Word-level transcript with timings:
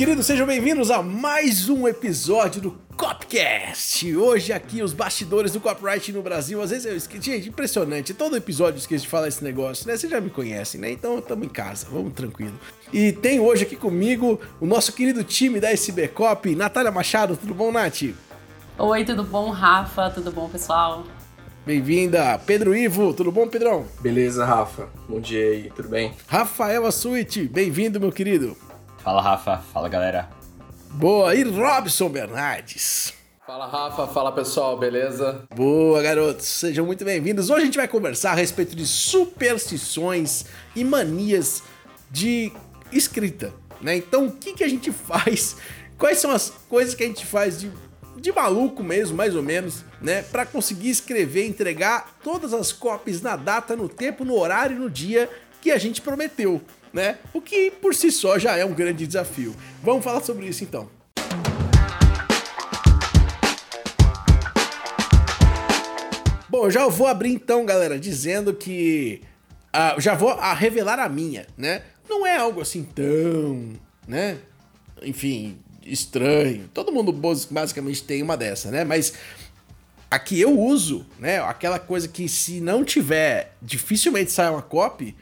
queridos, 0.00 0.24
sejam 0.24 0.46
bem-vindos 0.46 0.90
a 0.90 1.02
mais 1.02 1.68
um 1.68 1.86
episódio 1.86 2.62
do 2.62 2.70
Copcast. 2.96 4.16
Hoje 4.16 4.50
aqui 4.50 4.82
os 4.82 4.94
bastidores 4.94 5.52
do 5.52 5.60
copyright 5.60 6.10
no 6.10 6.22
Brasil. 6.22 6.62
Às 6.62 6.70
vezes 6.70 6.86
eu 6.86 6.96
esqueço, 6.96 7.22
gente, 7.22 7.50
impressionante. 7.50 8.14
Todo 8.14 8.34
episódio 8.34 8.76
eu 8.76 8.78
esqueço 8.78 9.04
de 9.04 9.10
falar 9.10 9.28
esse 9.28 9.44
negócio, 9.44 9.86
né? 9.86 9.94
Vocês 9.94 10.10
já 10.10 10.18
me 10.18 10.30
conhecem, 10.30 10.80
né? 10.80 10.90
Então 10.90 11.18
estamos 11.18 11.44
em 11.44 11.50
casa, 11.50 11.86
vamos 11.92 12.14
tranquilo. 12.14 12.58
E 12.90 13.12
tem 13.12 13.40
hoje 13.40 13.64
aqui 13.64 13.76
comigo 13.76 14.40
o 14.58 14.64
nosso 14.64 14.90
querido 14.94 15.22
time 15.22 15.60
da 15.60 15.70
SB 15.70 16.08
Cop, 16.08 16.54
Natália 16.56 16.90
Machado. 16.90 17.36
Tudo 17.36 17.52
bom, 17.52 17.70
Nath? 17.70 18.04
Oi, 18.78 19.04
tudo 19.04 19.22
bom, 19.22 19.50
Rafa? 19.50 20.08
Tudo 20.08 20.32
bom, 20.32 20.48
pessoal? 20.48 21.04
Bem-vinda, 21.66 22.38
Pedro 22.46 22.74
Ivo. 22.74 23.12
Tudo 23.12 23.30
bom, 23.30 23.46
Pedrão? 23.46 23.84
Beleza, 24.00 24.46
Rafa. 24.46 24.88
Bom 25.06 25.20
dia 25.20 25.44
aí, 25.44 25.70
tudo 25.76 25.90
bem? 25.90 26.14
Rafael 26.26 26.86
Assuit, 26.86 27.46
bem-vindo, 27.48 28.00
meu 28.00 28.10
querido. 28.10 28.56
Fala, 29.02 29.22
Rafa. 29.22 29.56
Fala, 29.72 29.88
galera. 29.88 30.28
Boa, 30.90 31.34
e 31.34 31.42
Robson 31.42 32.08
Bernardes. 32.10 33.14
Fala 33.46 33.66
Rafa, 33.66 34.06
fala 34.06 34.30
pessoal, 34.30 34.76
beleza? 34.78 35.44
Boa, 35.56 36.00
garotos, 36.02 36.46
sejam 36.46 36.86
muito 36.86 37.04
bem-vindos. 37.04 37.50
Hoje 37.50 37.62
a 37.62 37.64
gente 37.64 37.78
vai 37.78 37.88
conversar 37.88 38.32
a 38.32 38.34
respeito 38.34 38.76
de 38.76 38.86
superstições 38.86 40.44
e 40.76 40.84
manias 40.84 41.62
de 42.10 42.52
escrita, 42.92 43.52
né? 43.80 43.96
Então, 43.96 44.26
o 44.26 44.32
que, 44.32 44.52
que 44.52 44.62
a 44.62 44.68
gente 44.68 44.92
faz? 44.92 45.56
Quais 45.98 46.18
são 46.18 46.30
as 46.30 46.50
coisas 46.68 46.94
que 46.94 47.02
a 47.02 47.06
gente 47.06 47.26
faz 47.26 47.58
de, 47.58 47.72
de 48.16 48.30
maluco 48.30 48.84
mesmo, 48.84 49.16
mais 49.16 49.34
ou 49.34 49.42
menos, 49.42 49.84
né? 50.00 50.22
Para 50.22 50.46
conseguir 50.46 50.90
escrever, 50.90 51.46
entregar 51.46 52.18
todas 52.22 52.52
as 52.52 52.70
cópias 52.70 53.20
na 53.20 53.34
data, 53.34 53.74
no 53.74 53.88
tempo, 53.88 54.24
no 54.24 54.38
horário 54.38 54.76
e 54.76 54.78
no 54.78 54.90
dia 54.90 55.28
que 55.60 55.72
a 55.72 55.78
gente 55.78 56.00
prometeu 56.00 56.60
né? 56.92 57.18
O 57.32 57.40
que 57.40 57.70
por 57.70 57.94
si 57.94 58.10
só 58.10 58.38
já 58.38 58.56
é 58.56 58.64
um 58.64 58.72
grande 58.72 59.06
desafio. 59.06 59.54
Vamos 59.82 60.04
falar 60.04 60.20
sobre 60.20 60.46
isso 60.46 60.64
então. 60.64 60.88
Bom, 66.48 66.68
já 66.68 66.88
vou 66.88 67.06
abrir 67.06 67.30
então, 67.30 67.64
galera, 67.64 67.98
dizendo 67.98 68.52
que 68.52 69.22
uh, 69.74 70.00
já 70.00 70.14
vou 70.14 70.30
a 70.30 70.52
revelar 70.52 70.98
a 70.98 71.08
minha, 71.08 71.46
né? 71.56 71.82
Não 72.08 72.26
é 72.26 72.36
algo 72.36 72.60
assim 72.60 72.82
tão, 72.82 73.72
né? 74.06 74.38
Enfim, 75.00 75.58
estranho. 75.84 76.68
Todo 76.74 76.92
mundo 76.92 77.12
basicamente 77.12 78.02
tem 78.02 78.20
uma 78.22 78.36
dessa, 78.36 78.70
né? 78.70 78.84
Mas 78.84 79.14
aqui 80.10 80.40
eu 80.40 80.58
uso, 80.58 81.06
né? 81.20 81.40
Aquela 81.40 81.78
coisa 81.78 82.08
que 82.08 82.28
se 82.28 82.60
não 82.60 82.84
tiver, 82.84 83.54
dificilmente 83.62 84.32
sai 84.32 84.50
uma 84.50 84.60
copy, 84.60 85.16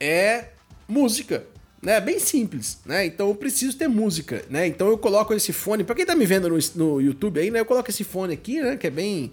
é 0.00 0.46
música. 0.92 1.44
Né, 1.80 2.00
bem 2.00 2.20
simples, 2.20 2.78
né? 2.86 3.04
Então 3.04 3.28
eu 3.28 3.34
preciso 3.34 3.76
ter 3.76 3.88
música, 3.88 4.44
né? 4.48 4.68
Então 4.68 4.86
eu 4.86 4.96
coloco 4.96 5.34
esse 5.34 5.52
fone, 5.52 5.82
para 5.82 5.96
quem 5.96 6.06
tá 6.06 6.14
me 6.14 6.24
vendo 6.24 6.48
no, 6.48 6.56
no 6.76 7.00
YouTube 7.00 7.40
aí, 7.40 7.50
né? 7.50 7.58
Eu 7.58 7.64
coloco 7.64 7.90
esse 7.90 8.04
fone 8.04 8.32
aqui, 8.32 8.60
né? 8.60 8.76
Que 8.76 8.86
é 8.86 8.90
bem 8.90 9.32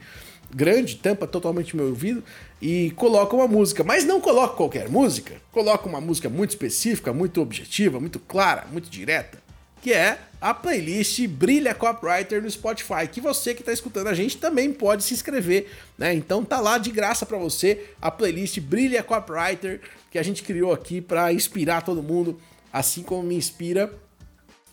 grande, 0.51 0.95
tampa 0.95 1.27
totalmente 1.27 1.75
meu 1.75 1.87
ouvido 1.87 2.23
e 2.59 2.91
coloco 2.95 3.35
uma 3.35 3.47
música, 3.47 3.83
mas 3.83 4.03
não 4.03 4.19
coloco 4.19 4.57
qualquer 4.57 4.89
música, 4.89 5.35
coloco 5.51 5.87
uma 5.87 6.01
música 6.01 6.27
muito 6.27 6.49
específica, 6.49 7.13
muito 7.13 7.39
objetiva, 7.39 7.99
muito 7.99 8.19
clara, 8.19 8.65
muito 8.71 8.89
direta, 8.89 9.37
que 9.81 9.93
é 9.93 10.19
a 10.41 10.53
playlist 10.53 11.25
Brilha 11.27 11.73
Copywriter 11.73 12.41
no 12.41 12.49
Spotify, 12.49 13.07
que 13.11 13.19
você 13.19 13.53
que 13.53 13.61
está 13.61 13.73
escutando 13.73 14.07
a 14.07 14.13
gente 14.13 14.37
também 14.37 14.71
pode 14.71 15.03
se 15.03 15.13
inscrever, 15.13 15.69
né? 15.97 16.13
Então 16.13 16.43
tá 16.45 16.59
lá 16.59 16.77
de 16.77 16.91
graça 16.91 17.25
para 17.25 17.37
você 17.37 17.87
a 18.01 18.09
playlist 18.09 18.59
Brilha 18.59 19.03
Copywriter 19.03 19.81
que 20.09 20.17
a 20.17 20.23
gente 20.23 20.43
criou 20.43 20.73
aqui 20.73 21.01
para 21.01 21.31
inspirar 21.33 21.81
todo 21.81 22.01
mundo, 22.01 22.39
assim 22.71 23.03
como 23.03 23.23
me 23.23 23.35
inspira 23.35 23.93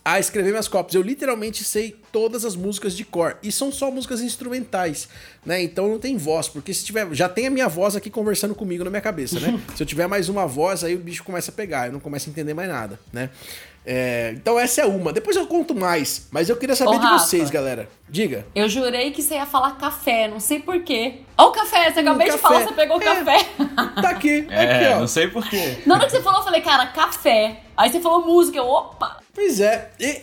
a 0.07 0.21
escrever 0.21 0.51
minhas 0.51 0.69
cópias. 0.69 0.95
Eu 0.95 1.01
literalmente 1.01 1.65
sei 1.65 1.93
todas 2.13 2.45
as 2.45 2.55
músicas 2.55 2.95
de 2.95 3.03
cor 3.03 3.37
e 3.43 3.51
são 3.51 3.73
só 3.73 3.91
músicas 3.91 4.21
instrumentais, 4.21 5.09
né? 5.45 5.61
Então 5.61 5.89
não 5.89 5.99
tem 5.99 6.15
voz, 6.15 6.47
porque 6.47 6.73
se 6.73 6.85
tiver, 6.85 7.13
já 7.13 7.27
tem 7.27 7.47
a 7.47 7.49
minha 7.49 7.67
voz 7.67 7.93
aqui 7.93 8.09
conversando 8.09 8.55
comigo 8.55 8.85
na 8.85 8.89
minha 8.89 9.01
cabeça, 9.01 9.37
né? 9.37 9.59
se 9.75 9.83
eu 9.83 9.85
tiver 9.85 10.07
mais 10.07 10.29
uma 10.29 10.47
voz, 10.47 10.85
aí 10.85 10.95
o 10.95 10.97
bicho 10.97 11.25
começa 11.25 11.51
a 11.51 11.53
pegar, 11.53 11.87
eu 11.87 11.91
não 11.91 11.99
começo 11.99 12.29
a 12.29 12.31
entender 12.31 12.53
mais 12.53 12.69
nada, 12.69 12.97
né? 13.11 13.29
É, 13.89 14.31
então 14.33 14.57
essa 14.57 14.81
é 14.81 14.85
uma. 14.85 15.11
Depois 15.13 15.35
eu 15.35 15.45
conto 15.47 15.75
mais, 15.75 16.27
mas 16.31 16.49
eu 16.49 16.57
queria 16.57 16.75
saber 16.75 16.91
Ô, 16.91 16.99
de 16.99 17.05
Rafa, 17.05 17.19
vocês, 17.19 17.49
galera. 17.49 17.89
Diga. 18.09 18.45
Eu 18.53 18.67
jurei 18.67 19.11
que 19.11 19.21
você 19.21 19.35
ia 19.35 19.45
falar 19.45 19.77
café, 19.77 20.27
não 20.27 20.41
sei 20.41 20.59
porquê. 20.59 21.21
Ó 21.37 21.47
o 21.47 21.51
café, 21.51 21.91
você 21.91 22.01
acabou 22.01 22.25
de 22.25 22.37
falar, 22.37 22.63
você 22.65 22.73
pegou 22.73 22.97
o 22.97 23.01
é, 23.01 23.05
café. 23.05 23.37
Tá 24.01 24.09
aqui, 24.09 24.45
é, 24.49 24.61
aqui, 24.61 24.95
ó. 24.95 24.99
não 24.99 25.07
sei 25.07 25.27
porquê. 25.27 25.79
Na 25.85 25.95
hora 25.95 26.05
que 26.05 26.11
você 26.11 26.21
falou, 26.21 26.39
eu 26.39 26.43
falei, 26.43 26.61
cara, 26.61 26.87
café. 26.87 27.61
Aí 27.77 27.89
você 27.89 27.99
falou 27.99 28.25
música, 28.25 28.57
eu, 28.57 28.65
opa. 28.65 29.21
Pois 29.37 29.59
é, 29.59 29.91
e, 29.99 30.19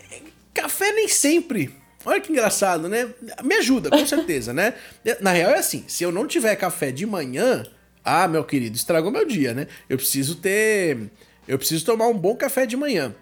café 0.52 0.90
nem 0.90 1.06
sempre. 1.06 1.72
Olha 2.04 2.20
que 2.20 2.32
engraçado, 2.32 2.88
né? 2.88 3.08
Me 3.44 3.54
ajuda, 3.54 3.88
com 3.88 4.04
certeza, 4.04 4.52
né? 4.52 4.74
Na 5.20 5.30
real 5.30 5.52
é 5.52 5.58
assim, 5.60 5.84
se 5.86 6.02
eu 6.02 6.10
não 6.10 6.26
tiver 6.26 6.56
café 6.56 6.90
de 6.90 7.06
manhã, 7.06 7.64
ah, 8.04 8.26
meu 8.26 8.42
querido, 8.42 8.74
estragou 8.74 9.12
meu 9.12 9.24
dia, 9.24 9.54
né? 9.54 9.68
Eu 9.88 9.96
preciso 9.96 10.34
ter... 10.34 11.12
Eu 11.46 11.56
preciso 11.56 11.86
tomar 11.86 12.08
um 12.08 12.18
bom 12.18 12.34
café 12.34 12.66
de 12.66 12.76
manhã. 12.76 13.14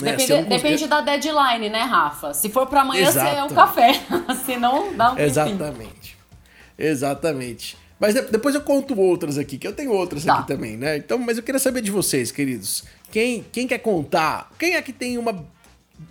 Né? 0.00 0.14
Depende, 0.14 0.48
depende 0.48 0.86
da 0.86 1.00
deadline, 1.00 1.70
né, 1.70 1.82
Rafa? 1.82 2.32
Se 2.32 2.48
for 2.48 2.68
para 2.68 2.82
amanhã, 2.82 3.10
você 3.10 3.18
é 3.18 3.42
o 3.42 3.48
café. 3.48 4.00
Se 4.46 4.56
não, 4.56 4.94
dá 4.94 5.12
um 5.12 5.18
Exatamente. 5.18 6.16
Exatamente. 6.78 7.76
Mas 7.98 8.14
depois 8.14 8.54
eu 8.54 8.60
conto 8.60 8.98
outras 9.00 9.38
aqui, 9.38 9.58
que 9.58 9.66
eu 9.66 9.72
tenho 9.72 9.90
outras 9.90 10.24
tá. 10.24 10.34
aqui 10.34 10.46
também, 10.46 10.76
né? 10.76 10.98
Então, 10.98 11.18
mas 11.18 11.36
eu 11.36 11.42
queria 11.42 11.58
saber 11.58 11.80
de 11.80 11.90
vocês, 11.90 12.30
queridos. 12.30 12.84
Quem, 13.16 13.46
quem 13.50 13.66
quer 13.66 13.78
contar? 13.78 14.50
Quem 14.58 14.74
é 14.74 14.82
que 14.82 14.92
tem 14.92 15.16
uma 15.16 15.42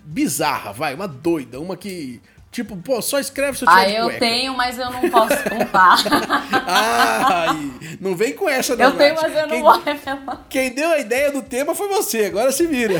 bizarra, 0.04 0.74
vai, 0.74 0.96
uma 0.96 1.08
doida, 1.08 1.60
uma 1.60 1.78
que 1.78 2.20
Tipo, 2.52 2.76
pô, 2.78 3.00
só 3.00 3.20
escreve 3.20 3.60
se 3.60 3.64
eu 3.64 3.70
tiver 3.70 3.80
Ah, 3.80 3.90
eu 3.92 4.18
tenho, 4.18 4.56
mas 4.58 4.80
eu 4.80 4.90
não 4.90 5.08
posso 5.12 5.38
contar. 5.48 5.98
Ai, 6.66 7.72
não 8.02 8.16
vem 8.16 8.34
com 8.34 8.50
essa, 8.50 8.76
não. 8.76 8.86
Eu 8.86 8.98
tenho, 8.98 9.14
mas 9.14 9.36
eu 9.36 9.48
não 9.48 9.62
vou 9.62 9.80
revelar. 9.82 10.46
Quem 10.50 10.74
deu 10.74 10.90
a 10.90 10.98
ideia 10.98 11.32
do 11.32 11.44
tema 11.44 11.76
foi 11.76 11.88
você, 11.90 12.26
agora 12.26 12.52
se 12.52 12.66
vira. 12.66 12.96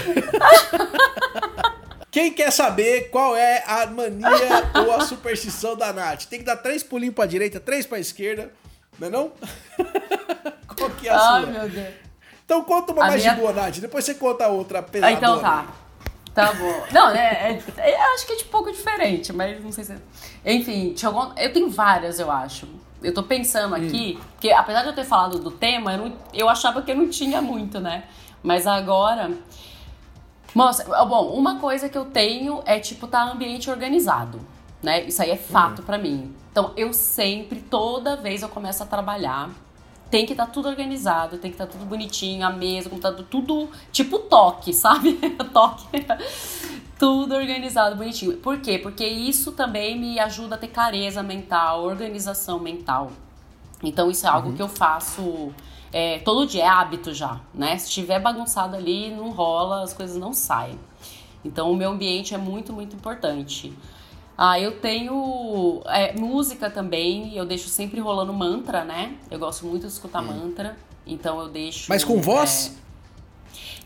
Quem 2.12 2.32
quer 2.32 2.52
saber 2.52 3.10
qual 3.10 3.36
é 3.36 3.64
a 3.66 3.88
mania 3.88 4.72
ou 4.86 4.92
a 4.92 5.02
superstição 5.02 5.76
da 5.76 5.92
Nath? 5.92 6.26
Tem 6.26 6.38
que 6.38 6.46
dar 6.46 6.58
três 6.58 6.84
pulinhos 6.84 7.16
pra 7.16 7.26
direita, 7.26 7.60
três 7.60 7.88
pra 7.88 7.98
esquerda, 7.98 8.52
não 9.00 9.08
é 9.08 9.10
não? 9.10 9.32
qual 10.78 10.92
que 10.92 11.08
é 11.08 11.12
a 11.12 11.20
Ai, 11.20 11.42
sua? 11.42 11.52
meu 11.52 11.70
Deus. 11.70 12.05
Então 12.46 12.64
conta 12.64 12.94
uma 12.94 13.04
a 13.04 13.08
mais 13.08 13.22
minha... 13.22 13.34
de 13.34 13.42
boa, 13.42 13.52
Nath. 13.52 13.78
Depois 13.80 14.06
você 14.06 14.14
conta 14.14 14.48
outra 14.48 14.82
pesadona. 14.82 15.18
Então 15.18 15.40
tá. 15.40 15.66
Tá 16.36 16.52
bom. 16.54 16.84
Não, 16.92 17.14
né? 17.14 17.60
É, 17.78 17.92
é, 17.92 18.14
acho 18.14 18.28
que 18.28 18.34
é 18.34 18.36
de 18.36 18.44
pouco 18.46 18.70
diferente, 18.70 19.32
mas 19.32 19.64
não 19.64 19.72
sei 19.72 19.86
se. 19.86 19.94
É... 20.44 20.54
Enfim, 20.54 20.94
algum... 21.04 21.32
eu 21.38 21.52
tenho 21.52 21.70
várias, 21.70 22.20
eu 22.20 22.30
acho. 22.30 22.68
Eu 23.02 23.14
tô 23.14 23.24
pensando 23.24 23.74
hum. 23.74 23.78
aqui, 23.78 24.18
hum. 24.20 24.24
porque 24.34 24.52
apesar 24.52 24.82
de 24.82 24.90
eu 24.90 24.94
ter 24.94 25.06
falado 25.06 25.40
do 25.40 25.50
tema, 25.50 25.94
eu, 25.94 25.98
não... 25.98 26.14
eu 26.34 26.50
achava 26.50 26.82
que 26.82 26.92
eu 26.92 26.96
não 26.96 27.10
tinha 27.10 27.42
muito, 27.42 27.80
né? 27.80 28.04
Mas 28.44 28.68
agora. 28.68 29.32
Nossa, 30.54 30.84
bom, 31.06 31.30
uma 31.30 31.60
coisa 31.60 31.90
que 31.90 31.98
eu 31.98 32.06
tenho 32.06 32.62
é, 32.66 32.80
tipo, 32.80 33.08
tá 33.08 33.24
ambiente 33.24 33.70
organizado, 33.70 34.40
né? 34.84 35.04
Isso 35.04 35.22
aí 35.22 35.32
é 35.32 35.38
fato 35.38 35.82
hum. 35.82 35.86
para 35.86 35.98
mim. 35.98 36.36
Então, 36.52 36.74
eu 36.76 36.94
sempre, 36.94 37.60
toda 37.62 38.18
vez 38.18 38.42
eu 38.42 38.50
começo 38.50 38.84
a 38.84 38.86
trabalhar, 38.86 39.50
tem 40.16 40.26
que 40.26 40.32
estar 40.32 40.46
tá 40.46 40.52
tudo 40.54 40.70
organizado, 40.70 41.38
tem 41.40 41.52
que 41.52 41.56
estar 41.56 41.66
tá 41.66 41.74
tudo 41.74 41.84
bonitinho, 41.84 42.48
a 42.48 42.50
mesa, 42.50 42.90
computador, 42.90 43.26
tudo 43.30 43.70
tipo 43.92 44.18
toque, 44.20 44.72
sabe? 44.74 45.20
toque. 45.52 45.86
tudo 46.98 47.36
organizado, 47.36 47.98
bonitinho. 47.98 48.38
Por 48.38 48.62
quê? 48.62 48.80
Porque 48.80 49.06
isso 49.06 49.52
também 49.52 50.00
me 50.00 50.18
ajuda 50.18 50.56
a 50.56 50.58
ter 50.58 50.70
clareza 50.70 51.22
mental, 51.22 51.84
organização 51.84 52.60
mental. 52.60 53.12
Então 53.84 54.10
isso 54.10 54.26
é 54.26 54.30
algo 54.30 54.52
uhum. 54.52 54.56
que 54.56 54.62
eu 54.62 54.70
faço 54.70 55.54
é, 55.92 56.20
todo 56.20 56.48
dia, 56.48 56.64
é 56.64 56.68
hábito 56.68 57.14
já, 57.14 57.42
né? 57.54 57.78
Se 57.78 57.90
estiver 57.90 58.22
bagunçado 58.22 58.78
ali, 58.78 59.14
não 59.14 59.32
rola, 59.32 59.84
as 59.84 59.94
coisas 59.94 60.16
não 60.16 60.32
saem. 60.32 60.80
Então 61.44 61.70
o 61.70 61.76
meu 61.76 61.92
ambiente 61.92 62.34
é 62.34 62.38
muito, 62.38 62.72
muito 62.72 62.96
importante. 62.96 63.74
Ah, 64.38 64.60
eu 64.60 64.80
tenho 64.80 65.82
é, 65.86 66.14
música 66.14 66.70
também, 66.70 67.36
eu 67.36 67.46
deixo 67.46 67.70
sempre 67.70 68.00
rolando 68.02 68.34
mantra, 68.34 68.84
né? 68.84 69.16
Eu 69.32 69.40
gosto 69.40 69.66
muito 69.66 69.88
de 69.88 69.94
escutar 69.94 70.22
hum. 70.22 70.28
mantra, 70.28 70.78
então 71.08 71.40
eu 71.40 71.48
deixo. 71.48 71.86
Mas 71.88 72.04
com 72.04 72.22
voz? 72.22 72.76
É... 72.82 72.86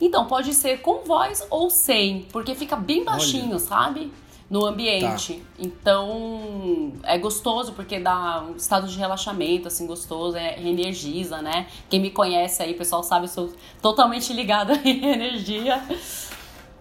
Então, 0.02 0.26
pode 0.26 0.54
ser 0.54 0.82
com 0.82 1.04
voz 1.04 1.46
ou 1.50 1.70
sem, 1.70 2.26
porque 2.32 2.56
fica 2.56 2.76
bem 2.76 3.04
baixinho, 3.04 3.52
Olha. 3.52 3.60
sabe? 3.60 4.12
No 4.50 4.66
ambiente. 4.66 5.36
Tá. 5.36 5.42
Então, 5.60 6.94
é 7.04 7.18
gostoso 7.20 7.74
porque 7.74 8.00
dá 8.00 8.44
um 8.50 8.56
estado 8.56 8.88
de 8.88 8.98
relaxamento, 8.98 9.68
assim, 9.68 9.86
gostoso, 9.86 10.38
é, 10.38 10.60
energiza, 10.60 11.40
né? 11.40 11.68
Quem 11.88 12.00
me 12.00 12.10
conhece 12.10 12.64
aí, 12.64 12.72
o 12.72 12.78
pessoal 12.78 13.04
sabe, 13.04 13.26
eu 13.26 13.30
sou 13.30 13.54
totalmente 13.80 14.34
ligada 14.34 14.74
em 14.84 15.06
energia. 15.06 15.84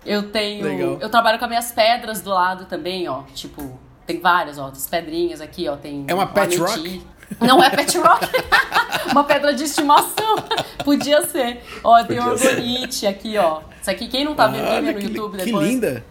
Eu 0.05 0.31
tenho. 0.31 0.65
Legal. 0.65 0.99
Eu 1.01 1.09
trabalho 1.11 1.39
com 1.39 1.45
as 1.45 1.49
minhas 1.49 1.73
pedras 1.73 2.21
do 2.21 2.31
lado 2.31 2.65
também, 2.67 3.09
ó. 3.09 3.23
Tipo, 3.35 3.79
tem 4.07 4.21
várias, 4.21 4.59
ó. 4.59 4.67
As 4.67 4.87
pedrinhas 4.87 5.41
aqui, 5.41 5.69
ó. 5.69 5.77
Tem 5.77 6.05
é 6.09 6.15
uma 6.15 6.27
pet 6.27 6.57
rock? 6.59 7.03
Não 7.41 7.63
é 7.63 7.69
pet 7.71 7.99
rock. 7.99 8.27
uma 9.13 9.25
pedra 9.25 9.53
de 9.55 9.65
estimação. 9.65 10.37
Podia 10.85 11.27
ser. 11.27 11.63
Ó, 11.85 12.03
tem 12.05 12.19
orgonite 12.19 13.07
aqui, 13.07 13.37
ó. 13.37 13.61
Isso 13.81 13.91
aqui, 13.91 14.09
quem 14.09 14.25
não 14.25 14.35
tá 14.35 14.47
vendo, 14.47 14.93
no 14.93 15.01
YouTube 15.01 15.39
que, 15.39 15.45
depois. 15.45 15.65
Que 15.67 15.73
linda. 15.73 16.05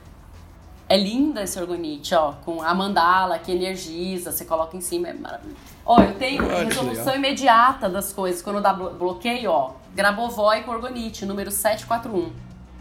É 0.89 0.95
linda 0.95 1.43
esse 1.43 1.59
orgonite, 1.59 2.15
ó, 2.15 2.31
com 2.45 2.61
a 2.61 2.73
mandala 2.73 3.37
que 3.39 3.51
energiza, 3.51 4.31
você 4.31 4.45
coloca 4.45 4.77
em 4.77 4.79
cima, 4.79 5.09
é 5.09 5.13
maravilhoso. 5.13 5.57
Ó, 5.85 6.01
eu 6.01 6.13
tenho 6.13 6.45
Olha 6.45 6.63
resolução 6.63 7.13
imediata 7.13 7.89
das 7.89 8.13
coisas, 8.13 8.41
quando 8.41 8.61
dá 8.61 8.71
blo- 8.71 8.91
bloqueio, 8.91 9.51
ó, 9.51 9.71
Grabovoi 9.93 10.61
com 10.61 10.71
orgonite, 10.71 11.25
número 11.25 11.51
741. 11.51 12.31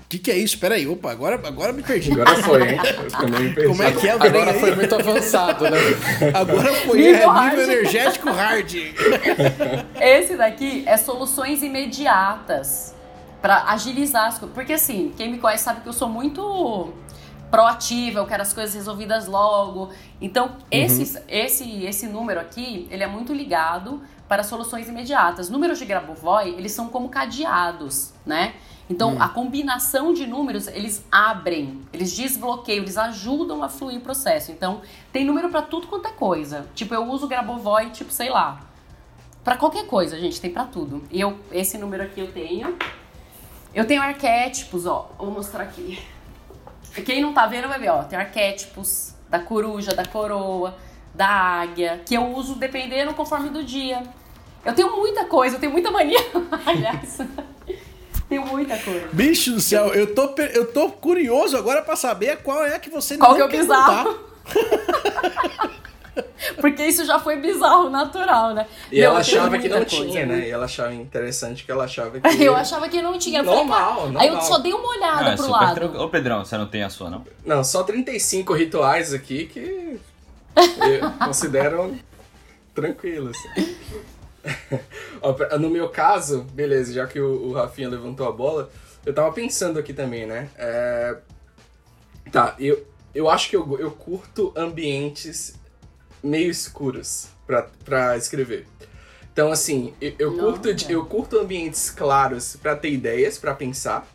O 0.06 0.08
que, 0.08 0.20
que 0.20 0.30
é 0.30 0.38
isso? 0.38 0.56
Peraí, 0.60 0.86
opa, 0.86 1.10
agora, 1.10 1.34
agora 1.34 1.72
me 1.72 1.82
perdi. 1.82 2.12
Agora 2.12 2.36
foi, 2.36 2.62
hein? 2.74 2.78
Eu 2.96 3.10
também 3.10 3.40
me 3.40 3.52
perdi. 3.52 3.68
Como 3.70 3.82
é 3.82 3.90
que 3.90 4.08
é 4.08 4.14
o 4.14 4.22
Agora 4.22 4.52
aí? 4.52 4.60
foi 4.60 4.76
muito 4.76 4.94
avançado, 4.94 5.64
né? 5.68 5.78
Agora 6.32 6.72
foi 6.72 6.98
Nível 6.98 7.22
é, 7.22 7.24
hard. 7.26 7.56
nível 7.58 7.72
energético 7.72 8.30
hard. 8.30 8.72
Esse 10.00 10.36
daqui 10.36 10.84
é 10.86 10.96
soluções 10.96 11.60
imediatas 11.60 12.94
pra 13.42 13.64
agilizar 13.64 14.26
as 14.28 14.38
coisas. 14.38 14.54
Porque 14.54 14.74
assim, 14.74 15.12
quem 15.16 15.28
me 15.32 15.38
conhece 15.38 15.64
sabe 15.64 15.80
que 15.80 15.88
eu 15.88 15.92
sou 15.92 16.08
muito 16.08 16.92
proativa, 17.50 18.20
eu 18.20 18.26
quero 18.26 18.42
as 18.42 18.52
coisas 18.52 18.76
resolvidas 18.76 19.26
logo. 19.26 19.90
Então, 20.20 20.52
esse, 20.70 21.20
esse, 21.28 21.84
esse 21.84 22.06
número 22.06 22.38
aqui, 22.38 22.86
ele 22.92 23.02
é 23.02 23.08
muito 23.08 23.32
ligado 23.32 24.00
para 24.28 24.44
soluções 24.44 24.88
imediatas. 24.88 25.50
Números 25.50 25.80
de 25.80 25.84
Grabovoi, 25.84 26.50
eles 26.56 26.70
são 26.70 26.88
como 26.88 27.08
cadeados, 27.08 28.12
né? 28.24 28.54
Então, 28.88 29.20
a 29.20 29.28
combinação 29.28 30.14
de 30.14 30.26
números, 30.26 30.68
eles 30.68 31.04
abrem, 31.10 31.80
eles 31.92 32.14
desbloqueiam, 32.14 32.82
eles 32.82 32.96
ajudam 32.96 33.62
a 33.62 33.68
fluir 33.68 33.98
o 33.98 34.00
processo. 34.00 34.52
Então, 34.52 34.80
tem 35.12 35.24
número 35.24 35.48
para 35.48 35.62
tudo 35.62 35.88
quanto 35.88 36.06
é 36.06 36.12
coisa. 36.12 36.66
Tipo, 36.74 36.94
eu 36.94 37.04
uso 37.04 37.26
Grabovoi, 37.26 37.90
tipo, 37.90 38.12
sei 38.12 38.30
lá, 38.30 38.60
Pra 39.46 39.56
qualquer 39.56 39.86
coisa, 39.86 40.18
gente, 40.18 40.40
tem 40.40 40.50
pra 40.50 40.64
tudo. 40.64 41.04
E 41.08 41.20
eu, 41.20 41.38
esse 41.52 41.78
número 41.78 42.02
aqui 42.02 42.18
eu 42.18 42.32
tenho. 42.32 42.76
Eu 43.72 43.86
tenho 43.86 44.02
arquétipos, 44.02 44.86
ó. 44.86 45.08
Vou 45.16 45.30
mostrar 45.30 45.62
aqui. 45.62 46.02
Quem 47.06 47.22
não 47.22 47.32
tá 47.32 47.46
vendo 47.46 47.68
vai 47.68 47.78
ver, 47.78 47.90
ó. 47.90 48.02
Tem 48.02 48.18
arquétipos 48.18 49.14
da 49.30 49.38
coruja, 49.38 49.94
da 49.94 50.04
coroa, 50.04 50.76
da 51.14 51.28
águia, 51.28 52.02
que 52.04 52.16
eu 52.16 52.26
uso 52.34 52.56
dependendo 52.56 53.14
conforme 53.14 53.48
do 53.48 53.62
dia. 53.62 54.02
Eu 54.64 54.74
tenho 54.74 54.96
muita 54.96 55.26
coisa, 55.26 55.54
eu 55.54 55.60
tenho 55.60 55.70
muita 55.70 55.92
mania. 55.92 56.18
Aliás, 56.66 57.20
tenho 58.28 58.46
muita 58.46 58.76
coisa. 58.78 59.08
Bicho 59.12 59.52
do 59.52 59.60
céu, 59.60 59.92
eu 59.94 60.14
tô, 60.14 60.34
eu 60.54 60.72
tô 60.72 60.88
curioso 60.90 61.56
agora 61.56 61.82
pra 61.82 61.96
saber 61.96 62.38
qual 62.38 62.64
é 62.64 62.74
a 62.74 62.78
que 62.78 62.90
você 62.90 63.16
Qual 63.16 63.30
não 63.30 63.36
que 63.36 63.42
é 63.42 63.46
o 63.46 63.48
quer 63.48 63.60
bizarro? 63.62 64.18
Porque 66.60 66.82
isso 66.82 67.04
já 67.04 67.18
foi 67.18 67.36
bizarro, 67.36 67.90
natural, 67.90 68.54
né? 68.54 68.66
E 68.90 69.00
Não, 69.00 69.08
ela 69.08 69.18
achava 69.20 69.58
que 69.58 69.68
não 69.68 69.78
coisa, 69.84 69.90
tinha, 69.96 70.24
né? 70.24 70.36
né? 70.36 70.48
E 70.48 70.50
ela 70.50 70.64
achava 70.64 70.94
interessante 70.94 71.62
que 71.64 71.70
ela 71.70 71.84
achava 71.84 72.18
que. 72.20 72.42
Eu 72.42 72.56
achava 72.56 72.88
que 72.88 73.02
não 73.02 73.18
tinha. 73.18 73.44
Falei, 73.44 73.58
Normal, 73.58 73.94
normal. 74.04 74.22
Aí 74.22 74.28
eu 74.28 74.40
só 74.40 74.56
dei 74.58 74.72
uma 74.72 74.88
olhada 74.88 75.22
Não, 75.24 75.32
é 75.32 75.36
pro 75.36 75.50
lado. 75.50 75.74
tranquilo. 75.74 76.04
Ô, 76.04 76.08
Pedrão, 76.08 76.44
você 76.44 76.56
não 76.56 76.66
tem 76.66 76.82
a 76.82 76.88
sua, 76.88 77.10
não? 77.10 77.24
Não, 77.44 77.62
só 77.62 77.82
35 77.82 78.54
rituais 78.54 79.12
aqui 79.12 79.44
que 79.46 80.00
eu 80.56 81.10
considero 81.26 81.94
tranquilos. 82.74 83.36
Ó, 83.54 83.60
pra- 83.60 83.64
No 85.60 85.70
meu 85.70 85.88
caso, 85.88 86.42
beleza, 86.52 86.92
já 86.92 87.06
que 87.06 87.20
o, 87.20 87.48
o 87.48 87.52
Rafinha 87.52 87.88
levantou 87.88 88.28
a 88.28 88.32
bola, 88.32 88.70
eu 89.04 89.12
tava 89.14 89.32
pensando 89.32 89.78
aqui 89.78 89.92
também, 89.92 90.26
né? 90.26 90.48
É, 90.56 91.16
Tá, 92.30 92.54
eu, 92.58 92.86
eu 93.14 93.28
acho 93.28 93.48
que 93.48 93.56
eu, 93.56 93.78
eu 93.78 93.90
curto 93.90 94.52
ambientes 94.56 95.54
meio 96.22 96.50
escuros 96.50 97.28
pra, 97.46 97.62
pra 97.84 98.16
escrever. 98.16 98.66
Então, 99.32 99.52
assim, 99.52 99.94
eu, 100.00 100.14
eu 100.18 100.36
curto, 100.36 100.68
eu 100.90 101.04
curto 101.06 101.38
ambientes 101.38 101.90
claros 101.90 102.56
pra 102.56 102.74
ter 102.74 102.90
ideias, 102.90 103.38
pra 103.38 103.54
pensar. 103.54 104.06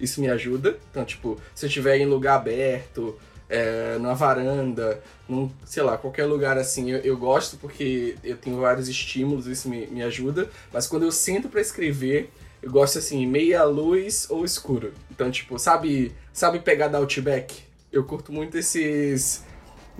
Isso 0.00 0.20
me 0.20 0.28
ajuda. 0.28 0.78
Então, 0.90 1.04
tipo, 1.04 1.40
se 1.54 1.64
eu 1.64 1.68
estiver 1.68 1.98
em 1.98 2.06
lugar 2.06 2.36
aberto, 2.36 3.18
é, 3.52 3.98
numa 3.98 4.14
varanda, 4.14 4.98
num, 5.28 5.50
sei 5.64 5.82
lá, 5.82 5.98
qualquer 5.98 6.24
lugar 6.24 6.56
assim, 6.56 6.90
eu, 6.90 6.98
eu 7.00 7.16
gosto 7.16 7.58
porque 7.58 8.16
eu 8.24 8.36
tenho 8.36 8.58
vários 8.58 8.88
estímulos, 8.88 9.46
isso 9.46 9.68
me, 9.68 9.86
me 9.88 10.02
ajuda. 10.02 10.48
Mas 10.72 10.86
quando 10.86 11.02
eu 11.04 11.12
sento 11.12 11.48
pra 11.50 11.60
escrever, 11.60 12.30
eu 12.62 12.70
gosto 12.70 12.98
assim, 12.98 13.26
meia 13.26 13.62
luz 13.64 14.26
ou 14.30 14.44
escuro. 14.44 14.92
Então, 15.10 15.30
tipo, 15.30 15.58
sabe, 15.58 16.12
sabe 16.32 16.60
pegar 16.60 16.88
da 16.88 16.96
Outback? 16.98 17.62
Eu 17.92 18.04
curto 18.04 18.32
muito 18.32 18.56
esses 18.56 19.44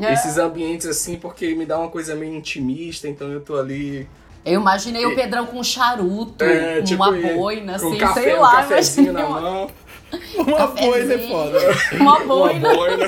É. 0.00 0.14
esses 0.14 0.38
ambientes 0.38 0.86
assim 0.86 1.16
porque 1.18 1.54
me 1.54 1.66
dá 1.66 1.78
uma 1.78 1.90
coisa 1.90 2.14
meio 2.14 2.34
intimista, 2.34 3.06
então 3.06 3.30
eu 3.30 3.40
tô 3.42 3.56
ali 3.58 4.08
Eu 4.44 4.60
imaginei 4.60 5.04
o 5.06 5.14
Pedrão 5.14 5.46
com 5.46 5.58
um 5.60 5.64
charuto, 5.64 6.42
é, 6.42 6.78
com 6.78 6.84
tipo, 6.84 7.02
uma 7.02 7.12
boina, 7.12 7.78
com 7.78 7.86
assim, 7.88 7.96
um 7.96 7.98
café, 7.98 8.22
sei 8.22 8.34
um 8.34 8.40
lá. 8.40 8.56
cafezinho 8.56 9.12
na 9.12 9.28
mão. 9.28 9.70
Uma 10.36 10.66
boina 10.68 11.14
é 11.14 11.18
foda. 11.28 11.58
Uma 11.98 12.18
Uma 12.18 12.26
boina. 12.26 12.74
boina. 12.74 13.06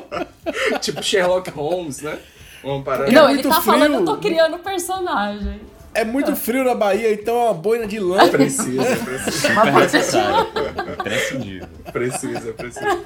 tipo 0.80 1.02
Sherlock 1.02 1.50
Holmes, 1.50 2.02
né? 2.02 2.18
Uma 2.62 2.82
parada. 2.82 3.10
Não, 3.12 3.24
ele 3.24 3.34
muito 3.34 3.48
tá 3.48 3.60
falando, 3.60 3.92
eu 3.94 4.02
frio. 4.02 4.04
tô 4.06 4.16
criando 4.18 4.58
personagem. 4.58 5.60
É 5.96 6.04
muito 6.04 6.34
frio 6.34 6.64
na 6.64 6.74
Bahia, 6.74 7.12
então 7.12 7.36
é 7.36 7.44
uma 7.44 7.54
boina 7.54 7.86
de 7.86 8.00
lã. 8.00 8.28
Precisa, 8.28 8.96
precisa, 8.96 9.64
necessário. 9.64 10.48
Imprescindível. 10.98 11.68
precisa, 11.92 12.52
precisa. 12.52 13.00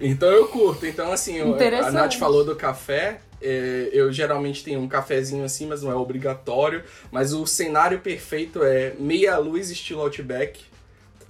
Então 0.00 0.28
eu 0.28 0.48
curto. 0.48 0.84
Então, 0.84 1.12
assim, 1.12 1.36
eu- 1.36 1.54
a. 1.54 1.90
Nath 1.92 2.14
falou 2.14 2.44
do 2.44 2.56
café. 2.56 3.20
é, 3.40 3.90
eu 3.92 4.10
geralmente 4.12 4.64
tenho 4.64 4.80
um 4.80 4.88
cafezinho 4.88 5.44
assim, 5.44 5.66
mas 5.66 5.82
não 5.82 5.92
é 5.92 5.94
obrigatório. 5.94 6.82
Mas 7.12 7.32
o 7.32 7.46
cenário 7.46 8.00
perfeito 8.00 8.64
é 8.64 8.94
meia 8.98 9.36
luz 9.38 9.70
estilo 9.70 10.00
Outback. 10.00 10.60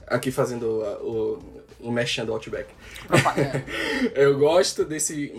Aqui 0.06 0.30
fazendo 0.30 0.64
o, 1.02 1.38
o 1.80 1.90
merchan 1.90 2.24
do 2.24 2.32
Outback. 2.32 2.68
Propaganda. 3.06 3.64
Eu 4.14 4.38
gosto 4.38 4.84
desse. 4.84 5.32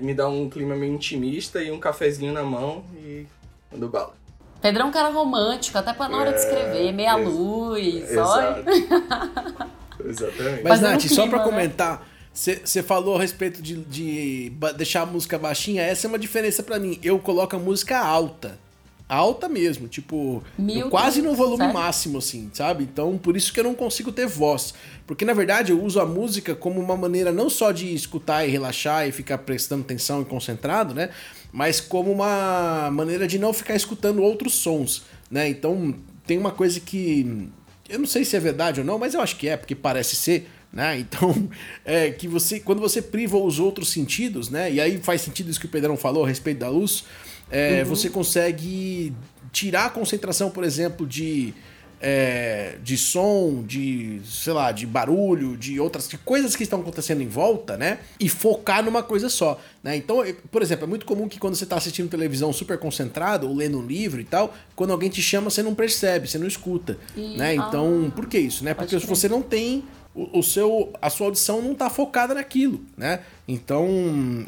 Me 0.00 0.14
dá 0.14 0.28
um 0.28 0.48
clima 0.48 0.74
meio 0.74 0.94
intimista 0.94 1.62
e 1.62 1.70
um 1.70 1.78
cafezinho 1.78 2.32
na 2.32 2.42
mão 2.42 2.84
e 2.96 3.26
mando 3.70 3.88
bala. 3.88 4.14
Pedrão 4.60 4.86
é 4.86 4.88
um 4.88 4.92
cara 4.92 5.10
romântico, 5.10 5.76
até 5.76 5.92
pra 5.92 6.08
na 6.08 6.16
hora 6.18 6.32
de 6.32 6.38
escrever, 6.38 6.90
meia 6.92 7.18
ex- 7.18 7.28
luz, 7.28 8.16
olha. 8.16 8.64
Exatamente. 10.04 10.62
Mas, 10.62 10.80
Fazendo 10.80 10.90
Nath, 10.92 11.08
só 11.08 11.26
pra 11.28 11.38
né? 11.38 11.44
comentar, 11.44 12.08
você 12.32 12.82
falou 12.82 13.16
a 13.16 13.20
respeito 13.20 13.60
de, 13.62 13.76
de 13.76 14.52
deixar 14.76 15.02
a 15.02 15.06
música 15.06 15.38
baixinha, 15.38 15.82
essa 15.82 16.06
é 16.06 16.08
uma 16.08 16.18
diferença 16.18 16.62
pra 16.62 16.78
mim. 16.78 16.98
Eu 17.02 17.18
coloco 17.18 17.54
a 17.54 17.58
música 17.58 17.98
alta. 17.98 18.58
Alta 19.08 19.48
mesmo, 19.48 19.86
tipo, 19.86 20.42
eu 20.58 20.90
quase 20.90 21.22
no 21.22 21.32
volume 21.32 21.58
sério? 21.58 21.74
máximo, 21.74 22.18
assim, 22.18 22.50
sabe? 22.52 22.82
Então, 22.82 23.16
por 23.16 23.36
isso 23.36 23.52
que 23.52 23.60
eu 23.60 23.64
não 23.64 23.74
consigo 23.74 24.10
ter 24.10 24.26
voz. 24.26 24.74
Porque, 25.06 25.24
na 25.24 25.32
verdade, 25.32 25.70
eu 25.70 25.80
uso 25.80 26.00
a 26.00 26.04
música 26.04 26.56
como 26.56 26.80
uma 26.80 26.96
maneira 26.96 27.30
não 27.30 27.48
só 27.48 27.70
de 27.70 27.94
escutar 27.94 28.44
e 28.44 28.50
relaxar 28.50 29.06
e 29.06 29.12
ficar 29.12 29.38
prestando 29.38 29.82
atenção 29.82 30.22
e 30.22 30.24
concentrado, 30.24 30.92
né? 30.92 31.10
Mas 31.52 31.80
como 31.80 32.10
uma 32.10 32.90
maneira 32.90 33.28
de 33.28 33.38
não 33.38 33.52
ficar 33.52 33.76
escutando 33.76 34.20
outros 34.20 34.54
sons, 34.54 35.04
né? 35.30 35.48
Então, 35.48 35.94
tem 36.26 36.36
uma 36.36 36.50
coisa 36.50 36.80
que 36.80 37.48
eu 37.88 37.98
não 37.98 38.06
sei 38.06 38.24
se 38.24 38.36
é 38.36 38.40
verdade 38.40 38.80
ou 38.80 38.86
não, 38.86 38.98
mas 38.98 39.14
eu 39.14 39.20
acho 39.20 39.36
que 39.36 39.48
é, 39.48 39.56
porque 39.56 39.74
parece 39.74 40.16
ser, 40.16 40.48
né? 40.72 40.98
Então, 41.06 41.48
é 41.84 42.10
que 42.10 42.26
você, 42.26 42.58
quando 42.58 42.80
você 42.80 43.00
priva 43.00 43.38
os 43.38 43.60
outros 43.60 43.90
sentidos, 43.90 44.50
né? 44.50 44.72
E 44.72 44.80
aí 44.80 44.98
faz 44.98 45.20
sentido 45.20 45.48
isso 45.48 45.60
que 45.60 45.66
o 45.66 45.70
Pedrão 45.70 45.96
falou 45.96 46.24
a 46.24 46.28
respeito 46.28 46.58
da 46.58 46.68
luz, 46.68 47.04
é, 47.50 47.84
você 47.84 48.08
consegue 48.10 49.12
tirar 49.52 49.86
a 49.86 49.90
concentração, 49.90 50.50
por 50.50 50.64
exemplo, 50.64 51.06
de 51.06 51.54
é, 51.98 52.76
de 52.82 52.98
som, 52.98 53.62
de, 53.66 54.20
sei 54.24 54.52
lá, 54.52 54.70
de 54.70 54.86
barulho, 54.86 55.56
de 55.56 55.80
outras 55.80 56.06
de 56.06 56.18
coisas 56.18 56.54
que 56.54 56.62
estão 56.62 56.80
acontecendo 56.80 57.22
em 57.22 57.26
volta, 57.26 57.76
né? 57.76 58.00
E 58.20 58.28
focar 58.28 58.84
numa 58.84 59.02
coisa 59.02 59.30
só, 59.30 59.58
né? 59.82 59.96
Então, 59.96 60.22
por 60.52 60.60
exemplo, 60.60 60.84
é 60.84 60.86
muito 60.86 61.06
comum 61.06 61.26
que 61.26 61.38
quando 61.38 61.54
você 61.54 61.64
está 61.64 61.76
assistindo 61.76 62.10
televisão 62.10 62.52
super 62.52 62.76
concentrado 62.78 63.48
ou 63.48 63.54
lendo 63.54 63.78
um 63.78 63.86
livro 63.86 64.20
e 64.20 64.24
tal, 64.24 64.54
quando 64.74 64.92
alguém 64.92 65.08
te 65.08 65.22
chama, 65.22 65.48
você 65.48 65.62
não 65.62 65.74
percebe, 65.74 66.28
você 66.28 66.38
não 66.38 66.46
escuta, 66.46 66.98
E- 67.16 67.38
né? 67.38 67.54
Então, 67.54 68.12
por 68.14 68.26
que 68.26 68.38
isso, 68.38 68.62
né? 68.62 68.74
Porque 68.74 68.98
você 68.98 69.26
não 69.28 69.40
tem 69.40 69.82
o, 70.16 70.38
o 70.38 70.42
seu 70.42 70.92
a 71.00 71.10
sua 71.10 71.26
audição 71.26 71.60
não 71.60 71.72
está 71.72 71.90
focada 71.90 72.34
naquilo, 72.34 72.80
né? 72.96 73.20
Então, 73.46 73.86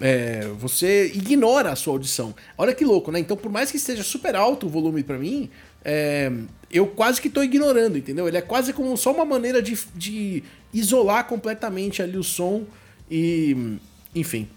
é, 0.01 0.49
você 0.59 1.13
ignora 1.15 1.71
a 1.71 1.77
sua 1.77 1.93
audição. 1.93 2.35
Olha 2.57 2.75
que 2.75 2.85
louco, 2.85 3.13
né? 3.13 3.21
Então, 3.21 3.37
por 3.37 3.53
mais 3.53 3.71
que 3.71 3.77
esteja 3.77 4.03
super 4.03 4.35
alto 4.35 4.67
o 4.67 4.71
volume 4.71 5.03
para 5.03 5.19
mim, 5.19 5.51
é, 5.85 6.33
eu 6.73 6.87
quase 6.87 7.21
que 7.21 7.29
tô 7.29 7.43
ignorando, 7.43 7.99
entendeu? 7.99 8.27
Ele 8.27 8.39
é 8.39 8.43
quase 8.43 8.73
como 8.73 8.97
só 8.97 9.13
uma 9.13 9.27
maneira 9.27 9.61
de, 9.61 9.79
de 9.95 10.43
isolar 10.73 11.27
completamente 11.27 12.03
ali 12.03 12.17
o 12.17 12.25
som 12.25 12.65
e. 13.11 13.77
Enfim. 14.15 14.49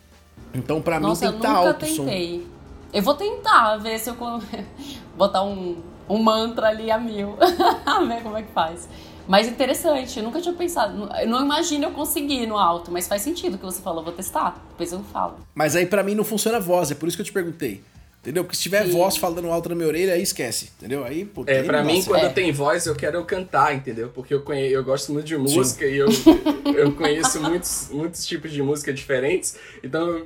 Então, 0.54 0.82
pra 0.82 1.00
Nossa, 1.00 1.26
mim 1.26 1.32
tem 1.32 1.40
que 1.42 1.46
estar 1.46 1.58
alto 1.58 1.86
o 1.86 1.88
som. 1.90 2.06
tentei. 2.06 2.48
Eu 2.94 3.04
vou 3.04 3.14
tentar 3.16 3.78
ver 3.78 4.00
se 4.00 4.10
eu 4.10 4.16
botar 5.18 5.44
um, 5.44 5.78
um 6.10 6.18
mantra 6.18 6.70
ali 6.70 6.90
a 6.90 6.98
mil. 6.98 7.36
ver 8.08 8.24
como 8.24 8.38
é 8.38 8.44
que 8.44 8.52
faz. 8.54 8.88
Mas 9.28 9.48
interessante, 9.48 10.18
eu 10.18 10.24
nunca 10.24 10.42
tinha 10.42 10.54
pensado. 10.54 11.10
Eu 11.22 11.28
não 11.28 11.42
imagino 11.44 11.86
eu 11.86 11.92
conseguir 11.92 12.46
no 12.48 12.58
alto, 12.58 12.92
mas 12.92 13.08
faz 13.08 13.22
sentido 13.22 13.56
o 13.56 13.58
que 13.58 13.66
você 13.66 13.82
falou, 13.82 14.04
vou 14.04 14.14
testar. 14.14 14.62
Depois 14.72 14.92
eu 14.92 15.02
falo. 15.12 15.36
Mas 15.56 15.76
aí 15.76 15.86
pra 15.86 16.04
mim 16.04 16.16
não 16.16 16.24
funciona 16.24 16.58
a 16.58 16.60
voz, 16.60 16.92
é 16.92 16.96
por 16.96 17.08
isso 17.08 17.18
que 17.18 17.22
eu 17.22 17.26
te 17.26 17.32
perguntei. 17.32 17.82
Entendeu? 18.22 18.44
Porque 18.44 18.56
se 18.56 18.62
tiver 18.62 18.86
Sim. 18.86 18.92
voz 18.92 19.18
falando 19.18 19.48
alto 19.52 19.70
na 19.70 19.74
minha 19.74 19.88
orelha, 19.88 20.14
aí 20.14 20.22
esquece. 20.22 20.70
Entendeu? 20.78 21.04
Aí, 21.04 21.26
pô, 21.26 21.44
É, 21.48 21.64
pra 21.64 21.84
mim, 21.84 22.04
quando 22.04 22.26
É. 22.26 22.30
tem 22.30 22.52
voz, 22.52 22.86
eu 22.86 22.96
quero 22.96 23.24
cantar, 23.26 23.74
entendeu? 23.74 24.10
Porque 24.14 24.32
eu, 24.32 24.42
conhe... 24.44 24.72
eu 24.72 24.84
gosto 24.84 25.12
muito 25.12 25.26
de 25.26 25.36
música 25.36 25.86
e 25.88 25.98
eu, 25.98 26.08
eu 26.76 26.92
conheço 26.92 27.42
muitos, 27.42 27.90
muitos 27.92 28.24
tipos 28.28 28.52
de 28.52 28.62
música 28.62 28.94
diferentes. 28.94 29.56
Então 29.84 30.22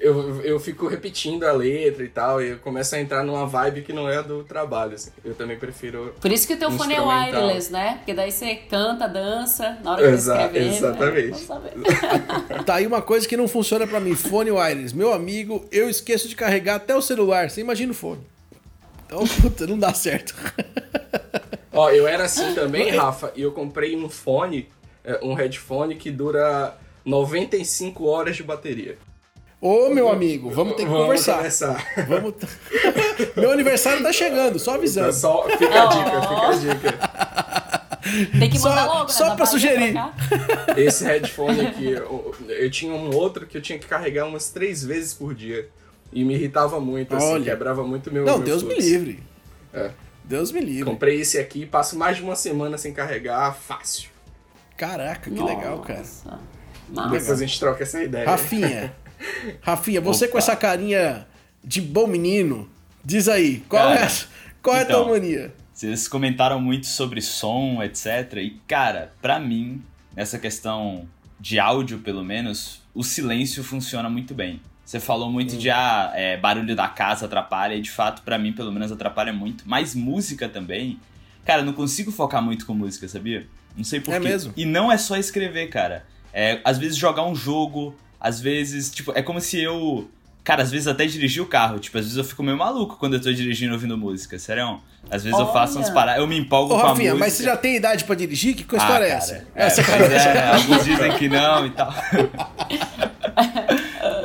eu, 0.00 0.42
eu, 0.42 0.60
fico 0.60 0.86
repetindo 0.86 1.44
a 1.44 1.52
letra 1.52 2.04
e 2.04 2.08
tal, 2.08 2.42
e 2.42 2.50
eu 2.50 2.58
começo 2.58 2.94
a 2.94 3.00
entrar 3.00 3.24
numa 3.24 3.46
vibe 3.46 3.82
que 3.82 3.92
não 3.92 4.08
é 4.08 4.18
a 4.18 4.22
do 4.22 4.44
trabalho. 4.44 4.94
assim. 4.94 5.10
Eu 5.24 5.34
também 5.34 5.58
prefiro. 5.58 6.14
Por 6.20 6.30
isso 6.30 6.46
que 6.46 6.54
o 6.54 6.58
teu 6.58 6.70
fone 6.70 6.94
é 6.94 7.00
wireless, 7.00 7.72
né? 7.72 7.96
Porque 7.98 8.14
daí 8.14 8.30
você 8.30 8.54
canta, 8.54 9.08
dança, 9.08 9.78
na 9.82 9.92
hora 9.92 10.02
que 10.02 10.08
Exa- 10.08 10.34
tá 10.36 10.44
escrevendo. 10.46 10.74
exatamente. 10.74 11.26
Né? 11.26 11.30
Vou 11.30 11.38
saber. 11.38 11.72
Tá 12.64 12.74
aí 12.76 12.86
uma 12.86 13.02
coisa 13.02 13.26
que 13.26 13.36
não 13.36 13.48
funciona 13.48 13.86
pra 13.86 13.98
mim, 14.00 14.14
fone 14.14 14.50
wireless. 14.50 14.94
Meu 14.94 15.12
amigo, 15.12 15.66
eu 15.72 15.88
esqueço 15.88 16.28
de 16.28 16.36
carregar 16.36 16.76
até 16.76 16.94
o 16.94 17.02
celular, 17.02 17.50
você 17.50 17.60
imagina 17.60 17.92
o 17.92 17.94
fone. 17.94 18.20
Então, 19.06 19.26
puta, 19.40 19.66
não 19.66 19.78
dá 19.78 19.92
certo. 19.94 20.34
Ó, 21.72 21.90
eu 21.90 22.06
era 22.06 22.24
assim 22.24 22.54
também, 22.54 22.90
Rafa, 22.90 23.32
e 23.36 23.42
eu 23.42 23.52
comprei 23.52 23.96
um 23.96 24.08
fone, 24.08 24.68
é, 25.04 25.20
um 25.22 25.34
headphone 25.34 25.94
que 25.94 26.10
dura 26.10 26.76
95 27.04 28.04
horas 28.04 28.36
de 28.36 28.42
bateria. 28.42 28.98
Ô, 29.60 29.88
meu 29.90 30.08
amigo, 30.08 30.50
vamos 30.50 30.74
ter 30.76 30.84
que 30.84 30.88
Vamos 30.88 31.04
conversar. 31.06 31.36
conversar. 31.38 31.84
Vamos... 32.06 32.34
Meu 33.36 33.50
aniversário 33.50 34.02
tá 34.04 34.12
chegando, 34.12 34.56
só 34.58 34.74
avisando. 34.74 35.12
Só, 35.12 35.48
fica 35.48 35.82
a 35.82 35.86
dica, 35.86 36.22
fica 36.22 36.48
a 36.48 36.54
dica. 36.54 38.38
Tem 38.38 38.48
que 38.48 38.58
Só- 38.58 38.68
mandar 38.68 38.86
logo, 38.86 39.02
né? 39.02 39.08
só 39.08 39.24
Da 39.24 39.34
pra 39.34 39.44
Bahia 39.44 39.46
sugerir. 39.50 39.92
cá. 39.94 40.14
Esse 40.78 41.04
headphone 41.04 41.60
aqui, 41.66 41.90
eu, 41.90 42.34
eu 42.48 42.70
tinha 42.70 42.92
um 42.94 43.12
outro 43.14 43.46
que 43.46 43.58
eu 43.58 43.60
tinha 43.60 43.78
que 43.78 43.86
carregar 43.88 44.26
umas 44.26 44.48
três 44.50 44.84
vezes 44.84 45.12
por 45.12 45.34
dia. 45.34 45.68
E 46.12 46.24
me 46.24 46.34
irritava 46.34 46.78
muito, 46.80 47.14
assim, 47.16 47.32
Olha. 47.32 47.44
quebrava 47.44 47.82
muito 47.82 48.12
meu. 48.12 48.24
Não, 48.24 48.36
meu 48.38 48.46
Deus 48.46 48.62
me 48.62 48.70
fluxo. 48.74 48.88
livre. 48.88 49.22
É. 49.74 49.90
Deus 50.24 50.52
me 50.52 50.60
livre. 50.60 50.84
Comprei 50.84 51.20
esse 51.20 51.36
aqui, 51.36 51.66
passo 51.66 51.98
mais 51.98 52.16
de 52.16 52.22
uma 52.22 52.36
semana 52.36 52.78
sem 52.78 52.92
carregar, 52.94 53.52
fácil. 53.54 54.08
Caraca, 54.76 55.28
que 55.30 55.42
legal, 55.42 55.80
cara. 55.80 55.98
Nossa. 55.98 57.10
Depois 57.10 57.30
a 57.30 57.36
gente 57.44 57.58
troca 57.58 57.82
essa 57.82 58.00
ideia. 58.02 58.24
Rafinha. 58.24 58.94
Rafinha, 59.60 60.00
você 60.00 60.24
Opa. 60.24 60.32
com 60.32 60.38
essa 60.38 60.56
carinha 60.56 61.26
de 61.64 61.80
bom 61.80 62.06
menino, 62.06 62.68
diz 63.04 63.28
aí, 63.28 63.62
qual 63.68 63.88
Cara, 63.88 64.06
é, 64.06 64.10
qual 64.62 64.76
é 64.76 64.80
a 64.80 64.82
então. 64.82 65.04
tua 65.04 65.12
mania? 65.12 65.52
Vocês 65.72 66.08
comentaram 66.08 66.60
muito 66.60 66.86
sobre 66.86 67.22
som, 67.22 67.82
etc. 67.82 68.34
E, 68.38 68.60
cara, 68.66 69.12
pra 69.22 69.38
mim, 69.38 69.82
nessa 70.14 70.38
questão 70.38 71.08
de 71.38 71.60
áudio, 71.60 71.98
pelo 71.98 72.24
menos, 72.24 72.82
o 72.92 73.04
silêncio 73.04 73.62
funciona 73.62 74.10
muito 74.10 74.34
bem. 74.34 74.60
Você 74.84 74.98
falou 74.98 75.30
muito 75.30 75.56
de 75.56 75.70
ah, 75.70 76.12
é, 76.14 76.36
barulho 76.36 76.74
da 76.74 76.88
casa 76.88 77.26
atrapalha, 77.26 77.74
e 77.74 77.80
de 77.80 77.90
fato, 77.90 78.22
pra 78.22 78.38
mim, 78.38 78.52
pelo 78.52 78.72
menos, 78.72 78.90
atrapalha 78.90 79.32
muito. 79.32 79.64
Mas 79.66 79.94
música 79.94 80.48
também. 80.48 80.98
Cara, 81.44 81.60
eu 81.60 81.66
não 81.66 81.74
consigo 81.74 82.10
focar 82.10 82.42
muito 82.42 82.66
com 82.66 82.74
música, 82.74 83.06
sabia? 83.06 83.46
Não 83.76 83.84
sei 83.84 84.00
porquê. 84.00 84.16
É 84.16 84.20
mesmo? 84.20 84.52
E 84.56 84.64
não 84.64 84.90
é 84.90 84.96
só 84.98 85.16
escrever, 85.16 85.68
cara. 85.68 86.04
É, 86.32 86.60
às 86.64 86.78
vezes 86.78 86.96
jogar 86.96 87.24
um 87.24 87.34
jogo, 87.34 87.94
às 88.20 88.40
vezes, 88.40 88.90
tipo, 88.90 89.12
é 89.14 89.22
como 89.22 89.40
se 89.40 89.60
eu. 89.62 90.08
Cara, 90.44 90.62
às 90.62 90.70
vezes 90.70 90.86
até 90.86 91.04
dirigir 91.04 91.42
o 91.42 91.46
carro. 91.46 91.78
Tipo, 91.78 91.98
às 91.98 92.04
vezes 92.04 92.16
eu 92.16 92.24
fico 92.24 92.42
meio 92.42 92.56
maluco 92.56 92.96
quando 92.96 93.14
eu 93.14 93.20
tô 93.20 93.30
dirigindo 93.32 93.74
ouvindo 93.74 93.98
música, 93.98 94.38
sério. 94.38 94.80
Às 95.10 95.24
vezes 95.24 95.38
eu 95.38 95.52
faço 95.52 95.78
uns 95.78 95.86
Olha. 95.86 95.94
paradas, 95.94 96.20
eu 96.20 96.26
me 96.26 96.38
empolgo 96.38 96.74
Ô, 96.74 96.80
com 96.80 96.86
a 96.86 96.88
Rafinha, 96.90 97.10
música. 97.10 97.24
mas 97.26 97.32
você 97.34 97.42
já 97.44 97.56
tem 97.56 97.76
idade 97.76 98.04
pra 98.04 98.14
dirigir? 98.14 98.54
Que 98.54 98.64
Ah, 98.74 98.78
história 98.78 99.04
é 99.04 99.08
cara, 99.08 99.18
essa? 99.20 99.34
É, 99.54 99.66
essa 99.66 99.82
pois 99.82 100.12
é, 100.12 100.48
alguns 100.54 100.84
dizem 100.84 101.12
que 101.18 101.28
não 101.28 101.66
e 101.66 101.70
tal. 101.70 101.92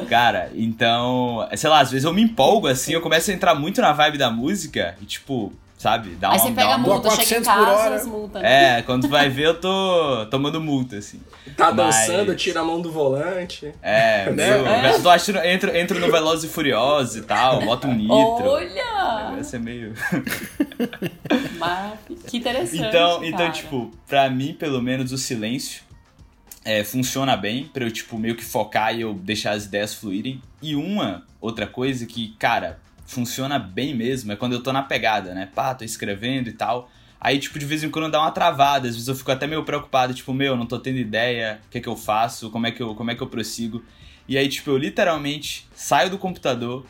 Cara, 0.10 0.52
então, 0.56 1.48
sei 1.56 1.70
lá, 1.70 1.80
às 1.80 1.92
vezes 1.92 2.06
eu 2.06 2.14
me 2.14 2.22
empolgo 2.22 2.68
assim, 2.68 2.94
eu 2.94 3.02
começo 3.02 3.32
a 3.32 3.34
entrar 3.34 3.56
muito 3.56 3.82
na 3.82 3.92
vibe 3.92 4.18
da 4.18 4.30
música 4.30 4.96
e 5.02 5.06
tipo, 5.06 5.52
sabe, 5.84 6.12
dá 6.16 6.30
Aí 6.30 6.38
uma, 6.38 6.40
você 6.44 6.50
dá 6.50 6.56
pega 6.56 6.74
a 6.74 6.78
uma- 6.78 6.88
multa, 6.88 7.10
Dá 7.10 7.16
chega 7.16 7.42
em 7.42 7.44
400 7.44 7.48
por 7.54 7.66
casa, 7.66 7.80
hora. 7.84 7.96
as 7.96 8.06
multas. 8.08 8.42
né? 8.42 8.78
É, 8.78 8.82
quando 8.84 9.08
vai 9.10 9.28
ver 9.30 9.48
eu 9.48 9.60
tô 9.60 10.26
tomando 10.32 10.62
multa 10.62 10.98
assim. 10.98 11.20
Tá 11.58 11.74
Mas- 11.74 11.76
dançando, 12.08 12.36
tira 12.36 12.62
a 12.62 12.64
mão 12.64 12.80
do 12.82 12.90
volante. 12.92 13.74
É, 13.82 14.32
Né? 14.32 14.48
meu, 14.58 14.66
É. 14.68 14.94
eu 14.96 15.04
tô 15.04 15.10
achando, 15.10 15.40
entro, 15.40 15.76
entro 15.76 16.00
no 16.00 16.10
Velozes 16.10 16.50
e 16.50 16.54
Furiosos 16.54 17.18
e 17.18 17.22
tal, 17.24 17.60
boto 17.62 17.88
um 17.88 17.94
nitro. 17.94 18.14
Olha! 18.16 19.32
Vai 19.32 19.44
ser 19.44 19.60
meio. 19.60 19.94
Mas 21.60 21.94
que 22.28 22.38
interessante. 22.38 22.82
Então, 22.84 23.24
então 23.24 23.52
tipo, 23.52 23.92
pra 24.08 24.30
mim, 24.30 24.54
pelo 24.54 24.82
menos, 24.82 25.12
o 25.12 25.18
silêncio 25.18 25.84
é, 26.66 26.84
funciona 26.84 27.36
bem 27.36 27.66
pra 27.66 27.84
eu, 27.84 27.92
tipo, 27.92 28.18
meio 28.18 28.36
que 28.36 28.44
focar 28.44 28.96
e 28.96 29.02
eu 29.02 29.14
deixar 29.14 29.52
as 29.52 29.66
ideias 29.66 29.94
fluírem. 29.94 30.42
E 30.62 30.76
uma 30.76 31.24
outra 31.42 31.68
coisa 31.68 32.06
que, 32.06 32.36
cara, 32.40 32.80
funciona 33.06 33.60
bem 33.60 33.96
mesmo 33.96 34.32
é 34.32 34.36
quando 34.36 34.54
eu 34.54 34.64
tô 34.64 34.72
na 34.72 34.82
pegada, 34.82 35.34
né? 35.34 35.50
Pá, 35.54 35.74
tô 35.74 35.84
escrevendo 35.84 36.50
e 36.50 36.54
tal. 36.54 36.90
Aí, 37.20 37.40
tipo, 37.40 37.58
de 37.58 37.66
vez 37.66 37.84
em 37.84 37.90
quando 37.90 38.12
dá 38.12 38.20
uma 38.20 38.32
travada, 38.32 38.88
às 38.88 38.96
vezes 38.96 39.08
eu 39.08 39.16
fico 39.16 39.32
até 39.32 39.48
meio 39.48 39.64
preocupado, 39.64 40.14
tipo, 40.14 40.34
meu, 40.34 40.58
não 40.58 40.66
tô 40.66 40.78
tendo 40.78 40.98
ideia, 40.98 41.62
o 41.66 41.70
que 41.70 41.78
é 41.78 41.82
que 41.82 41.88
eu 41.88 41.96
faço, 41.96 42.50
como 42.50 42.68
é 42.68 42.72
que 42.72 42.84
eu, 42.84 42.94
como 42.96 43.12
é 43.12 43.16
que 43.16 43.24
eu 43.24 43.28
prossigo. 43.28 43.84
E 44.28 44.38
aí, 44.38 44.50
tipo, 44.50 44.70
eu 44.70 44.78
literalmente 44.78 45.68
saio 45.74 46.10
do 46.10 46.18
computador, 46.18 46.86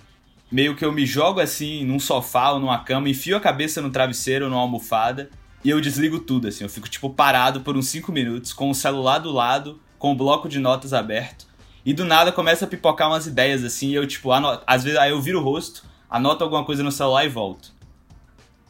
meio 0.51 0.75
que 0.75 0.83
eu 0.83 0.91
me 0.91 1.05
jogo 1.05 1.39
assim 1.39 1.85
num 1.85 1.99
sofá 1.99 2.51
ou 2.51 2.59
numa 2.59 2.79
cama, 2.79 3.09
enfio 3.09 3.37
a 3.37 3.39
cabeça 3.39 3.81
no 3.81 3.91
travesseiro 3.91 4.45
ou 4.45 4.51
numa 4.51 4.61
almofada 4.61 5.29
e 5.63 5.69
eu 5.69 5.79
desligo 5.79 6.19
tudo, 6.19 6.47
assim. 6.47 6.63
Eu 6.63 6.69
fico, 6.69 6.89
tipo, 6.89 7.09
parado 7.09 7.61
por 7.61 7.77
uns 7.77 7.87
5 7.87 8.11
minutos, 8.11 8.51
com 8.51 8.69
o 8.69 8.75
celular 8.75 9.19
do 9.19 9.31
lado, 9.31 9.79
com 9.97 10.11
o 10.11 10.15
bloco 10.15 10.49
de 10.49 10.59
notas 10.59 10.93
aberto. 10.93 11.47
E 11.85 11.93
do 11.93 12.03
nada 12.03 12.31
começa 12.31 12.65
a 12.65 12.67
pipocar 12.67 13.07
umas 13.07 13.27
ideias, 13.27 13.63
assim, 13.63 13.89
e 13.89 13.95
eu, 13.95 14.05
tipo, 14.05 14.31
anoto, 14.31 14.63
às 14.67 14.83
vezes 14.83 14.99
aí 14.99 15.11
eu 15.11 15.21
viro 15.21 15.39
o 15.39 15.43
rosto, 15.43 15.83
anoto 16.13 16.43
alguma 16.43 16.63
coisa 16.63 16.83
no 16.83 16.91
celular 16.91 17.25
e 17.25 17.29
volto. 17.29 17.73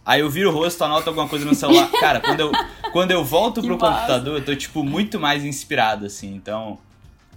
Aí 0.05 0.21
eu 0.21 0.29
viro 0.29 0.49
o 0.49 0.53
rosto, 0.53 0.83
anoto 0.83 1.09
alguma 1.09 1.27
coisa 1.27 1.45
no 1.45 1.53
celular. 1.53 1.89
Cara, 1.99 2.19
quando 2.19 2.39
eu, 2.39 2.51
quando 2.91 3.11
eu 3.11 3.23
volto 3.23 3.61
Que 3.61 3.67
pro 3.67 3.77
massa. 3.77 3.95
computador, 3.97 4.37
eu 4.39 4.45
tô, 4.45 4.55
tipo, 4.55 4.83
muito 4.83 5.19
mais 5.19 5.43
inspirado, 5.45 6.05
assim. 6.05 6.33
Então, 6.35 6.77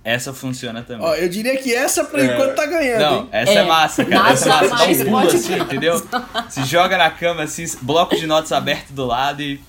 essa 0.02 0.32
funciona 0.32 0.82
também. 0.82 1.06
Ó, 1.06 1.14
eu 1.14 1.28
diria 1.28 1.56
que 1.58 1.74
essa, 1.74 2.04
por 2.04 2.18
É. 2.18 2.24
enquanto, 2.26 2.54
tá 2.54 2.66
ganhando, 2.66 3.00
Não, 3.02 3.18
hein? 3.22 3.28
essa 3.32 3.52
é, 3.52 3.56
É, 3.56 3.62
massa, 3.64 4.04
cara. 4.04 4.16
nada 4.22 4.32
Essa 4.32 4.48
é 4.48 4.52
massa. 4.52 4.68
Dá 4.68 4.76
mais 4.76 5.00
um 5.00 5.04
pulo 5.04 5.16
pode- 5.22 5.36
assim, 5.36 5.58
entendeu? 5.58 6.08
Se 6.48 6.64
joga 6.64 6.96
na 6.98 7.10
cama 7.10 7.42
assim, 7.42 7.64
bloco 7.82 8.16
de 8.16 8.26
notas 8.26 8.52
aberto 8.52 8.90
do 8.92 9.04
lado 9.06 9.42
e. 9.42 9.60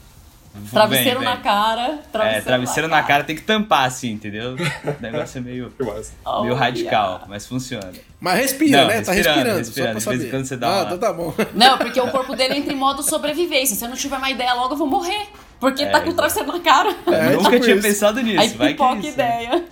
Travesseiro 0.71 1.19
vem, 1.19 1.27
na 1.29 1.37
cara. 1.37 1.99
Travesseiro, 2.11 2.39
É, 2.39 2.41
travesseiro 2.41 2.87
na 2.89 3.03
cara 3.03 3.23
tem 3.23 3.35
que 3.35 3.41
tampar 3.43 3.85
assim, 3.85 4.11
entendeu? 4.11 4.55
O 4.55 5.01
negócio 5.01 5.37
é 5.37 5.41
meio, 5.41 5.73
massa. 5.79 6.13
meio 6.41 6.53
radical, 6.55 7.23
mas 7.27 7.45
funciona. 7.45 7.91
Mas 8.19 8.39
respira, 8.39 8.81
Não, 8.81 8.87
né? 8.87 9.01
Tá 9.01 9.11
respirando, 9.13 9.57
respirando, 9.57 9.57
respirando. 9.59 10.01
só 10.01 10.09
pra 10.09 10.13
De 10.13 10.17
vez 10.17 10.27
em 10.27 10.31
quando 10.37 10.45
você 10.45 10.57
dá 10.57 10.67
ah, 10.67 10.71
uma- 10.73 10.83
então 10.85 10.97
tá 10.97 11.13
bom. 11.13 11.33
Não, 11.53 11.77
porque 11.77 11.99
o 12.01 12.07
corpo 12.11 12.35
dele 12.35 12.57
entra 12.57 12.73
em 12.73 12.75
modo 12.75 13.03
sobrevivência. 13.03 13.75
Se 13.75 13.85
eu 13.85 13.89
não 13.89 13.95
tiver 13.95 14.17
uma 14.17 14.29
ideia 14.29 14.53
logo, 14.53 14.73
eu 14.73 14.77
vou 14.77 14.87
morrer. 14.87 15.27
Porque 15.59 15.85
tá 15.87 16.01
com 16.01 16.09
o 16.09 16.13
travesseiro 16.13 16.51
na 16.51 16.59
cara. 16.59 16.95
É, 17.07 17.33
Eu 17.33 17.37
Nunca 17.37 17.51
tipo 17.51 17.63
tinha 17.63 17.75
isso. 17.75 17.87
pensado 17.87 18.21
nisso, 18.21 18.39
Aí 18.39 18.49
vai 18.49 18.73
que 18.73 18.83
é 18.83 18.95
isso, 18.95 19.17
né? 19.17 19.63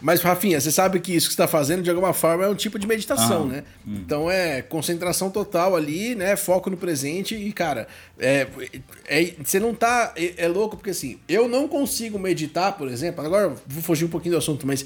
Mas, 0.00 0.20
Rafinha, 0.22 0.60
você 0.60 0.70
sabe 0.70 0.98
que 1.00 1.14
isso 1.14 1.28
que 1.28 1.34
você 1.34 1.42
tá 1.42 1.48
fazendo, 1.48 1.82
de 1.82 1.90
alguma 1.90 2.12
forma, 2.12 2.44
é 2.44 2.48
um 2.48 2.54
tipo 2.54 2.78
de 2.78 2.86
meditação, 2.86 3.42
Aham. 3.42 3.46
né? 3.46 3.64
Então 3.86 4.30
é 4.30 4.62
concentração 4.62 5.30
total 5.30 5.76
ali, 5.76 6.14
né? 6.14 6.36
Foco 6.36 6.70
no 6.70 6.76
presente 6.76 7.34
e, 7.34 7.52
cara, 7.52 7.86
é, 8.18 8.46
é- 9.06 9.34
você 9.44 9.60
não 9.60 9.74
tá. 9.74 10.12
É, 10.16 10.44
é 10.44 10.48
louco, 10.48 10.76
porque 10.76 10.90
assim, 10.90 11.18
eu 11.28 11.48
não 11.48 11.68
consigo 11.68 12.18
meditar, 12.18 12.76
por 12.76 12.88
exemplo. 12.88 13.24
Agora 13.24 13.54
vou 13.66 13.82
fugir 13.82 14.04
um 14.04 14.08
pouquinho 14.08 14.34
do 14.34 14.38
assunto, 14.38 14.66
mas. 14.66 14.84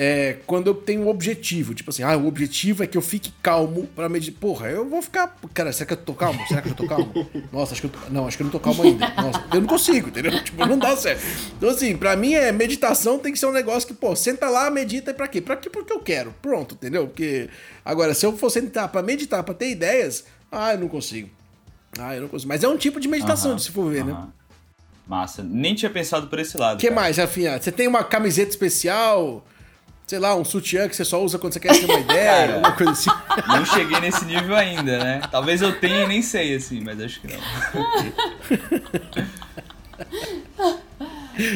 É, 0.00 0.36
quando 0.46 0.68
eu 0.68 0.74
tenho 0.74 1.02
um 1.02 1.08
objetivo, 1.08 1.74
tipo 1.74 1.90
assim, 1.90 2.04
ah, 2.04 2.16
o 2.16 2.28
objetivo 2.28 2.84
é 2.84 2.86
que 2.86 2.96
eu 2.96 3.02
fique 3.02 3.32
calmo 3.42 3.88
pra 3.96 4.08
meditar. 4.08 4.38
Porra, 4.38 4.68
eu 4.68 4.88
vou 4.88 5.02
ficar. 5.02 5.36
Cara, 5.52 5.72
será 5.72 5.86
que 5.86 5.94
eu 5.94 5.96
tô 5.96 6.14
calmo? 6.14 6.40
Será 6.46 6.62
que 6.62 6.68
eu 6.68 6.74
tô 6.74 6.86
calmo? 6.86 7.12
Nossa, 7.52 7.72
acho 7.72 7.80
que 7.80 7.88
eu 7.88 7.90
tô. 7.90 7.98
Não, 8.08 8.24
acho 8.24 8.36
que 8.36 8.44
eu 8.44 8.44
não 8.44 8.52
tô 8.52 8.60
calmo 8.60 8.80
ainda. 8.84 9.08
Nossa, 9.08 9.44
eu 9.52 9.60
não 9.60 9.66
consigo, 9.66 10.06
entendeu? 10.08 10.30
Tipo, 10.44 10.64
não 10.66 10.78
dá 10.78 10.96
certo. 10.96 11.20
Então, 11.56 11.68
assim, 11.68 11.96
pra 11.96 12.14
mim 12.14 12.32
é 12.32 12.52
meditação 12.52 13.18
tem 13.18 13.32
que 13.32 13.40
ser 13.40 13.46
um 13.46 13.52
negócio 13.52 13.88
que, 13.88 13.94
pô, 13.94 14.14
senta 14.14 14.48
lá, 14.48 14.70
medita 14.70 15.10
e 15.10 15.14
pra 15.14 15.26
quê? 15.26 15.40
Pra 15.40 15.56
quê? 15.56 15.68
Porque 15.68 15.92
eu 15.92 15.98
quero. 15.98 16.32
Pronto, 16.40 16.76
entendeu? 16.76 17.08
Porque. 17.08 17.50
Agora, 17.84 18.14
se 18.14 18.24
eu 18.24 18.36
for 18.36 18.50
sentar 18.50 18.88
pra 18.90 19.02
meditar, 19.02 19.42
pra 19.42 19.52
ter 19.52 19.68
ideias, 19.68 20.26
ah, 20.52 20.74
eu 20.74 20.78
não 20.78 20.88
consigo. 20.88 21.28
Ah, 21.98 22.14
eu 22.14 22.22
não 22.22 22.28
consigo. 22.28 22.48
Mas 22.48 22.62
é 22.62 22.68
um 22.68 22.76
tipo 22.76 23.00
de 23.00 23.08
meditação, 23.08 23.50
Aham, 23.50 23.58
se 23.58 23.72
for 23.72 23.90
ver, 23.90 24.04
né? 24.04 24.16
Massa. 25.08 25.42
Nem 25.42 25.74
tinha 25.74 25.90
pensado 25.90 26.28
por 26.28 26.38
esse 26.38 26.56
lado. 26.56 26.76
O 26.76 26.78
que 26.78 26.86
cara. 26.86 27.00
mais, 27.00 27.16
Rafinha? 27.16 27.60
Você 27.60 27.72
tem 27.72 27.88
uma 27.88 28.04
camiseta 28.04 28.50
especial? 28.50 29.44
Sei 30.08 30.18
lá, 30.18 30.34
um 30.34 30.42
sutiã 30.42 30.88
que 30.88 30.96
você 30.96 31.04
só 31.04 31.22
usa 31.22 31.38
quando 31.38 31.52
você 31.52 31.60
quer 31.60 31.78
ter 31.78 31.84
uma 31.84 32.00
ideia? 32.00 32.30
Cara. 32.30 32.54
alguma 32.54 32.72
coisa 32.72 32.92
assim? 32.92 33.10
Não 33.46 33.66
cheguei 33.66 34.00
nesse 34.00 34.24
nível 34.24 34.56
ainda, 34.56 35.04
né? 35.04 35.20
Talvez 35.30 35.60
eu 35.60 35.78
tenha 35.78 36.04
e 36.04 36.06
nem 36.08 36.22
sei, 36.22 36.56
assim, 36.56 36.80
mas 36.80 36.98
acho 36.98 37.20
que 37.20 37.28
não. 37.28 37.38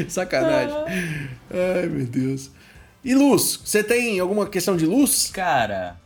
Sacanagem. 0.06 0.76
Ai, 1.50 1.86
meu 1.86 2.04
Deus. 2.04 2.50
E 3.02 3.14
luz? 3.14 3.58
Você 3.64 3.82
tem 3.82 4.20
alguma 4.20 4.46
questão 4.46 4.76
de 4.76 4.84
luz? 4.84 5.30
Cara. 5.32 5.96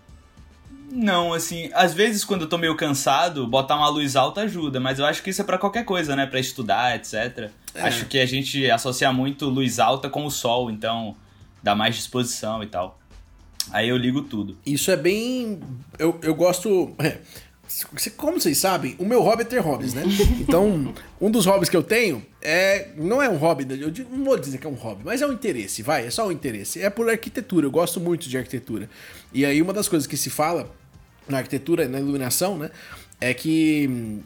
Não, 0.88 1.32
assim, 1.34 1.68
às 1.74 1.92
vezes 1.92 2.24
quando 2.24 2.42
eu 2.42 2.48
tô 2.48 2.56
meio 2.56 2.76
cansado, 2.76 3.44
botar 3.44 3.74
uma 3.74 3.88
luz 3.88 4.14
alta 4.14 4.42
ajuda, 4.42 4.78
mas 4.78 5.00
eu 5.00 5.04
acho 5.04 5.20
que 5.20 5.30
isso 5.30 5.42
é 5.42 5.44
pra 5.44 5.58
qualquer 5.58 5.84
coisa, 5.84 6.14
né? 6.14 6.26
Pra 6.26 6.38
estudar, 6.38 6.94
etc. 6.94 7.50
É. 7.74 7.82
Acho 7.82 8.06
que 8.06 8.20
a 8.20 8.26
gente 8.26 8.70
associa 8.70 9.12
muito 9.12 9.46
luz 9.46 9.80
alta 9.80 10.08
com 10.08 10.24
o 10.24 10.30
sol, 10.30 10.70
então 10.70 11.16
dá 11.66 11.74
mais 11.74 11.96
disposição 11.96 12.62
e 12.62 12.66
tal. 12.68 13.00
Aí 13.72 13.88
eu 13.88 13.96
ligo 13.96 14.22
tudo. 14.22 14.56
Isso 14.64 14.88
é 14.92 14.96
bem. 14.96 15.58
Eu, 15.98 16.16
eu 16.22 16.32
gosto. 16.32 16.94
é, 17.00 17.18
Como 18.16 18.40
vocês 18.40 18.56
sabem, 18.58 18.94
o 19.00 19.04
meu 19.04 19.20
hobby 19.20 19.42
é 19.42 19.44
ter 19.44 19.58
hobbies, 19.58 19.92
né? 19.92 20.04
Então, 20.40 20.94
um 21.20 21.28
dos 21.28 21.44
hobbies 21.44 21.68
que 21.68 21.76
eu 21.76 21.82
tenho 21.82 22.24
é. 22.40 22.90
Não 22.96 23.20
é 23.20 23.28
um 23.28 23.36
hobby, 23.36 23.66
eu 23.68 23.92
não 24.12 24.24
vou 24.24 24.38
dizer 24.38 24.58
que 24.58 24.66
é 24.66 24.70
um 24.70 24.74
hobby, 24.74 25.02
mas 25.04 25.20
é 25.20 25.26
um 25.26 25.32
interesse, 25.32 25.82
vai, 25.82 26.06
é 26.06 26.10
só 26.10 26.28
um 26.28 26.30
interesse. 26.30 26.80
É 26.80 26.88
por 26.88 27.10
arquitetura, 27.10 27.66
eu 27.66 27.70
gosto 27.72 28.00
muito 28.00 28.28
de 28.28 28.38
arquitetura. 28.38 28.88
E 29.32 29.44
aí, 29.44 29.60
uma 29.60 29.72
das 29.72 29.88
coisas 29.88 30.06
que 30.06 30.16
se 30.16 30.30
fala 30.30 30.72
na 31.28 31.38
arquitetura, 31.38 31.88
na 31.88 31.98
iluminação, 31.98 32.56
né? 32.56 32.70
É 33.20 33.34
que 33.34 33.88
hum, 33.90 34.20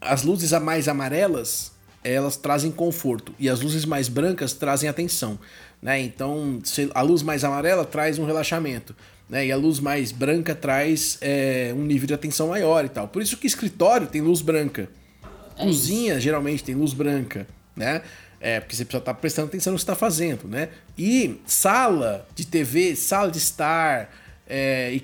as 0.00 0.24
luzes 0.24 0.52
a 0.52 0.58
mais 0.58 0.88
amarelas 0.88 1.76
elas 2.06 2.36
trazem 2.36 2.70
conforto 2.70 3.34
e 3.38 3.48
as 3.48 3.60
luzes 3.60 3.84
mais 3.84 4.08
brancas 4.08 4.52
trazem 4.52 4.88
atenção, 4.88 5.38
né? 5.80 6.00
Então 6.00 6.60
a 6.94 7.02
luz 7.02 7.22
mais 7.22 7.44
amarela 7.44 7.84
traz 7.84 8.18
um 8.18 8.24
relaxamento, 8.24 8.94
né? 9.28 9.46
E 9.46 9.52
a 9.52 9.56
luz 9.56 9.80
mais 9.80 10.12
branca 10.12 10.54
traz 10.54 11.18
é, 11.20 11.72
um 11.76 11.82
nível 11.84 12.06
de 12.06 12.14
atenção 12.14 12.48
maior 12.48 12.84
e 12.84 12.88
tal. 12.88 13.08
Por 13.08 13.22
isso 13.22 13.36
que 13.36 13.46
escritório 13.46 14.06
tem 14.06 14.20
luz 14.20 14.40
branca, 14.40 14.88
cozinha 15.56 16.20
geralmente 16.20 16.62
tem 16.62 16.74
luz 16.74 16.92
branca, 16.92 17.46
né? 17.74 18.02
É, 18.38 18.60
porque 18.60 18.76
você 18.76 18.84
precisa 18.84 19.00
estar 19.00 19.14
prestando 19.14 19.48
atenção 19.48 19.72
no 19.72 19.78
que 19.78 19.80
você 19.80 19.90
está 19.90 19.96
fazendo, 19.96 20.46
né? 20.46 20.68
E 20.96 21.40
sala 21.46 22.26
de 22.34 22.46
TV, 22.46 22.94
sala 22.94 23.30
de 23.30 23.38
estar, 23.38 24.14
é, 24.48 24.98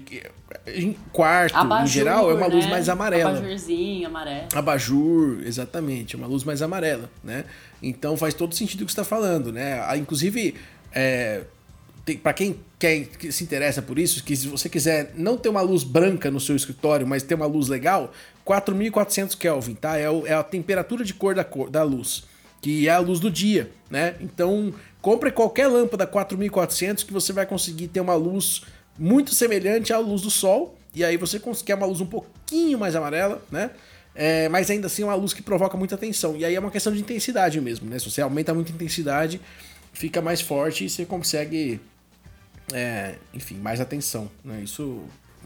em 0.75 0.93
quarto, 1.13 1.57
em 1.83 1.87
geral, 1.87 2.31
é 2.31 2.35
uma 2.35 2.47
luz 2.47 2.65
né? 2.67 2.71
mais 2.71 2.89
amarela. 2.89 3.31
Abajurzinho, 3.39 4.07
amarelo. 4.07 4.49
Abajur, 4.55 5.41
exatamente, 5.45 6.15
uma 6.17 6.27
luz 6.27 6.45
mais 6.45 6.63
amarela, 6.63 7.11
né? 7.25 7.45
Então 7.83 8.17
faz 8.17 8.35
todo 8.35 8.55
sentido 8.55 8.83
o 8.83 8.87
que 8.87 8.93
você 8.93 9.01
está 9.01 9.05
falando, 9.05 9.53
né? 9.53 9.83
Ah, 9.87 9.97
Inclusive, 9.97 10.55
é, 10.93 11.43
para 12.23 12.33
quem 12.33 12.57
quer, 12.79 13.07
que 13.07 13.33
se 13.33 13.43
interessa 13.45 13.81
por 13.83 13.99
isso, 13.99 14.23
que 14.23 14.37
se 14.37 14.47
você 14.49 14.69
quiser 14.69 15.13
não 15.17 15.37
ter 15.37 15.49
uma 15.49 15.61
luz 15.63 15.83
branca 15.85 16.31
no 16.31 16.39
seu 16.41 16.55
escritório, 16.55 17.07
mas 17.07 17.23
ter 17.23 17.35
uma 17.35 17.47
luz 17.47 17.69
legal, 17.69 18.13
4.400 18.47 19.37
Kelvin, 19.37 19.75
tá? 19.75 19.97
É, 19.97 20.09
o- 20.11 20.27
é 20.27 20.35
a 20.35 20.43
temperatura 20.43 21.05
de 21.05 21.15
cor 21.15 21.35
da, 21.35 21.45
cor 21.45 21.71
da 21.71 21.83
luz, 21.83 22.25
que 22.61 22.87
é 22.89 22.91
a 22.93 22.99
luz 22.99 23.19
do 23.21 23.31
dia, 23.31 23.71
né? 23.91 24.15
Então, 24.21 24.73
compre 25.01 25.31
qualquer 25.33 25.67
lâmpada 25.69 26.07
4.400 26.07 27.05
que 27.05 27.13
você 27.13 27.33
vai 27.33 27.47
conseguir 27.47 27.89
ter 27.89 28.01
uma 28.01 28.15
luz 28.15 28.63
muito 28.99 29.35
semelhante 29.35 29.93
à 29.93 29.99
luz 29.99 30.23
do 30.23 30.31
sol, 30.31 30.77
e 30.95 31.05
aí 31.05 31.17
você 31.17 31.39
consegue 31.41 31.73
uma 31.75 31.87
luz 31.87 32.01
um 32.01 32.07
pouquinho 32.07 32.79
mais 32.79 32.95
amarela, 32.95 33.43
né? 33.51 33.71
É, 34.15 34.47
mas 34.51 34.71
ainda 34.71 34.87
assim 34.89 35.03
é 35.03 35.07
uma 35.07 35.15
luz 35.15 35.33
que 35.33 35.41
provoca 35.43 35.77
muita 35.77 35.95
atenção. 35.95 36.37
E 36.37 36.45
aí 36.45 36.55
é 36.55 36.61
uma 36.61 36.71
questão 36.71 36.93
de 36.93 37.01
intensidade 37.01 37.59
mesmo, 37.61 37.89
né? 37.89 37.99
Se 37.99 38.11
você 38.11 38.21
aumenta 38.21 38.53
muito 38.53 38.71
a 38.71 38.75
intensidade, 38.75 39.41
fica 39.93 40.21
mais 40.21 40.43
forte 40.43 40.85
e 40.85 40.91
você 40.91 41.07
consegue, 41.07 41.81
é, 42.75 43.15
enfim, 43.33 43.55
mais 43.57 43.81
atenção, 43.81 44.31
né? 44.45 44.61
Isso. 44.63 45.03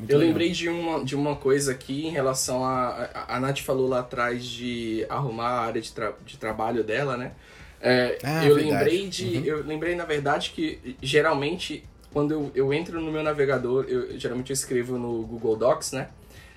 Eu 0.08 0.18
legal. 0.18 0.18
lembrei 0.18 0.50
de 0.50 0.68
uma, 0.68 1.04
de 1.04 1.14
uma 1.14 1.36
coisa 1.36 1.72
aqui 1.72 2.06
em 2.06 2.10
relação 2.10 2.64
a. 2.64 3.08
A, 3.14 3.36
a 3.36 3.40
Nath 3.40 3.60
falou 3.60 3.88
lá 3.88 4.00
atrás 4.00 4.44
de 4.44 5.06
arrumar 5.08 5.48
a 5.48 5.60
área 5.60 5.80
de, 5.80 5.92
tra- 5.92 6.14
de 6.26 6.36
trabalho 6.36 6.82
dela, 6.84 7.16
né? 7.16 7.32
É, 7.80 8.18
Ah, 8.24 8.44
eu 8.44 8.56
verdade. 8.56 8.74
lembrei 8.74 9.08
de. 9.08 9.46
Eu 9.46 9.64
lembrei, 9.64 9.94
na 9.94 10.04
verdade, 10.04 10.50
que 10.50 10.96
geralmente, 11.00 11.84
quando 12.16 12.32
eu, 12.32 12.50
eu 12.54 12.72
entro 12.72 12.98
no 12.98 13.12
meu 13.12 13.22
navegador, 13.22 13.84
eu 13.90 14.18
geralmente 14.18 14.48
eu 14.48 14.54
escrevo 14.54 14.96
no 14.96 15.20
Google 15.26 15.54
Docs, 15.54 15.92
né? 15.92 16.08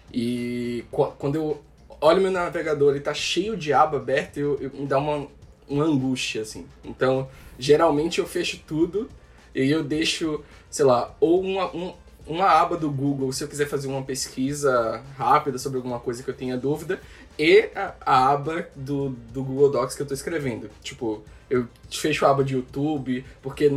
E 0.10 0.86
qu- 0.90 1.12
quando 1.20 1.36
eu 1.36 1.62
olho 2.00 2.22
meu 2.22 2.32
navegador 2.32 2.96
e 2.96 3.02
tá 3.02 3.14
cheio 3.14 3.58
de 3.58 3.74
aba 3.74 3.98
aberta, 3.98 4.40
eu, 4.40 4.58
eu- 4.62 4.72
me 4.74 4.86
dá 4.88 4.98
uma, 4.98 5.28
uma 5.68 5.84
angústia, 5.84 6.44
assim. 6.44 6.66
Então, 6.82 7.28
geralmente 7.60 8.20
eu 8.20 8.26
fecho 8.26 8.62
tudo 8.66 9.10
e 9.54 9.70
eu 9.70 9.84
deixo, 9.84 10.42
sei 10.70 10.86
lá, 10.86 11.14
ou 11.20 11.42
uma, 11.42 11.76
um- 11.76 11.94
uma 12.26 12.46
aba 12.46 12.78
do 12.78 12.90
Google, 12.90 13.34
se 13.34 13.44
eu 13.44 13.48
quiser 13.50 13.68
fazer 13.68 13.90
uma 13.90 14.02
pesquisa 14.04 15.04
rápida 15.18 15.58
sobre 15.58 15.76
alguma 15.76 16.00
coisa 16.00 16.24
que 16.24 16.30
eu 16.30 16.34
tenha 16.34 16.56
dúvida, 16.56 17.02
e 17.38 17.70
a, 17.76 17.96
a 18.06 18.32
aba 18.32 18.70
do, 18.78 19.10
do 19.34 19.44
Google 19.44 19.70
Docs 19.72 19.94
que 19.94 20.02
eu 20.04 20.08
tô 20.08 20.14
escrevendo. 20.14 20.70
Tipo, 20.82 21.22
eu 21.50 21.68
fecho 21.92 22.26
a 22.26 22.30
aba 22.30 22.46
de 22.46 22.54
YouTube, 22.54 23.26
porque 23.42 23.70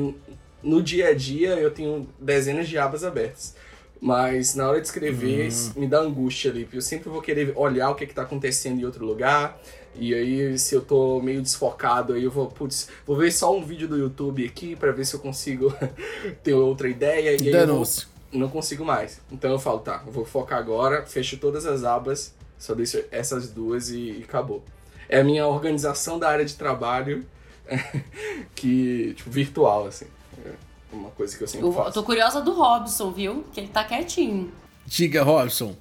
no 0.63 0.83
dia 0.83 1.09
a 1.09 1.15
dia 1.15 1.51
eu 1.51 1.71
tenho 1.71 2.09
dezenas 2.19 2.69
de 2.69 2.79
abas 2.79 3.05
abertas. 3.05 3.55
Mas 4.01 4.57
na 4.57 4.69
hora 4.69 4.81
de 4.81 4.87
escrever, 4.89 5.49
me 5.77 5.87
dá 5.87 6.01
angústia 6.01 6.51
ali, 6.51 6.65
porque 6.65 6.77
eu 6.77 6.83
sempre 6.83 7.09
vou 7.09 7.23
querer 7.23 7.53
olhar 7.55 7.89
o 7.91 7.95
que, 7.95 8.05
que 8.05 8.13
tá 8.13 8.23
acontecendo 8.23 8.81
em 8.81 8.85
outro 8.85 9.07
lugar. 9.07 9.61
E 9.95 10.13
aí, 10.13 10.59
se 10.59 10.75
eu 10.75 10.81
tô 10.81 11.21
meio 11.21 11.41
desfocado, 11.41 12.15
aí 12.15 12.25
eu 12.25 12.31
vou, 12.31 12.49
putz, 12.49 12.89
vou 13.07 13.17
ver 13.17 13.31
só 13.31 13.57
um 13.57 13.65
vídeo 13.65 13.87
do 13.87 13.97
YouTube 13.97 14.45
aqui 14.45 14.75
pra 14.75 14.91
ver 14.91 15.05
se 15.05 15.15
eu 15.15 15.21
consigo 15.21 15.73
ter 16.43 16.55
outra 16.55 16.89
ideia. 16.89 17.31
E 17.41 17.49
aí 17.49 17.53
eu 17.53 17.77
vou, 17.77 17.87
não 18.33 18.49
consigo 18.49 18.85
mais. 18.85 19.21
Então 19.31 19.53
eu 19.53 19.59
falo, 19.61 19.79
tá, 19.79 20.03
eu 20.05 20.11
vou 20.11 20.25
focar 20.25 20.59
agora, 20.59 21.07
fecho 21.07 21.37
todas 21.37 21.65
as 21.65 21.85
abas, 21.85 22.35
só 22.59 22.75
deixo 22.75 23.05
essas 23.13 23.51
duas 23.51 23.91
e, 23.91 24.19
e 24.19 24.25
acabou. 24.29 24.65
É 25.09 25.21
a 25.21 25.25
minha 25.25 25.47
organização 25.47 26.19
da 26.19 26.29
área 26.29 26.45
de 26.45 26.57
trabalho 26.57 27.25
que, 28.55 29.15
tipo, 29.15 29.31
virtual, 29.31 29.87
assim. 29.87 30.07
É 30.45 30.55
uma 30.93 31.11
coisa 31.11 31.37
que 31.37 31.43
eu 31.43 31.49
sempre 31.49 31.67
Eu, 31.67 31.73
faço. 31.73 31.89
eu 31.89 31.93
tô 31.93 32.03
curiosa 32.03 32.41
do 32.41 32.53
Robson, 32.53 33.11
viu? 33.11 33.45
Que 33.53 33.61
ele 33.61 33.69
tá 33.69 33.85
quietinho. 33.85 34.53
Diga, 34.87 35.23
Robson, 35.23 35.75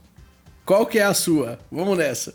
qual 0.66 0.86
que 0.86 1.00
é 1.00 1.04
a 1.04 1.14
sua? 1.14 1.60
Vamos 1.72 1.98
nessa. 1.98 2.34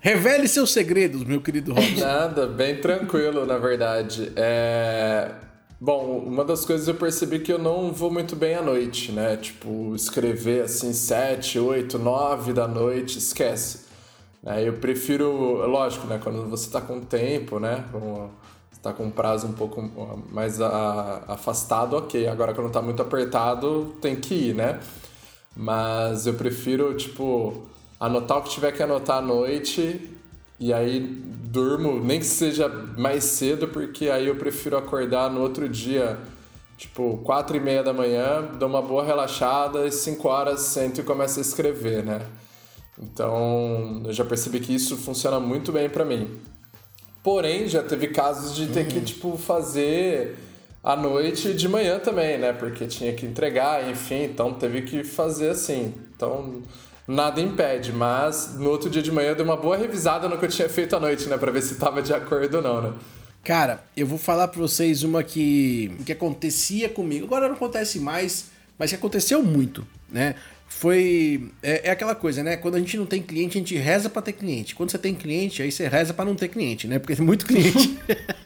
Revele 0.00 0.48
seus 0.48 0.72
segredos, 0.72 1.22
meu 1.24 1.40
querido 1.40 1.74
Robson. 1.74 2.00
Nada, 2.00 2.46
bem 2.46 2.80
tranquilo, 2.80 3.44
na 3.44 3.58
verdade. 3.58 4.32
É... 4.34 5.30
Bom, 5.78 6.18
uma 6.18 6.44
das 6.44 6.64
coisas 6.64 6.88
eu 6.88 6.94
percebi 6.94 7.38
que 7.38 7.52
eu 7.52 7.58
não 7.58 7.92
vou 7.92 8.10
muito 8.10 8.34
bem 8.36 8.54
à 8.54 8.62
noite, 8.62 9.12
né? 9.12 9.36
Tipo, 9.36 9.94
escrever 9.94 10.64
assim, 10.64 10.92
7, 10.92 11.58
8, 11.58 11.98
9 11.98 12.52
da 12.52 12.66
noite, 12.68 13.18
esquece. 13.18 13.86
É, 14.44 14.66
eu 14.66 14.74
prefiro, 14.74 15.30
lógico, 15.66 16.06
né? 16.06 16.18
Quando 16.22 16.48
você 16.48 16.70
tá 16.70 16.80
com 16.80 17.00
tempo, 17.00 17.58
né? 17.58 17.84
Com, 17.92 18.30
tá 18.82 18.92
com 18.92 19.04
um 19.04 19.10
prazo 19.10 19.46
um 19.46 19.52
pouco 19.52 19.82
mais 20.30 20.60
a- 20.60 21.24
afastado, 21.28 21.96
ok. 21.96 22.26
Agora, 22.28 22.54
quando 22.54 22.70
tá 22.70 22.80
muito 22.82 23.02
apertado, 23.02 23.94
tem 24.00 24.16
que 24.16 24.34
ir, 24.34 24.54
né? 24.54 24.80
Mas 25.56 26.26
eu 26.26 26.34
prefiro, 26.34 26.94
tipo, 26.94 27.62
anotar 27.98 28.38
o 28.38 28.42
que 28.42 28.50
tiver 28.50 28.72
que 28.72 28.82
anotar 28.82 29.18
à 29.18 29.22
noite 29.22 30.08
e 30.58 30.72
aí 30.72 31.00
durmo, 31.00 31.98
nem 32.02 32.18
que 32.20 32.26
seja 32.26 32.68
mais 32.96 33.24
cedo, 33.24 33.68
porque 33.68 34.08
aí 34.08 34.26
eu 34.28 34.36
prefiro 34.36 34.76
acordar 34.76 35.30
no 35.30 35.40
outro 35.40 35.68
dia, 35.68 36.18
tipo, 36.78 37.18
quatro 37.24 37.56
e 37.56 37.60
meia 37.60 37.82
da 37.82 37.92
manhã, 37.92 38.42
dou 38.58 38.68
uma 38.68 38.80
boa 38.82 39.04
relaxada 39.04 39.86
e 39.86 39.92
cinco 39.92 40.28
horas 40.28 40.60
sento 40.60 41.00
e 41.00 41.04
começo 41.04 41.38
a 41.38 41.42
escrever, 41.42 42.04
né? 42.04 42.20
Então, 42.98 44.02
eu 44.04 44.12
já 44.12 44.24
percebi 44.24 44.60
que 44.60 44.74
isso 44.74 44.96
funciona 44.96 45.40
muito 45.40 45.72
bem 45.72 45.88
pra 45.88 46.04
mim. 46.04 46.38
Porém, 47.22 47.68
já 47.68 47.82
teve 47.82 48.08
casos 48.08 48.54
de 48.54 48.66
ter 48.68 48.86
que, 48.86 49.00
tipo, 49.00 49.36
fazer 49.36 50.36
à 50.82 50.96
noite 50.96 51.48
e 51.48 51.54
de 51.54 51.68
manhã 51.68 51.98
também, 51.98 52.38
né? 52.38 52.52
Porque 52.52 52.86
tinha 52.86 53.12
que 53.12 53.26
entregar, 53.26 53.88
enfim, 53.90 54.24
então 54.24 54.54
teve 54.54 54.82
que 54.82 55.04
fazer 55.04 55.50
assim. 55.50 55.94
Então, 56.16 56.62
nada 57.06 57.40
impede, 57.40 57.92
mas 57.92 58.54
no 58.58 58.70
outro 58.70 58.88
dia 58.88 59.02
de 59.02 59.12
manhã 59.12 59.30
eu 59.30 59.34
dei 59.34 59.44
uma 59.44 59.56
boa 59.56 59.76
revisada 59.76 60.28
no 60.28 60.38
que 60.38 60.44
eu 60.46 60.48
tinha 60.48 60.68
feito 60.68 60.96
à 60.96 61.00
noite, 61.00 61.28
né? 61.28 61.36
Pra 61.36 61.50
ver 61.50 61.62
se 61.62 61.74
tava 61.74 62.00
de 62.00 62.14
acordo 62.14 62.56
ou 62.56 62.62
não, 62.62 62.80
né? 62.80 62.92
Cara, 63.42 63.82
eu 63.96 64.06
vou 64.06 64.18
falar 64.18 64.48
pra 64.48 64.60
vocês 64.60 65.02
uma 65.02 65.22
que, 65.22 65.96
que 66.04 66.12
acontecia 66.12 66.88
comigo. 66.88 67.26
Agora 67.26 67.48
não 67.48 67.54
acontece 67.54 67.98
mais, 67.98 68.46
mas 68.78 68.90
que 68.90 68.96
aconteceu 68.96 69.42
muito, 69.42 69.86
né? 70.10 70.34
Foi. 70.72 71.50
É, 71.62 71.88
é 71.88 71.90
aquela 71.90 72.14
coisa, 72.14 72.44
né? 72.44 72.56
Quando 72.56 72.76
a 72.76 72.78
gente 72.78 72.96
não 72.96 73.04
tem 73.04 73.20
cliente, 73.20 73.58
a 73.58 73.60
gente 73.60 73.76
reza 73.76 74.08
pra 74.08 74.22
ter 74.22 74.32
cliente. 74.32 74.74
Quando 74.74 74.90
você 74.90 74.98
tem 74.98 75.14
cliente, 75.14 75.60
aí 75.60 75.70
você 75.70 75.88
reza 75.88 76.14
pra 76.14 76.24
não 76.24 76.36
ter 76.36 76.48
cliente, 76.48 76.86
né? 76.86 76.98
Porque 77.00 77.16
tem 77.16 77.26
muito 77.26 77.44
cliente. 77.44 77.98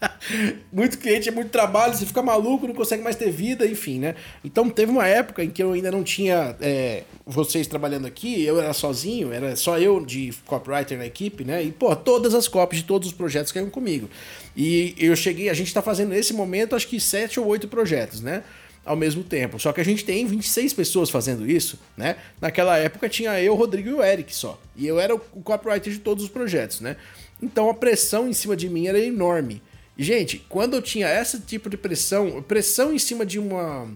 muito 0.72 0.98
cliente 0.98 1.28
é 1.28 1.32
muito 1.32 1.50
trabalho, 1.50 1.94
você 1.94 2.06
fica 2.06 2.22
maluco, 2.22 2.66
não 2.66 2.74
consegue 2.74 3.02
mais 3.02 3.14
ter 3.14 3.30
vida, 3.30 3.66
enfim, 3.66 3.98
né? 3.98 4.14
Então 4.42 4.68
teve 4.70 4.90
uma 4.90 5.06
época 5.06 5.44
em 5.44 5.50
que 5.50 5.62
eu 5.62 5.72
ainda 5.72 5.92
não 5.92 6.02
tinha 6.02 6.56
é, 6.62 7.02
vocês 7.26 7.66
trabalhando 7.66 8.06
aqui, 8.06 8.42
eu 8.42 8.58
era 8.58 8.72
sozinho, 8.72 9.30
era 9.30 9.54
só 9.54 9.78
eu 9.78 10.04
de 10.04 10.32
copywriter 10.46 10.96
na 10.96 11.06
equipe, 11.06 11.44
né? 11.44 11.62
E, 11.62 11.70
pô, 11.70 11.94
todas 11.94 12.34
as 12.34 12.48
copies 12.48 12.80
de 12.80 12.86
todos 12.86 13.08
os 13.08 13.14
projetos 13.14 13.52
caíram 13.52 13.70
comigo. 13.70 14.08
E 14.56 14.94
eu 14.98 15.14
cheguei, 15.14 15.50
a 15.50 15.54
gente 15.54 15.74
tá 15.74 15.82
fazendo 15.82 16.08
nesse 16.08 16.32
momento, 16.32 16.74
acho 16.74 16.88
que 16.88 16.98
sete 16.98 17.38
ou 17.38 17.46
oito 17.46 17.68
projetos, 17.68 18.22
né? 18.22 18.42
Ao 18.84 18.94
mesmo 18.94 19.24
tempo. 19.24 19.58
Só 19.58 19.72
que 19.72 19.80
a 19.80 19.84
gente 19.84 20.04
tem 20.04 20.26
26 20.26 20.74
pessoas 20.74 21.08
fazendo 21.08 21.48
isso, 21.50 21.78
né? 21.96 22.16
Naquela 22.40 22.76
época 22.76 23.08
tinha 23.08 23.40
eu, 23.40 23.54
Rodrigo 23.54 23.88
e 23.88 23.94
o 23.94 24.02
Eric 24.02 24.34
só. 24.34 24.60
E 24.76 24.86
eu 24.86 25.00
era 25.00 25.14
o 25.14 25.18
copywriter 25.18 25.92
de 25.92 26.00
todos 26.00 26.24
os 26.24 26.30
projetos, 26.30 26.80
né? 26.80 26.96
Então 27.42 27.70
a 27.70 27.74
pressão 27.74 28.28
em 28.28 28.32
cima 28.32 28.54
de 28.54 28.68
mim 28.68 28.86
era 28.86 28.98
enorme. 28.98 29.62
E, 29.96 30.02
gente, 30.02 30.38
quando 30.48 30.74
eu 30.74 30.82
tinha 30.82 31.08
esse 31.08 31.40
tipo 31.40 31.70
de 31.70 31.76
pressão, 31.76 32.42
pressão 32.42 32.92
em 32.92 32.98
cima 32.98 33.24
de 33.24 33.38
uma. 33.38 33.88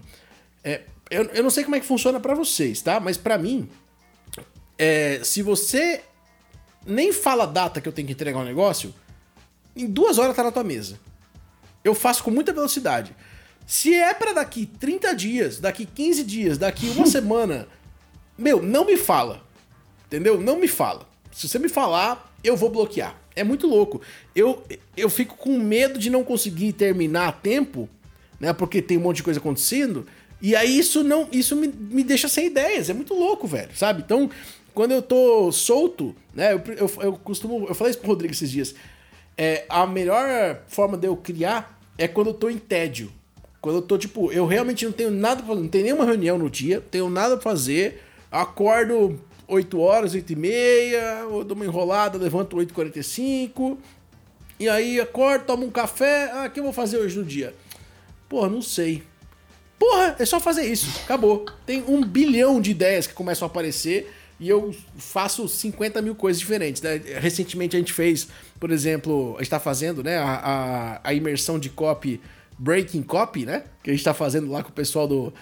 é, 0.63 0.81
eu, 1.09 1.25
eu 1.25 1.43
não 1.43 1.49
sei 1.49 1.63
como 1.63 1.75
é 1.75 1.79
que 1.79 1.85
funciona 1.85 2.19
pra 2.19 2.33
vocês, 2.33 2.81
tá? 2.81 2.99
Mas 2.99 3.17
pra 3.17 3.37
mim, 3.37 3.69
é, 4.77 5.19
se 5.23 5.41
você 5.41 6.01
nem 6.85 7.11
fala 7.11 7.43
a 7.43 7.47
data 7.47 7.81
que 7.81 7.87
eu 7.87 7.91
tenho 7.91 8.07
que 8.07 8.13
entregar 8.13 8.39
um 8.39 8.45
negócio, 8.45 8.93
em 9.75 9.87
duas 9.87 10.17
horas 10.17 10.35
tá 10.35 10.43
na 10.43 10.51
tua 10.51 10.63
mesa. 10.63 10.99
Eu 11.83 11.93
faço 11.95 12.23
com 12.23 12.31
muita 12.31 12.53
velocidade. 12.53 13.15
Se 13.69 13.93
é 13.93 14.15
para 14.15 14.33
daqui 14.33 14.65
30 14.65 15.13
dias, 15.13 15.59
daqui 15.59 15.85
15 15.85 16.23
dias, 16.23 16.57
daqui 16.57 16.89
uma 16.89 17.05
semana, 17.07 17.67
meu, 18.35 18.63
não 18.63 18.83
me 18.83 18.97
fala. 18.97 19.43
Entendeu? 20.07 20.41
Não 20.41 20.59
me 20.59 20.67
fala. 20.67 21.07
Se 21.31 21.47
você 21.47 21.59
me 21.59 21.69
falar, 21.69 22.33
eu 22.43 22.57
vou 22.57 22.71
bloquear. 22.71 23.15
É 23.35 23.43
muito 23.43 23.67
louco. 23.67 24.01
Eu, 24.35 24.63
eu 24.97 25.07
fico 25.07 25.37
com 25.37 25.59
medo 25.59 25.99
de 25.99 26.09
não 26.09 26.23
conseguir 26.23 26.73
terminar 26.73 27.27
a 27.27 27.31
tempo, 27.31 27.87
né? 28.39 28.53
Porque 28.53 28.81
tem 28.81 28.97
um 28.97 29.01
monte 29.01 29.17
de 29.17 29.23
coisa 29.23 29.39
acontecendo. 29.39 30.07
E 30.41 30.55
aí 30.55 30.79
isso 30.79 31.03
não, 31.03 31.27
isso 31.31 31.55
me, 31.55 31.67
me 31.67 32.03
deixa 32.03 32.27
sem 32.27 32.47
ideias. 32.47 32.89
É 32.89 32.93
muito 32.95 33.13
louco, 33.13 33.45
velho, 33.45 33.69
sabe? 33.75 34.01
Então, 34.03 34.31
quando 34.73 34.93
eu 34.93 35.01
tô 35.03 35.51
solto, 35.51 36.15
né? 36.33 36.53
Eu, 36.53 36.63
eu, 36.75 36.91
eu 37.03 37.13
costumo. 37.13 37.67
Eu 37.67 37.75
falei 37.75 37.91
isso 37.91 37.99
pro 37.99 38.09
Rodrigo 38.09 38.33
esses 38.33 38.49
dias. 38.49 38.73
É, 39.37 39.65
a 39.69 39.85
melhor 39.85 40.63
forma 40.67 40.97
de 40.97 41.05
eu 41.05 41.15
criar 41.15 41.79
é 41.99 42.07
quando 42.07 42.31
eu 42.31 42.33
tô 42.33 42.49
em 42.49 42.57
tédio. 42.57 43.18
Quando 43.61 43.77
eu 43.77 43.81
tô, 43.81 43.97
tipo, 43.97 44.31
eu 44.31 44.45
realmente 44.45 44.85
não 44.85 44.91
tenho 44.91 45.11
nada 45.11 45.37
pra 45.37 45.47
fazer, 45.47 45.61
não 45.61 45.67
tenho 45.67 45.83
nenhuma 45.83 46.05
reunião 46.05 46.37
no 46.37 46.49
dia, 46.49 46.81
tenho 46.91 47.09
nada 47.09 47.35
pra 47.35 47.51
fazer, 47.51 48.01
acordo 48.31 49.19
8 49.47 49.79
horas, 49.79 50.13
8 50.13 50.31
e 50.31 50.35
meia, 50.35 51.25
ou 51.29 51.43
dou 51.43 51.55
uma 51.55 51.65
enrolada, 51.65 52.17
levanto 52.17 52.55
8h45, 52.55 53.77
e 54.59 54.69
aí 54.69 54.99
acordo, 54.99 55.45
tomo 55.45 55.65
um 55.65 55.71
café, 55.71 56.31
ah, 56.33 56.45
o 56.47 56.49
que 56.51 56.59
eu 56.59 56.63
vou 56.63 56.73
fazer 56.73 56.97
hoje 56.97 57.17
no 57.17 57.25
dia? 57.25 57.53
Porra, 58.29 58.49
não 58.49 58.61
sei. 58.61 59.03
Porra, 59.77 60.15
é 60.19 60.25
só 60.25 60.39
fazer 60.39 60.65
isso, 60.65 61.01
acabou. 61.03 61.45
Tem 61.65 61.83
um 61.87 62.03
bilhão 62.03 62.61
de 62.61 62.71
ideias 62.71 63.07
que 63.07 63.13
começam 63.13 63.45
a 63.45 63.49
aparecer 63.49 64.13
e 64.39 64.47
eu 64.47 64.73
faço 64.97 65.47
50 65.47 66.01
mil 66.01 66.15
coisas 66.15 66.39
diferentes. 66.39 66.81
Né? 66.81 67.01
Recentemente 67.19 67.75
a 67.75 67.79
gente 67.79 67.93
fez, 67.93 68.27
por 68.59 68.71
exemplo, 68.71 69.35
a 69.37 69.39
gente 69.39 69.49
tá 69.49 69.59
fazendo 69.59 70.03
né, 70.03 70.17
a, 70.17 70.99
a, 71.03 71.09
a 71.09 71.13
imersão 71.13 71.57
de 71.57 71.69
copy, 71.69 72.21
Breaking 72.59 73.01
Copy, 73.01 73.45
né? 73.45 73.63
Que 73.81 73.89
a 73.89 73.93
gente 73.93 74.03
tá 74.03 74.13
fazendo 74.13 74.51
lá 74.51 74.61
com 74.61 74.69
o 74.69 74.73
pessoal 74.73 75.07
do, 75.07 75.33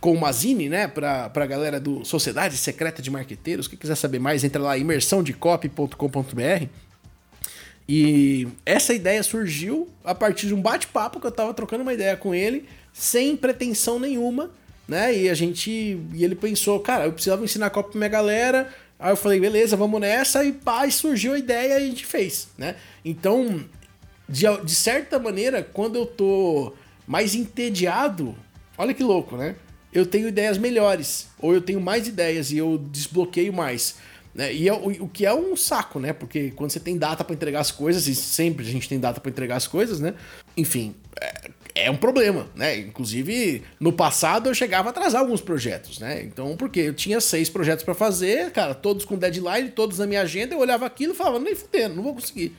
com 0.00 0.12
o 0.12 0.20
Mazini, 0.20 0.68
né, 0.68 0.88
pra, 0.88 1.30
pra 1.30 1.46
galera 1.46 1.78
do 1.78 2.04
Sociedade 2.04 2.56
Secreta 2.56 3.00
de 3.00 3.10
Marqueteiros. 3.10 3.68
Quem 3.68 3.78
quiser 3.78 3.94
saber 3.94 4.18
mais, 4.18 4.42
entra 4.44 4.60
lá 4.60 4.76
imersãodecopy.com.br. 4.76 6.66
E 7.88 8.48
essa 8.64 8.94
ideia 8.94 9.22
surgiu 9.22 9.88
a 10.02 10.14
partir 10.14 10.46
de 10.46 10.54
um 10.54 10.60
bate-papo 10.60 11.20
que 11.20 11.26
eu 11.26 11.30
tava 11.30 11.52
trocando 11.52 11.82
uma 11.82 11.92
ideia 11.92 12.16
com 12.16 12.34
ele, 12.34 12.66
sem 12.92 13.36
pretensão 13.36 13.98
nenhuma, 13.98 14.50
né? 14.88 15.14
E 15.14 15.28
a 15.28 15.34
gente. 15.34 15.70
E 15.70 16.24
ele 16.24 16.34
pensou, 16.34 16.80
cara, 16.80 17.04
eu 17.04 17.12
precisava 17.12 17.44
ensinar 17.44 17.68
copy 17.70 17.90
pra 17.90 17.98
minha 17.98 18.08
galera. 18.08 18.72
Aí 18.98 19.12
eu 19.12 19.16
falei, 19.16 19.38
beleza, 19.38 19.76
vamos 19.76 20.00
nessa. 20.00 20.42
E 20.44 20.52
pá, 20.52 20.88
surgiu 20.88 21.34
a 21.34 21.38
ideia 21.38 21.74
e 21.74 21.76
a 21.76 21.80
gente 21.80 22.06
fez, 22.06 22.48
né? 22.56 22.76
Então, 23.04 23.62
de, 24.28 24.46
de 24.64 24.74
certa 24.74 25.18
maneira, 25.18 25.62
quando 25.62 25.96
eu 25.96 26.06
tô 26.06 26.72
mais 27.06 27.34
entediado, 27.34 28.34
olha 28.78 28.94
que 28.94 29.02
louco, 29.02 29.36
né? 29.36 29.56
eu 29.94 30.04
tenho 30.04 30.26
ideias 30.26 30.58
melhores, 30.58 31.28
ou 31.38 31.54
eu 31.54 31.60
tenho 31.60 31.80
mais 31.80 32.08
ideias 32.08 32.50
e 32.50 32.58
eu 32.58 32.76
desbloqueio 32.90 33.52
mais. 33.52 33.94
Né? 34.34 34.52
E 34.52 34.68
é, 34.68 34.72
o, 34.72 35.04
o, 35.04 35.08
que 35.08 35.24
é 35.24 35.32
um 35.32 35.54
saco, 35.54 36.00
né? 36.00 36.12
Porque 36.12 36.50
quando 36.50 36.72
você 36.72 36.80
tem 36.80 36.98
data 36.98 37.22
para 37.22 37.32
entregar 37.32 37.60
as 37.60 37.70
coisas, 37.70 38.08
e 38.08 38.14
sempre 38.16 38.66
a 38.66 38.68
gente 38.68 38.88
tem 38.88 38.98
data 38.98 39.20
para 39.20 39.30
entregar 39.30 39.54
as 39.54 39.68
coisas, 39.68 40.00
né? 40.00 40.14
Enfim, 40.56 40.96
é, 41.20 41.50
é, 41.76 41.90
um 41.90 41.96
problema, 41.96 42.48
né? 42.56 42.76
Inclusive, 42.76 43.62
no 43.78 43.92
passado 43.92 44.50
eu 44.50 44.54
chegava 44.54 44.88
a 44.88 44.90
atrasar 44.90 45.20
alguns 45.20 45.40
projetos, 45.40 46.00
né? 46.00 46.24
Então, 46.24 46.56
porque 46.56 46.80
eu 46.80 46.94
tinha 46.94 47.20
seis 47.20 47.48
projetos 47.48 47.84
para 47.84 47.94
fazer, 47.94 48.50
cara, 48.50 48.74
todos 48.74 49.04
com 49.04 49.16
deadline, 49.16 49.70
todos 49.70 49.98
na 49.98 50.06
minha 50.08 50.22
agenda, 50.22 50.56
eu 50.56 50.58
olhava 50.58 50.84
aquilo 50.84 51.12
e 51.12 51.16
falava, 51.16 51.38
nem 51.38 51.54
fudendo, 51.54 51.94
não 51.94 52.02
vou 52.02 52.14
conseguir. 52.14 52.52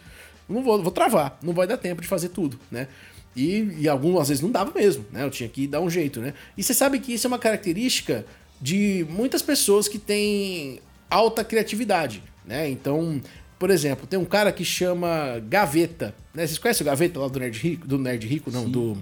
Não 0.48 0.64
vou, 0.64 0.82
vou 0.82 0.92
travar, 0.92 1.38
não 1.42 1.54
vai 1.54 1.68
dar 1.68 1.78
tempo 1.78 2.02
de 2.02 2.08
fazer 2.08 2.30
tudo, 2.30 2.60
né? 2.72 2.88
E, 3.36 3.80
e 3.80 3.90
algumas 3.90 4.30
vezes 4.30 4.42
não 4.42 4.50
dava 4.50 4.72
mesmo, 4.74 5.06
né? 5.12 5.24
Eu 5.24 5.30
tinha 5.30 5.50
que 5.50 5.68
dar 5.68 5.82
um 5.82 5.90
jeito, 5.90 6.22
né? 6.22 6.34
E 6.58 6.64
você 6.64 6.74
sabe 6.74 7.00
que 7.00 7.14
isso 7.14 7.28
é 7.28 7.30
uma 7.30 7.40
característica 7.40 8.26
de 8.62 9.06
muitas 9.10 9.42
pessoas 9.42 9.88
que 9.88 10.00
têm 10.00 10.80
alta 11.10 11.44
criatividade, 11.44 12.24
né? 12.46 12.70
Então, 12.70 13.22
por 13.60 13.70
exemplo, 13.70 14.08
tem 14.08 14.18
um 14.18 14.26
cara 14.26 14.52
que 14.52 14.64
chama 14.64 15.42
Gaveta, 15.50 16.16
né? 16.34 16.48
Vocês 16.48 16.58
conhecem 16.58 16.86
o 16.86 16.90
Gaveta 16.90 17.20
lá 17.20 17.28
do 17.28 17.40
Nerd 17.40 17.60
Rico? 17.60 17.88
Do 17.88 17.98
Nerd 17.98 18.26
Rico, 18.26 18.52
não, 18.52 18.70
do, 18.70 18.98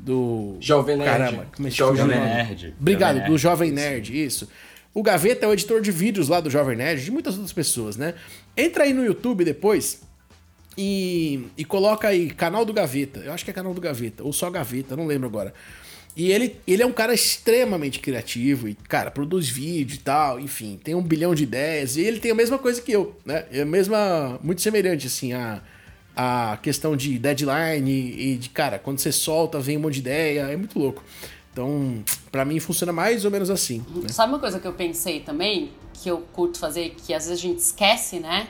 do... 0.00 0.56
Jovem 0.60 0.96
Nerd. 0.96 1.10
Caramba, 1.10 1.46
como 1.54 1.68
é 1.68 1.70
que 1.70 1.76
Jovem 1.76 2.06
Nerd. 2.06 2.74
Obrigado, 2.78 3.14
Jovem 3.16 3.24
do 3.24 3.30
Nerd. 3.30 3.40
Jovem 3.40 3.72
Nerd, 3.72 4.24
isso. 4.24 4.48
O 4.92 5.02
Gaveta 5.02 5.46
é 5.46 5.48
o 5.48 5.52
editor 5.52 5.80
de 5.80 5.92
vídeos 5.92 6.28
lá 6.28 6.40
do 6.40 6.50
Jovem 6.50 6.76
Nerd, 6.76 7.04
de 7.04 7.10
muitas 7.10 7.34
outras 7.34 7.52
pessoas, 7.52 7.96
né? 7.96 8.14
Entra 8.56 8.84
aí 8.84 8.92
no 8.92 9.04
YouTube 9.04 9.44
depois 9.44 10.02
e, 10.78 11.48
e 11.56 11.64
coloca 11.64 12.06
aí 12.06 12.30
canal 12.30 12.64
do 12.64 12.72
Gaveta. 12.72 13.18
Eu 13.18 13.32
acho 13.32 13.44
que 13.44 13.50
é 13.50 13.54
canal 13.54 13.74
do 13.74 13.80
Gaveta, 13.80 14.22
ou 14.22 14.32
só 14.32 14.48
Gaveta, 14.48 14.96
não 14.96 15.06
lembro 15.06 15.26
agora. 15.26 15.52
E 16.16 16.30
ele, 16.30 16.56
ele 16.66 16.82
é 16.82 16.86
um 16.86 16.92
cara 16.92 17.12
extremamente 17.12 17.98
criativo 17.98 18.68
e, 18.68 18.74
cara, 18.74 19.10
produz 19.10 19.48
vídeo 19.48 19.96
e 19.96 19.98
tal, 19.98 20.38
enfim, 20.38 20.78
tem 20.82 20.94
um 20.94 21.02
bilhão 21.02 21.34
de 21.34 21.42
ideias. 21.42 21.96
E 21.96 22.02
ele 22.02 22.20
tem 22.20 22.30
a 22.30 22.34
mesma 22.34 22.58
coisa 22.58 22.80
que 22.80 22.92
eu, 22.92 23.16
né? 23.24 23.44
É 23.50 23.62
a 23.62 23.66
mesma, 23.66 24.38
muito 24.42 24.62
semelhante, 24.62 25.08
assim, 25.08 25.32
a, 25.32 25.60
a 26.16 26.58
questão 26.62 26.96
de 26.96 27.18
deadline 27.18 27.90
e, 27.90 28.36
de, 28.36 28.48
cara, 28.50 28.78
quando 28.78 29.00
você 29.00 29.10
solta, 29.10 29.58
vem 29.60 29.76
um 29.76 29.80
monte 29.80 29.94
de 29.94 30.00
ideia, 30.00 30.42
é 30.42 30.56
muito 30.56 30.78
louco. 30.78 31.02
Então, 31.52 32.04
pra 32.30 32.44
mim 32.44 32.60
funciona 32.60 32.92
mais 32.92 33.24
ou 33.24 33.30
menos 33.32 33.50
assim. 33.50 33.84
Né? 33.94 34.08
Sabe 34.08 34.32
uma 34.32 34.38
coisa 34.38 34.60
que 34.60 34.66
eu 34.66 34.72
pensei 34.72 35.20
também, 35.20 35.70
que 35.92 36.08
eu 36.08 36.18
curto 36.32 36.58
fazer, 36.58 36.94
que 36.96 37.12
às 37.12 37.26
vezes 37.26 37.38
a 37.38 37.42
gente 37.42 37.58
esquece, 37.58 38.20
né? 38.20 38.48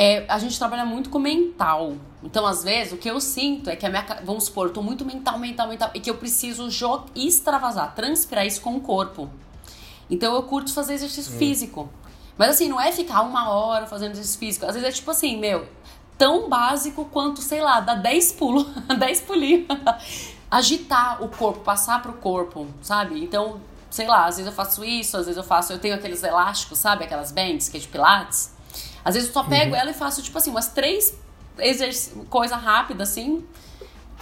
É, 0.00 0.24
a 0.28 0.38
gente 0.38 0.56
trabalha 0.56 0.84
muito 0.84 1.10
com 1.10 1.18
mental. 1.18 1.94
Então, 2.22 2.46
às 2.46 2.62
vezes, 2.62 2.92
o 2.92 2.96
que 2.96 3.10
eu 3.10 3.20
sinto 3.20 3.68
é 3.68 3.74
que 3.74 3.84
a 3.84 3.88
minha. 3.88 4.06
Vamos 4.22 4.44
supor, 4.44 4.68
eu 4.68 4.72
tô 4.72 4.80
muito 4.80 5.04
mental, 5.04 5.40
mental, 5.40 5.66
mental. 5.66 5.90
E 5.92 5.98
que 5.98 6.08
eu 6.08 6.14
preciso 6.14 6.68
extravasar, 7.16 7.96
transpirar 7.96 8.46
isso 8.46 8.60
com 8.60 8.76
o 8.76 8.80
corpo. 8.80 9.28
Então, 10.08 10.36
eu 10.36 10.42
curto 10.44 10.72
fazer 10.72 10.94
exercício 10.94 11.32
físico. 11.32 11.90
Mas, 12.36 12.50
assim, 12.50 12.68
não 12.68 12.80
é 12.80 12.92
ficar 12.92 13.22
uma 13.22 13.50
hora 13.50 13.86
fazendo 13.86 14.12
exercício 14.12 14.38
físico. 14.38 14.66
Às 14.66 14.74
vezes 14.74 14.88
é 14.88 14.92
tipo 14.92 15.10
assim, 15.10 15.36
meu, 15.36 15.66
tão 16.16 16.48
básico 16.48 17.04
quanto, 17.06 17.42
sei 17.42 17.60
lá, 17.60 17.80
dar 17.80 17.96
10 17.96 18.32
pulos, 18.34 18.68
10 18.96 19.20
pulinhos. 19.22 19.66
Agitar 20.48 21.20
o 21.24 21.28
corpo, 21.28 21.58
passar 21.58 22.00
pro 22.00 22.12
corpo, 22.12 22.68
sabe? 22.80 23.20
Então, 23.20 23.60
sei 23.90 24.06
lá, 24.06 24.26
às 24.26 24.36
vezes 24.36 24.46
eu 24.46 24.52
faço 24.52 24.84
isso, 24.84 25.16
às 25.16 25.26
vezes 25.26 25.36
eu 25.36 25.42
faço. 25.42 25.72
Eu 25.72 25.80
tenho 25.80 25.96
aqueles 25.96 26.22
elásticos, 26.22 26.78
sabe? 26.78 27.02
Aquelas 27.02 27.32
bands 27.32 27.68
que 27.68 27.76
é 27.76 27.80
de 27.80 27.88
pilates. 27.88 28.56
Às 29.08 29.14
vezes 29.14 29.30
eu 29.30 29.32
só 29.32 29.42
pego 29.42 29.74
ela 29.74 29.90
e 29.90 29.94
faço, 29.94 30.22
tipo 30.22 30.36
assim, 30.36 30.50
umas 30.50 30.68
três 30.68 31.14
exerc... 31.58 32.26
coisa 32.28 32.56
rápida, 32.56 33.04
assim, 33.04 33.42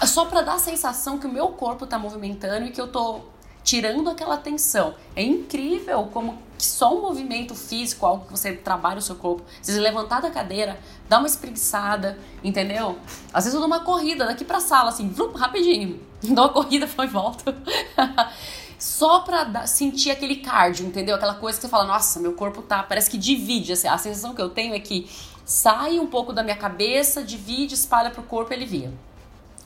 só 0.04 0.26
pra 0.26 0.42
dar 0.42 0.54
a 0.54 0.58
sensação 0.60 1.18
que 1.18 1.26
o 1.26 1.28
meu 1.28 1.48
corpo 1.48 1.88
tá 1.88 1.98
movimentando 1.98 2.66
e 2.66 2.70
que 2.70 2.80
eu 2.80 2.86
tô 2.86 3.22
tirando 3.64 4.08
aquela 4.08 4.36
tensão. 4.36 4.94
É 5.16 5.24
incrível 5.24 6.08
como 6.12 6.38
que 6.56 6.64
só 6.64 6.96
um 6.96 7.02
movimento 7.02 7.52
físico, 7.52 8.06
algo 8.06 8.26
que 8.26 8.30
você 8.30 8.52
trabalha 8.52 8.98
o 8.98 9.02
seu 9.02 9.16
corpo, 9.16 9.42
vezes 9.60 9.82
levantar 9.82 10.22
da 10.22 10.30
cadeira, 10.30 10.78
dar 11.08 11.18
uma 11.18 11.26
espreguiçada, 11.26 12.16
entendeu? 12.44 12.96
Às 13.32 13.42
vezes 13.42 13.54
eu 13.54 13.58
dou 13.60 13.66
uma 13.66 13.80
corrida 13.80 14.24
daqui 14.24 14.44
pra 14.44 14.60
sala, 14.60 14.90
assim, 14.90 15.08
vrum, 15.08 15.32
rapidinho. 15.32 16.00
Dou 16.22 16.44
uma 16.44 16.48
corrida, 16.48 16.86
foi 16.86 17.06
e 17.06 17.08
volto. 17.08 17.44
Só 18.86 19.20
pra 19.20 19.42
dar- 19.42 19.66
sentir 19.66 20.12
aquele 20.12 20.36
cardio, 20.36 20.86
entendeu? 20.86 21.16
Aquela 21.16 21.34
coisa 21.34 21.58
que 21.58 21.62
você 21.62 21.68
fala, 21.68 21.84
nossa, 21.84 22.20
meu 22.20 22.34
corpo 22.34 22.62
tá. 22.62 22.84
Parece 22.84 23.10
que 23.10 23.18
divide. 23.18 23.72
assim, 23.72 23.88
a 23.88 23.98
sensação 23.98 24.32
que 24.32 24.40
eu 24.40 24.48
tenho 24.48 24.74
é 24.74 24.78
que 24.78 25.10
sai 25.44 25.98
um 25.98 26.06
pouco 26.06 26.32
da 26.32 26.40
minha 26.44 26.56
cabeça, 26.56 27.20
divide, 27.22 27.74
espalha 27.74 28.10
pro 28.10 28.22
corpo 28.22 28.52
e 28.52 28.54
alivia. 28.54 28.92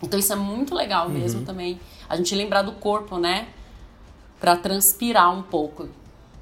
Então 0.02 0.18
isso 0.18 0.32
é 0.32 0.36
muito 0.36 0.74
legal 0.74 1.10
mesmo 1.10 1.44
também. 1.44 1.78
A 2.08 2.16
gente 2.16 2.34
lembrar 2.34 2.62
do 2.62 2.72
corpo, 2.72 3.18
né? 3.18 3.48
Pra 4.40 4.56
transpirar 4.56 5.30
um 5.36 5.42
pouco, 5.42 5.90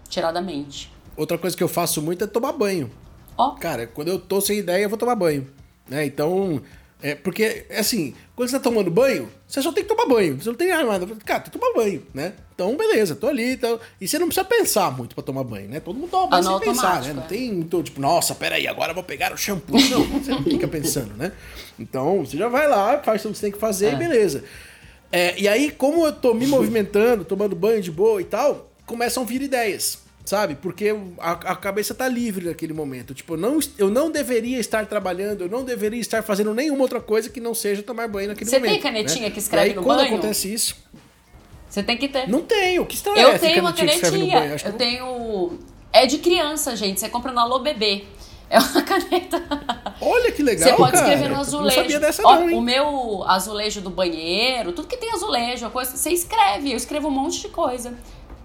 tirar 0.08 0.30
da 0.30 0.40
mente. 0.40 0.90
Outra 1.16 1.36
coisa 1.36 1.56
que 1.56 1.62
eu 1.64 1.68
faço 1.68 2.00
muito 2.00 2.22
é 2.22 2.26
tomar 2.28 2.52
banho. 2.52 2.92
Ó, 3.36 3.50
Cara, 3.56 3.88
quando 3.88 4.06
eu 4.06 4.20
tô 4.20 4.40
sem 4.40 4.58
ideia, 4.58 4.84
eu 4.84 4.88
vou 4.88 4.96
tomar 4.96 5.16
banho. 5.16 5.52
Né? 5.88 6.06
Então, 6.06 6.62
é 7.02 7.14
porque, 7.14 7.66
assim, 7.76 8.14
quando 8.34 8.48
você 8.50 8.56
tá 8.56 8.62
tomando 8.62 8.90
banho, 8.90 9.28
você 9.46 9.62
só 9.62 9.70
tem 9.72 9.84
que 9.84 9.88
tomar 9.88 10.06
banho. 10.06 10.36
Você 10.40 10.48
não 10.48 10.56
tem 10.56 10.68
nada. 10.68 11.06
Cara, 11.24 11.40
tem 11.40 11.52
que 11.52 11.58
tomar 11.58 11.72
banho, 11.74 12.04
né? 12.12 12.32
Então, 12.54 12.76
beleza, 12.76 13.14
tô 13.14 13.28
ali 13.28 13.52
e 13.52 13.56
tal. 13.56 13.80
E 14.00 14.08
você 14.08 14.18
não 14.18 14.26
precisa 14.26 14.44
pensar 14.44 14.90
muito 14.96 15.14
pra 15.14 15.22
tomar 15.22 15.44
banho, 15.44 15.68
né? 15.68 15.78
Todo 15.78 15.96
mundo 15.96 16.10
toma 16.10 16.26
banho 16.26 16.42
Ah, 16.42 16.58
sem 16.58 16.60
pensar, 16.60 17.02
né? 17.02 17.12
Não 17.12 17.22
é. 17.22 17.26
tem 17.26 17.52
muito, 17.52 17.82
tipo, 17.84 18.00
nossa, 18.00 18.34
peraí, 18.34 18.66
agora 18.66 18.90
eu 18.90 18.94
vou 18.94 19.04
pegar 19.04 19.32
o 19.32 19.36
shampoo. 19.36 19.78
Não, 19.90 20.04
você 20.04 20.30
não 20.32 20.42
fica 20.42 20.66
pensando, 20.66 21.14
né? 21.16 21.30
Então, 21.78 22.24
você 22.24 22.36
já 22.36 22.48
vai 22.48 22.66
lá, 22.66 22.98
faz 23.02 23.24
o 23.24 23.28
que 23.28 23.34
você 23.36 23.42
tem 23.42 23.52
que 23.52 23.58
fazer 23.58 23.86
É. 23.86 23.92
e 23.92 23.96
beleza. 23.96 24.42
É, 25.12 25.38
e 25.40 25.46
aí, 25.48 25.70
como 25.70 26.04
eu 26.04 26.12
tô 26.12 26.34
me 26.34 26.46
movimentando, 26.46 27.24
tomando 27.24 27.54
banho 27.54 27.80
de 27.80 27.90
boa 27.92 28.20
e 28.20 28.24
tal, 28.24 28.70
começam 28.84 29.22
a 29.22 29.26
vir 29.26 29.40
ideias, 29.40 30.00
sabe? 30.28 30.54
Porque 30.56 30.94
a, 31.18 31.30
a 31.32 31.56
cabeça 31.56 31.94
tá 31.94 32.06
livre 32.06 32.44
naquele 32.44 32.74
momento. 32.74 33.14
Tipo, 33.14 33.32
eu 33.34 33.38
não, 33.38 33.58
eu 33.78 33.88
não 33.88 34.10
deveria 34.10 34.58
estar 34.58 34.84
trabalhando, 34.84 35.40
eu 35.42 35.48
não 35.48 35.64
deveria 35.64 35.98
estar 36.00 36.22
fazendo 36.22 36.52
nenhuma 36.52 36.82
outra 36.82 37.00
coisa 37.00 37.30
que 37.30 37.40
não 37.40 37.54
seja 37.54 37.82
tomar 37.82 38.06
banho 38.08 38.28
naquele 38.28 38.50
Você 38.50 38.60
tem 38.60 38.68
momento. 38.68 38.82
canetinha 38.82 39.28
né? 39.28 39.30
que 39.30 39.38
escreve 39.38 39.70
aí, 39.70 39.74
no 39.74 39.82
quando 39.82 40.00
banho? 40.00 40.12
acontece 40.12 40.52
isso, 40.52 40.76
você 41.68 41.82
tem 41.82 41.96
que 41.96 42.08
ter. 42.08 42.28
não 42.28 42.42
tenho. 42.42 42.84
Que 42.84 42.94
história 42.94 43.20
é 43.20 43.24
Eu 43.24 43.28
essa, 43.30 43.38
tenho 43.46 43.60
uma 43.60 43.72
canetinha 43.72 44.58
Eu 44.64 44.70
não- 44.72 44.78
tenho. 44.78 45.58
É 45.90 46.04
de 46.04 46.18
criança, 46.18 46.76
gente. 46.76 47.00
Você 47.00 47.08
compra 47.08 47.32
no 47.32 47.40
Alô 47.40 47.60
Bebê. 47.60 48.04
É 48.50 48.58
uma 48.58 48.80
caneta. 48.84 49.42
Olha 50.00 50.30
que 50.32 50.42
legal, 50.42 50.68
Você 50.70 50.76
pode 50.76 50.92
cara. 50.92 51.06
escrever 51.08 51.28
no 51.34 51.40
azulejo. 51.40 51.76
Não 51.76 51.82
sabia 51.82 52.00
dessa 52.00 52.22
Ó, 52.26 52.34
não, 52.36 52.50
hein? 52.50 52.56
o 52.58 52.60
meu 52.62 53.22
azulejo 53.24 53.80
do 53.80 53.90
banheiro, 53.90 54.72
tudo 54.72 54.88
que 54.88 54.96
tem 54.96 55.10
azulejo, 55.12 55.68
coisa, 55.70 55.96
você 55.96 56.10
escreve. 56.10 56.72
Eu 56.72 56.76
escrevo 56.76 57.08
um 57.08 57.10
monte 57.10 57.40
de 57.42 57.48
coisa. 57.48 57.94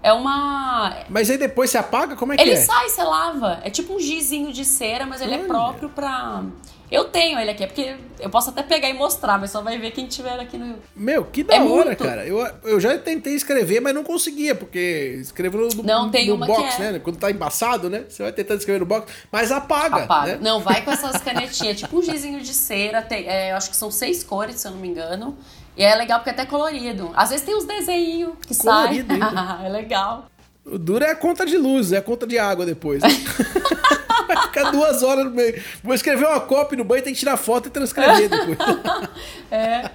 É 0.04 0.12
uma. 0.12 0.94
Mas 1.08 1.30
aí 1.30 1.38
depois 1.38 1.70
você 1.70 1.78
apaga? 1.78 2.14
Como 2.14 2.32
é 2.32 2.36
que 2.36 2.42
Ele 2.42 2.52
é? 2.52 2.56
sai, 2.56 2.90
você 2.90 3.02
lava. 3.02 3.58
É 3.64 3.70
tipo 3.70 3.94
um 3.94 3.98
gizinho 3.98 4.52
de 4.52 4.62
cera, 4.64 5.06
mas 5.06 5.22
ele 5.22 5.32
é 5.34 5.38
Olha. 5.38 5.46
próprio 5.46 5.88
pra. 5.88 6.42
Eu 6.90 7.04
tenho 7.06 7.40
ele 7.40 7.50
aqui, 7.50 7.64
é 7.64 7.66
porque 7.66 7.96
eu 8.20 8.28
posso 8.28 8.50
até 8.50 8.62
pegar 8.62 8.88
e 8.90 8.92
mostrar, 8.92 9.38
mas 9.38 9.50
só 9.50 9.62
vai 9.62 9.78
ver 9.78 9.90
quem 9.92 10.06
tiver 10.06 10.38
aqui 10.38 10.58
no. 10.58 10.76
Meu, 10.94 11.24
que 11.24 11.42
da 11.42 11.54
É 11.54 11.62
hora, 11.62 11.86
muito. 11.86 12.04
cara. 12.04 12.26
Eu, 12.26 12.38
eu 12.64 12.78
já 12.78 12.96
tentei 12.98 13.34
escrever, 13.34 13.80
mas 13.80 13.94
não 13.94 14.04
conseguia, 14.04 14.54
porque 14.54 15.16
escrevo 15.20 15.56
no, 15.56 15.82
Não, 15.82 16.10
tem 16.10 16.28
no 16.28 16.34
uma 16.34 16.46
box, 16.46 16.76
que 16.76 16.82
é- 16.82 16.92
né? 16.92 16.98
Quando 16.98 17.16
tá 17.16 17.30
embaçado, 17.30 17.88
né? 17.88 18.04
Você 18.06 18.22
vai 18.22 18.30
tentando 18.30 18.58
escrever 18.58 18.80
no 18.80 18.86
box, 18.86 19.10
mas 19.32 19.50
apaga, 19.50 20.04
Apaga. 20.04 20.32
né? 20.32 20.38
Não, 20.42 20.60
vai 20.60 20.84
com 20.84 20.90
essas 20.92 21.16
canetinhas, 21.22 21.78
tipo 21.80 21.98
um 21.98 22.02
gizinho 22.02 22.40
de 22.42 22.52
cera. 22.52 23.00
Tem, 23.00 23.26
é, 23.26 23.52
eu 23.52 23.56
acho 23.56 23.70
que 23.70 23.76
são 23.76 23.90
seis 23.90 24.22
cores, 24.22 24.60
se 24.60 24.68
eu 24.68 24.72
não 24.72 24.78
me 24.78 24.86
engano. 24.88 25.36
E 25.76 25.82
é 25.82 25.94
legal 25.94 26.20
porque 26.20 26.30
é 26.30 26.32
até 26.32 26.46
colorido. 26.46 27.10
Às 27.14 27.30
vezes 27.30 27.44
tem 27.44 27.56
uns 27.56 27.64
desenhos 27.64 28.34
que 28.46 28.54
saem. 28.54 29.04
Colorido 29.04 29.12
ainda. 29.12 29.58
é 29.64 29.68
legal. 29.68 30.26
O 30.64 30.78
duro 30.78 31.04
é 31.04 31.10
a 31.10 31.16
conta 31.16 31.44
de 31.44 31.58
luz, 31.58 31.92
é 31.92 31.98
a 31.98 32.02
conta 32.02 32.26
de 32.26 32.38
água 32.38 32.64
depois. 32.64 33.02
né? 33.02 33.08
vai 34.26 34.36
ficar 34.42 34.70
duas 34.70 35.02
horas 35.02 35.24
no 35.24 35.30
meio. 35.30 35.62
Vou 35.82 35.94
escrever 35.94 36.26
uma 36.26 36.40
cópia 36.40 36.76
no 36.78 36.84
banho, 36.84 37.02
tem 37.02 37.12
que 37.12 37.18
tirar 37.18 37.36
foto 37.36 37.66
e 37.68 37.70
transcrever 37.70 38.28
depois. 38.28 38.58
É, 39.50 39.88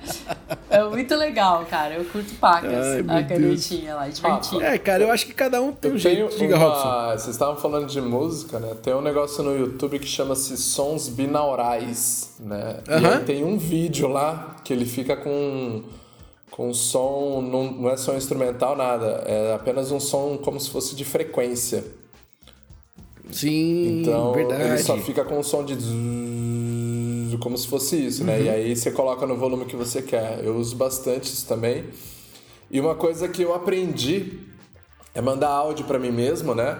é 0.69 0.83
muito 0.85 1.13
legal, 1.15 1.65
cara. 1.69 1.95
Eu 1.95 2.05
curto 2.05 2.33
pacas. 2.35 2.71
Ai, 2.71 3.19
a 3.19 3.23
canetinha 3.27 3.95
lá, 3.95 4.07
divertido. 4.07 4.61
é, 4.61 4.77
cara, 4.77 5.03
eu 5.03 5.11
acho 5.11 5.25
que 5.25 5.33
cada 5.33 5.61
um 5.61 5.73
tem 5.73 5.91
um 5.91 5.95
Eu 5.95 5.99
jeito. 5.99 6.27
tenho 6.29 6.39
Diga, 6.39 6.57
Robson. 6.57 7.07
Vocês 7.17 7.35
estavam 7.35 7.57
falando 7.57 7.87
de 7.87 7.99
música, 7.99 8.57
né? 8.57 8.73
Tem 8.81 8.93
um 8.93 9.01
negócio 9.01 9.43
no 9.43 9.57
YouTube 9.57 9.99
que 9.99 10.07
chama-se 10.07 10.55
Sons 10.55 11.09
Binaurais, 11.09 12.35
né? 12.39 12.79
E 12.87 12.91
Aham. 12.93 13.17
aí 13.17 13.23
tem 13.25 13.43
um 13.43 13.57
vídeo 13.57 14.07
lá 14.07 14.55
que 14.63 14.71
ele 14.71 14.85
fica 14.85 15.17
com 15.17 15.83
com 16.51 16.73
som, 16.73 17.41
não, 17.41 17.71
não 17.71 17.89
é 17.89 17.95
som 17.95 18.15
instrumental, 18.15 18.75
nada. 18.75 19.23
É 19.25 19.53
apenas 19.53 19.91
um 19.91 19.99
som 19.99 20.37
como 20.37 20.59
se 20.59 20.69
fosse 20.69 20.95
de 20.95 21.05
frequência. 21.05 21.83
Sim, 23.31 24.01
Então 24.01 24.33
verdade. 24.33 24.63
ele 24.63 24.77
só 24.79 24.97
fica 24.97 25.23
com 25.23 25.39
um 25.39 25.43
som 25.43 25.63
de 25.63 25.75
zzz, 25.75 27.39
como 27.39 27.57
se 27.57 27.67
fosse 27.67 27.95
isso, 28.05 28.23
né? 28.23 28.37
Uhum. 28.37 28.45
E 28.45 28.49
aí 28.49 28.75
você 28.75 28.91
coloca 28.91 29.25
no 29.25 29.35
volume 29.37 29.65
que 29.65 29.75
você 29.75 30.01
quer. 30.01 30.43
Eu 30.43 30.55
uso 30.57 30.75
bastante 30.75 31.25
isso 31.25 31.47
também. 31.47 31.85
E 32.69 32.79
uma 32.79 32.95
coisa 32.95 33.27
que 33.27 33.41
eu 33.41 33.53
aprendi 33.53 34.39
é 35.13 35.21
mandar 35.21 35.49
áudio 35.49 35.85
pra 35.85 35.97
mim 35.97 36.11
mesmo, 36.11 36.53
né? 36.53 36.79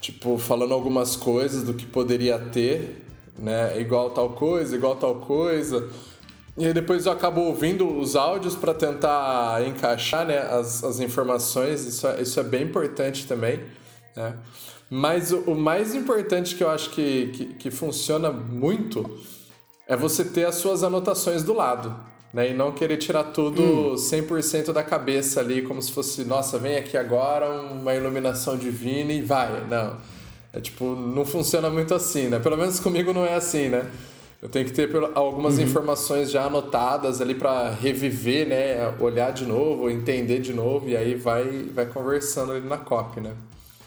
Tipo, 0.00 0.38
falando 0.38 0.72
algumas 0.72 1.16
coisas 1.16 1.62
do 1.62 1.74
que 1.74 1.86
poderia 1.86 2.38
ter, 2.38 3.04
né? 3.38 3.78
Igual 3.80 4.10
tal 4.10 4.30
coisa, 4.30 4.76
igual 4.76 4.96
tal 4.96 5.16
coisa. 5.16 5.88
E 6.56 6.64
aí 6.64 6.72
depois 6.72 7.04
eu 7.04 7.12
acabo 7.12 7.42
ouvindo 7.42 7.98
os 7.98 8.16
áudios 8.16 8.54
para 8.54 8.72
tentar 8.72 9.66
encaixar 9.66 10.26
né, 10.26 10.38
as, 10.38 10.82
as 10.82 11.00
informações. 11.00 11.84
Isso 11.84 12.06
é, 12.06 12.22
isso 12.22 12.40
é 12.40 12.42
bem 12.42 12.62
importante 12.62 13.26
também. 13.26 13.60
Né? 14.14 14.34
Mas 14.90 15.32
o, 15.32 15.38
o 15.40 15.54
mais 15.54 15.94
importante 15.94 16.54
que 16.54 16.62
eu 16.62 16.70
acho 16.70 16.90
que, 16.90 17.28
que, 17.28 17.44
que 17.54 17.70
funciona 17.70 18.30
muito 18.30 19.18
é 19.86 19.96
você 19.96 20.24
ter 20.24 20.46
as 20.46 20.56
suas 20.56 20.82
anotações 20.82 21.42
do 21.42 21.52
lado. 21.52 21.94
Né? 22.32 22.50
E 22.50 22.54
não 22.54 22.72
querer 22.72 22.96
tirar 22.96 23.24
tudo 23.24 23.94
100% 23.94 24.72
da 24.72 24.82
cabeça 24.82 25.40
ali, 25.40 25.62
como 25.62 25.80
se 25.80 25.90
fosse, 25.92 26.24
nossa, 26.24 26.58
vem 26.58 26.76
aqui 26.76 26.96
agora 26.96 27.48
uma 27.62 27.94
iluminação 27.94 28.56
divina 28.56 29.12
e 29.12 29.22
vai. 29.22 29.66
Não. 29.68 29.96
É 30.52 30.60
tipo, 30.60 30.84
não 30.94 31.24
funciona 31.24 31.68
muito 31.68 31.94
assim, 31.94 32.28
né? 32.28 32.38
Pelo 32.38 32.56
menos 32.56 32.80
comigo 32.80 33.12
não 33.12 33.24
é 33.26 33.34
assim, 33.34 33.68
né? 33.68 33.90
Eu 34.40 34.48
tenho 34.48 34.64
que 34.64 34.72
ter 34.72 34.88
algumas 35.14 35.58
informações 35.58 36.30
já 36.30 36.44
anotadas 36.44 37.20
ali 37.20 37.34
para 37.34 37.70
reviver, 37.70 38.46
né? 38.46 38.94
Olhar 39.00 39.32
de 39.32 39.44
novo, 39.44 39.90
entender 39.90 40.40
de 40.40 40.52
novo, 40.52 40.88
e 40.88 40.96
aí 40.96 41.14
vai, 41.14 41.44
vai 41.74 41.86
conversando 41.86 42.52
ali 42.52 42.66
na 42.66 42.78
copy, 42.78 43.20
né? 43.20 43.32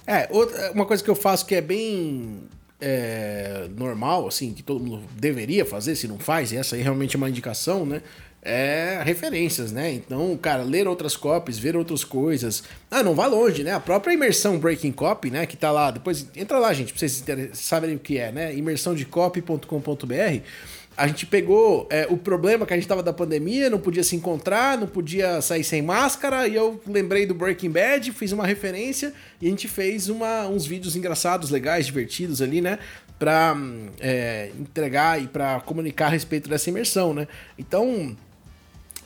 É, 0.09 0.27
outra, 0.31 0.71
uma 0.71 0.87
coisa 0.87 1.03
que 1.03 1.09
eu 1.09 1.13
faço 1.13 1.45
que 1.45 1.53
é 1.53 1.61
bem 1.61 2.39
é, 2.81 3.67
normal, 3.77 4.27
assim, 4.27 4.53
que 4.53 4.63
todo 4.63 4.83
mundo 4.83 5.03
deveria 5.15 5.63
fazer, 5.63 5.95
se 5.95 6.07
não 6.07 6.17
faz, 6.17 6.51
e 6.51 6.57
essa 6.57 6.75
aí 6.75 6.81
realmente 6.81 7.15
é 7.15 7.17
uma 7.17 7.29
indicação, 7.29 7.85
né? 7.85 8.01
É 8.41 9.03
referências, 9.05 9.71
né? 9.71 9.93
Então, 9.93 10.35
cara, 10.41 10.63
ler 10.63 10.87
outras 10.87 11.15
copies, 11.15 11.59
ver 11.59 11.75
outras 11.75 12.03
coisas. 12.03 12.63
Ah, 12.89 13.03
não 13.03 13.13
vai 13.13 13.29
longe, 13.29 13.63
né? 13.63 13.71
A 13.73 13.79
própria 13.79 14.11
imersão 14.11 14.57
Breaking 14.57 14.93
Copy, 14.93 15.29
né? 15.29 15.45
Que 15.45 15.55
tá 15.55 15.71
lá, 15.71 15.91
depois 15.91 16.25
entra 16.35 16.57
lá, 16.57 16.73
gente, 16.73 16.91
pra 16.91 16.99
vocês 16.99 17.23
saberem 17.53 17.95
o 17.97 17.99
que 17.99 18.17
é, 18.17 18.31
né? 18.31 18.55
imersãodecopy.com.br 18.55 20.41
a 20.99 21.07
gente 21.07 21.25
pegou 21.25 21.87
é, 21.89 22.05
o 22.09 22.17
problema 22.17 22.65
que 22.65 22.73
a 22.73 22.75
gente 22.75 22.87
tava 22.87 23.01
da 23.01 23.13
pandemia, 23.13 23.69
não 23.69 23.79
podia 23.79 24.03
se 24.03 24.17
encontrar, 24.17 24.77
não 24.77 24.85
podia 24.85 25.41
sair 25.41 25.63
sem 25.63 25.81
máscara, 25.81 26.45
e 26.45 26.55
eu 26.55 26.81
lembrei 26.85 27.25
do 27.25 27.33
Breaking 27.33 27.71
Bad, 27.71 28.11
fiz 28.11 28.33
uma 28.33 28.45
referência 28.45 29.13
e 29.41 29.47
a 29.47 29.49
gente 29.49 29.65
fez 29.69 30.09
uma, 30.09 30.45
uns 30.47 30.65
vídeos 30.65 30.97
engraçados, 30.97 31.51
legais, 31.51 31.85
divertidos 31.85 32.41
ali, 32.41 32.59
né? 32.59 32.79
Pra 33.17 33.53
hum, 33.55 33.87
é, 34.01 34.51
entregar 34.59 35.21
e 35.21 35.27
pra 35.27 35.61
comunicar 35.61 36.07
a 36.07 36.09
respeito 36.09 36.49
dessa 36.49 36.69
imersão, 36.69 37.13
né? 37.13 37.29
Então, 37.57 38.13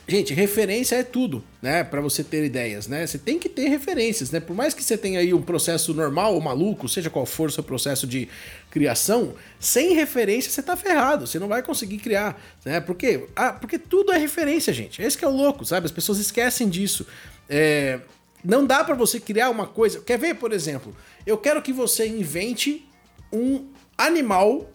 Gente, 0.06 0.34
referência 0.34 0.96
é 0.96 1.02
tudo, 1.02 1.42
né? 1.62 1.82
Pra 1.82 1.98
você 1.98 2.22
ter 2.22 2.44
ideias, 2.44 2.86
né? 2.86 3.06
Você 3.06 3.16
tem 3.16 3.38
que 3.38 3.48
ter 3.48 3.68
referências, 3.68 4.30
né? 4.30 4.38
Por 4.38 4.54
mais 4.54 4.74
que 4.74 4.84
você 4.84 4.98
tenha 4.98 5.18
aí 5.18 5.32
um 5.32 5.40
processo 5.40 5.94
normal 5.94 6.34
ou 6.34 6.42
maluco, 6.42 6.86
seja 6.90 7.08
qual 7.08 7.24
for 7.24 7.48
o 7.48 7.52
seu 7.52 7.62
processo 7.62 8.06
de 8.06 8.28
criação, 8.70 9.34
sem 9.58 9.94
referência 9.94 10.50
você 10.50 10.62
tá 10.62 10.76
ferrado, 10.76 11.26
você 11.26 11.38
não 11.38 11.48
vai 11.48 11.62
conseguir 11.62 11.98
criar, 11.98 12.38
né? 12.66 12.80
Por 12.80 12.94
quê? 12.96 13.28
Ah, 13.34 13.54
porque 13.54 13.78
tudo 13.78 14.12
é 14.12 14.18
referência, 14.18 14.74
gente. 14.74 15.00
Esse 15.00 15.16
que 15.16 15.24
é 15.24 15.28
o 15.28 15.34
louco, 15.34 15.64
sabe? 15.64 15.86
As 15.86 15.92
pessoas 15.92 16.18
esquecem 16.18 16.68
disso. 16.68 17.06
É, 17.48 18.00
Não 18.44 18.66
dá 18.66 18.84
pra 18.84 18.94
você 18.94 19.18
criar 19.18 19.48
uma 19.48 19.66
coisa. 19.66 20.00
Quer 20.00 20.18
ver, 20.18 20.34
por 20.34 20.52
exemplo? 20.52 20.94
Eu 21.26 21.38
quero 21.38 21.62
que 21.62 21.72
você 21.72 22.06
invente 22.06 22.86
um 23.32 23.68
animal 23.96 24.70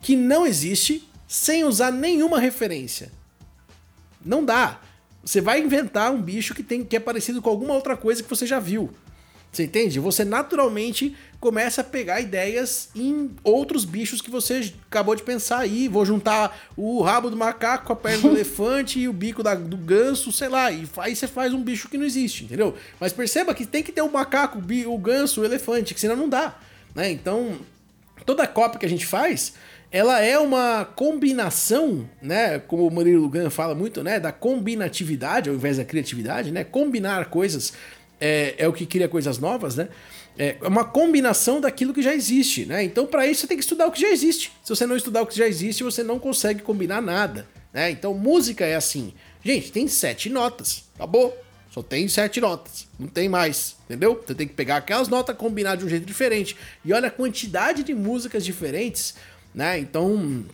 que 0.00 0.16
não 0.16 0.46
existe 0.46 1.06
sem 1.28 1.64
usar 1.64 1.92
nenhuma 1.92 2.40
referência. 2.40 3.12
Não 4.24 4.44
dá. 4.44 4.80
Você 5.24 5.40
vai 5.40 5.60
inventar 5.60 6.10
um 6.12 6.20
bicho 6.20 6.54
que, 6.54 6.62
tem, 6.62 6.84
que 6.84 6.96
é 6.96 7.00
parecido 7.00 7.40
com 7.40 7.48
alguma 7.50 7.74
outra 7.74 7.96
coisa 7.96 8.22
que 8.22 8.28
você 8.30 8.44
já 8.46 8.58
viu. 8.58 8.90
Você 9.52 9.64
entende? 9.64 10.00
Você 10.00 10.24
naturalmente 10.24 11.14
começa 11.38 11.82
a 11.82 11.84
pegar 11.84 12.20
ideias 12.22 12.88
em 12.96 13.30
outros 13.44 13.84
bichos 13.84 14.22
que 14.22 14.30
você 14.30 14.72
acabou 14.90 15.14
de 15.14 15.22
pensar 15.22 15.58
aí. 15.58 15.88
Vou 15.88 16.06
juntar 16.06 16.58
o 16.74 17.02
rabo 17.02 17.28
do 17.28 17.36
macaco 17.36 17.86
com 17.86 17.92
a 17.92 17.96
perna 17.96 18.30
do 18.30 18.34
elefante 18.34 18.98
e 18.98 19.08
o 19.08 19.12
bico 19.12 19.42
da- 19.42 19.54
do 19.54 19.76
ganso, 19.76 20.32
sei 20.32 20.48
lá. 20.48 20.72
E 20.72 20.88
aí 20.96 21.14
você 21.14 21.28
faz 21.28 21.52
um 21.52 21.62
bicho 21.62 21.88
que 21.90 21.98
não 21.98 22.06
existe, 22.06 22.44
entendeu? 22.44 22.74
Mas 22.98 23.12
perceba 23.12 23.54
que 23.54 23.66
tem 23.66 23.82
que 23.82 23.92
ter 23.92 24.00
o 24.00 24.10
macaco, 24.10 24.58
o 24.58 24.98
ganso, 24.98 25.42
o 25.42 25.44
elefante, 25.44 25.92
que 25.92 26.00
senão 26.00 26.16
não 26.16 26.30
dá. 26.30 26.54
Né? 26.94 27.10
Então, 27.10 27.58
toda 28.24 28.46
cópia 28.46 28.80
que 28.80 28.86
a 28.86 28.88
gente 28.88 29.04
faz, 29.04 29.52
ela 29.92 30.20
é 30.22 30.38
uma 30.38 30.86
combinação, 30.86 32.08
né? 32.20 32.58
Como 32.58 32.86
o 32.86 32.90
Murilo 32.90 33.20
Lugan 33.20 33.50
fala 33.50 33.74
muito, 33.74 34.02
né? 34.02 34.18
Da 34.18 34.32
combinatividade 34.32 35.50
ao 35.50 35.54
invés 35.54 35.76
da 35.76 35.84
criatividade, 35.84 36.50
né? 36.50 36.64
Combinar 36.64 37.26
coisas 37.26 37.74
é, 38.18 38.54
é 38.56 38.66
o 38.66 38.72
que 38.72 38.86
cria 38.86 39.06
coisas 39.06 39.38
novas, 39.38 39.76
né? 39.76 39.88
É 40.38 40.56
uma 40.62 40.82
combinação 40.82 41.60
daquilo 41.60 41.92
que 41.92 42.00
já 42.00 42.14
existe, 42.14 42.64
né? 42.64 42.82
Então, 42.82 43.06
para 43.06 43.26
isso, 43.26 43.42
você 43.42 43.46
tem 43.46 43.58
que 43.58 43.62
estudar 43.62 43.86
o 43.86 43.92
que 43.92 44.00
já 44.00 44.08
existe. 44.08 44.50
Se 44.64 44.70
você 44.70 44.86
não 44.86 44.96
estudar 44.96 45.20
o 45.20 45.26
que 45.26 45.36
já 45.36 45.46
existe, 45.46 45.84
você 45.84 46.02
não 46.02 46.18
consegue 46.18 46.62
combinar 46.62 47.02
nada, 47.02 47.46
né? 47.70 47.90
Então, 47.90 48.14
música 48.14 48.64
é 48.64 48.74
assim. 48.74 49.12
Gente, 49.44 49.70
tem 49.70 49.86
sete 49.88 50.30
notas, 50.30 50.84
acabou. 50.94 51.36
Só 51.72 51.82
tem 51.82 52.06
sete 52.06 52.38
notas, 52.38 52.86
não 52.98 53.08
tem 53.08 53.30
mais, 53.30 53.76
entendeu? 53.86 54.22
Você 54.26 54.34
tem 54.34 54.46
que 54.46 54.52
pegar 54.52 54.76
aquelas 54.76 55.08
notas, 55.08 55.34
combinar 55.34 55.74
de 55.74 55.86
um 55.86 55.88
jeito 55.88 56.04
diferente. 56.04 56.54
E 56.84 56.92
olha 56.92 57.08
a 57.08 57.10
quantidade 57.10 57.82
de 57.82 57.94
músicas 57.94 58.44
diferentes, 58.44 59.14
né? 59.54 59.78
Então, 59.78 60.44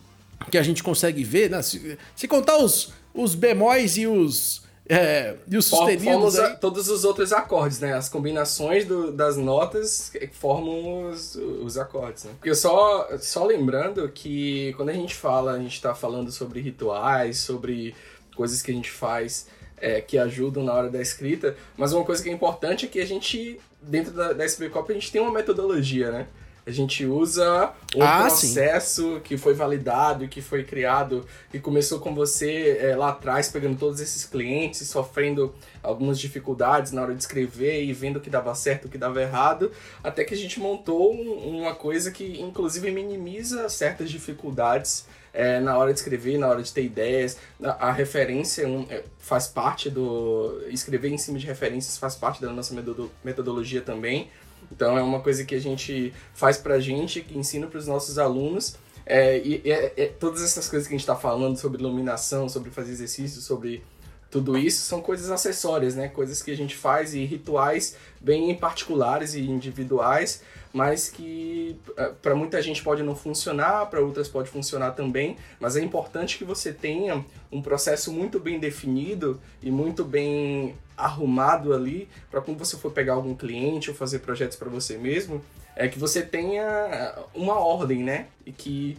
que 0.51 0.57
a 0.57 0.63
gente 0.63 0.81
consegue 0.83 1.23
ver, 1.23 1.49
né? 1.49 1.61
Se, 1.61 1.97
se 2.15 2.27
contar 2.27 2.57
os, 2.57 2.93
os 3.13 3.35
bemóis 3.35 3.97
e 3.97 4.07
os, 4.07 4.63
é, 4.87 5.35
e 5.47 5.57
os 5.57 5.65
sustenidos 5.65 6.35
Formam 6.35 6.55
todos 6.57 6.89
os 6.89 7.03
outros 7.05 7.31
acordes, 7.33 7.79
né? 7.79 7.93
As 7.93 8.09
combinações 8.09 8.85
do- 8.85 9.11
das 9.11 9.37
notas 9.37 10.11
formam 10.33 11.09
os, 11.11 11.35
os 11.35 11.77
acordes, 11.77 12.23
né? 12.23 12.31
Porque 12.39 12.53
só, 12.55 13.07
só 13.19 13.45
lembrando 13.45 14.07
que 14.09 14.73
quando 14.77 14.89
a 14.89 14.93
gente 14.93 15.13
fala, 15.15 15.53
a 15.53 15.59
gente 15.59 15.81
tá 15.81 15.93
falando 15.93 16.31
sobre 16.31 16.59
rituais, 16.61 17.37
sobre 17.39 17.93
coisas 18.35 18.61
que 18.61 18.71
a 18.71 18.73
gente 18.73 18.89
faz 18.89 19.47
é, 19.81 20.01
que 20.01 20.17
ajudam 20.17 20.63
na 20.63 20.73
hora 20.73 20.89
da 20.89 21.01
escrita, 21.01 21.55
mas 21.77 21.93
uma 21.93 22.03
coisa 22.03 22.21
que 22.23 22.29
é 22.29 22.33
importante 22.33 22.85
é 22.85 22.89
que 22.89 22.99
a 22.99 23.05
gente, 23.05 23.59
dentro 23.81 24.11
da, 24.13 24.33
da 24.33 24.43
SB 24.43 24.69
Copy, 24.69 24.91
a 24.91 24.95
gente 24.95 25.11
tem 25.11 25.21
uma 25.21 25.31
metodologia, 25.31 26.11
né? 26.11 26.27
A 26.69 26.71
gente 26.71 27.03
usa 27.03 27.73
um 27.95 28.03
Ah, 28.03 28.19
processo 28.21 29.19
que 29.23 29.35
foi 29.37 29.55
validado 29.55 30.23
e 30.23 30.27
que 30.27 30.39
foi 30.39 30.63
criado 30.63 31.25
e 31.51 31.57
começou 31.57 31.99
com 31.99 32.13
você 32.13 32.77
é, 32.79 32.95
lá 32.95 33.09
atrás, 33.09 33.49
pegando 33.49 33.75
todos 33.75 33.99
esses 33.99 34.23
clientes, 34.23 34.87
sofrendo 34.87 35.51
algumas 35.81 36.19
dificuldades 36.19 36.91
na 36.91 37.01
hora 37.01 37.15
de 37.15 37.21
escrever 37.21 37.83
e 37.83 37.91
vendo 37.91 38.17
o 38.17 38.21
que 38.21 38.29
dava 38.29 38.53
certo, 38.53 38.85
o 38.85 38.89
que 38.89 38.99
dava 38.99 39.19
errado, 39.19 39.71
até 40.03 40.23
que 40.23 40.35
a 40.35 40.37
gente 40.37 40.59
montou 40.59 41.11
um- 41.11 41.57
uma 41.61 41.73
coisa 41.73 42.11
que 42.11 42.39
inclusive 42.39 42.91
minimiza 42.91 43.67
certas 43.67 44.11
dificuldades 44.11 45.07
é, 45.33 45.59
na 45.59 45.75
hora 45.77 45.91
de 45.91 45.99
escrever, 45.99 46.37
na 46.37 46.47
hora 46.49 46.61
de 46.61 46.71
ter 46.71 46.83
ideias. 46.83 47.37
A, 47.63 47.89
a 47.89 47.91
referência 47.91 48.67
um, 48.67 48.85
é, 48.89 49.03
faz 49.17 49.47
parte 49.47 49.89
do. 49.89 50.61
Escrever 50.69 51.09
em 51.09 51.17
cima 51.17 51.37
de 51.39 51.45
referências 51.47 51.97
faz 51.97 52.15
parte 52.15 52.41
da 52.41 52.51
nossa 52.51 52.73
metodo- 52.75 53.11
metodologia 53.23 53.81
também. 53.81 54.29
Então 54.71 54.97
é 54.97 55.01
uma 55.01 55.19
coisa 55.19 55.43
que 55.43 55.55
a 55.55 55.59
gente 55.59 56.13
faz 56.33 56.57
pra 56.57 56.79
gente, 56.79 57.21
que 57.21 57.37
ensina 57.37 57.67
pros 57.67 57.87
nossos 57.87 58.17
alunos. 58.17 58.75
É, 59.05 59.39
e 59.39 59.61
é- 59.65 59.93
é- 59.97 60.05
todas 60.07 60.43
essas 60.43 60.69
coisas 60.69 60.87
que 60.87 60.93
a 60.93 60.97
gente 60.97 61.03
está 61.03 61.15
falando 61.15 61.57
sobre 61.57 61.81
iluminação, 61.81 62.47
sobre 62.47 62.69
fazer 62.69 62.91
exercício, 62.91 63.41
sobre 63.41 63.83
tudo 64.29 64.55
isso 64.57 64.85
são 64.85 65.01
coisas 65.01 65.31
acessórias, 65.31 65.95
né? 65.95 66.07
Coisas 66.07 66.43
que 66.43 66.51
a 66.51 66.55
gente 66.55 66.75
faz 66.75 67.15
e 67.15 67.25
rituais 67.25 67.95
bem 68.21 68.53
particulares 68.55 69.33
e 69.33 69.41
individuais, 69.41 70.43
mas 70.73 71.09
que 71.09 71.79
para 72.21 72.35
muita 72.35 72.61
gente 72.61 72.83
pode 72.83 73.01
não 73.03 73.15
funcionar, 73.15 73.87
para 73.87 73.99
outras 73.99 74.27
pode 74.27 74.49
funcionar 74.49 74.91
também, 74.91 75.35
mas 75.59 75.75
é 75.75 75.81
importante 75.81 76.37
que 76.37 76.43
você 76.43 76.71
tenha 76.71 77.23
um 77.51 77.61
processo 77.61 78.11
muito 78.11 78.39
bem 78.39 78.59
definido 78.59 79.39
e 79.61 79.71
muito 79.71 80.03
bem 80.03 80.75
arrumado 80.95 81.73
ali 81.73 82.07
para 82.29 82.41
quando 82.41 82.59
você 82.59 82.77
for 82.77 82.91
pegar 82.91 83.13
algum 83.13 83.33
cliente 83.33 83.89
ou 83.89 83.95
fazer 83.95 84.19
projetos 84.19 84.57
para 84.57 84.69
você 84.69 84.97
mesmo, 84.97 85.41
é 85.75 85.87
que 85.87 85.97
você 85.97 86.21
tenha 86.21 87.15
uma 87.33 87.57
ordem, 87.57 88.03
né? 88.03 88.27
E 88.45 88.51
que 88.51 88.97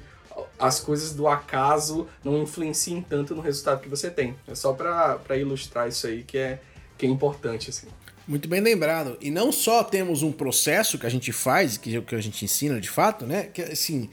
as 0.58 0.80
coisas 0.80 1.12
do 1.14 1.28
acaso 1.28 2.06
não 2.24 2.42
influenciem 2.42 3.02
tanto 3.02 3.34
no 3.34 3.42
resultado 3.42 3.80
que 3.80 3.88
você 3.88 4.10
tem. 4.10 4.34
É 4.48 4.54
só 4.54 4.72
para 4.72 5.36
ilustrar 5.36 5.88
isso 5.88 6.06
aí 6.06 6.22
que 6.22 6.38
é, 6.38 6.58
que 6.96 7.04
é 7.04 7.08
importante, 7.08 7.68
assim. 7.68 7.88
Muito 8.30 8.48
bem 8.48 8.60
lembrado. 8.60 9.18
E 9.20 9.28
não 9.28 9.50
só 9.50 9.82
temos 9.82 10.22
um 10.22 10.30
processo 10.30 10.96
que 10.96 11.04
a 11.04 11.10
gente 11.10 11.32
faz, 11.32 11.76
que, 11.76 12.00
que 12.00 12.14
a 12.14 12.20
gente 12.20 12.44
ensina 12.44 12.80
de 12.80 12.88
fato, 12.88 13.26
né? 13.26 13.48
Que 13.52 13.60
assim, 13.60 14.08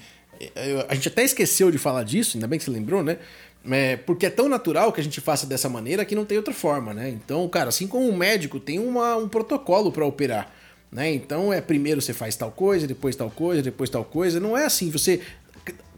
a 0.90 0.96
gente 0.96 1.08
até 1.08 1.24
esqueceu 1.24 1.70
de 1.70 1.78
falar 1.78 2.02
disso, 2.02 2.36
ainda 2.36 2.48
bem 2.48 2.58
que 2.58 2.66
você 2.66 2.72
lembrou, 2.72 3.04
né? 3.04 3.20
É, 3.70 3.96
porque 3.96 4.26
é 4.26 4.32
tão 4.32 4.50
natural 4.50 4.92
que 4.92 5.00
a 5.00 5.04
gente 5.04 5.22
faça 5.22 5.46
dessa 5.46 5.70
maneira 5.70 6.04
que 6.04 6.16
não 6.16 6.26
tem 6.26 6.36
outra 6.36 6.52
forma, 6.52 6.96
né? 6.96 7.10
Então, 7.10 7.48
cara, 7.48 7.70
assim 7.70 7.86
como 7.86 8.10
um 8.10 8.18
médico 8.18 8.60
tem 8.60 8.80
uma, 8.80 9.16
um 9.18 9.30
protocolo 9.30 9.92
para 9.92 10.04
operar, 10.04 10.52
né? 10.92 11.14
Então 11.14 11.54
é 11.54 11.62
primeiro 11.62 12.02
você 12.02 12.12
faz 12.12 12.36
tal 12.36 12.52
coisa, 12.52 12.88
depois 12.88 13.16
tal 13.16 13.30
coisa, 13.30 13.62
depois 13.62 13.88
tal 13.88 14.04
coisa. 14.04 14.40
Não 14.40 14.58
é 14.58 14.66
assim. 14.66 14.90
Você, 14.90 15.22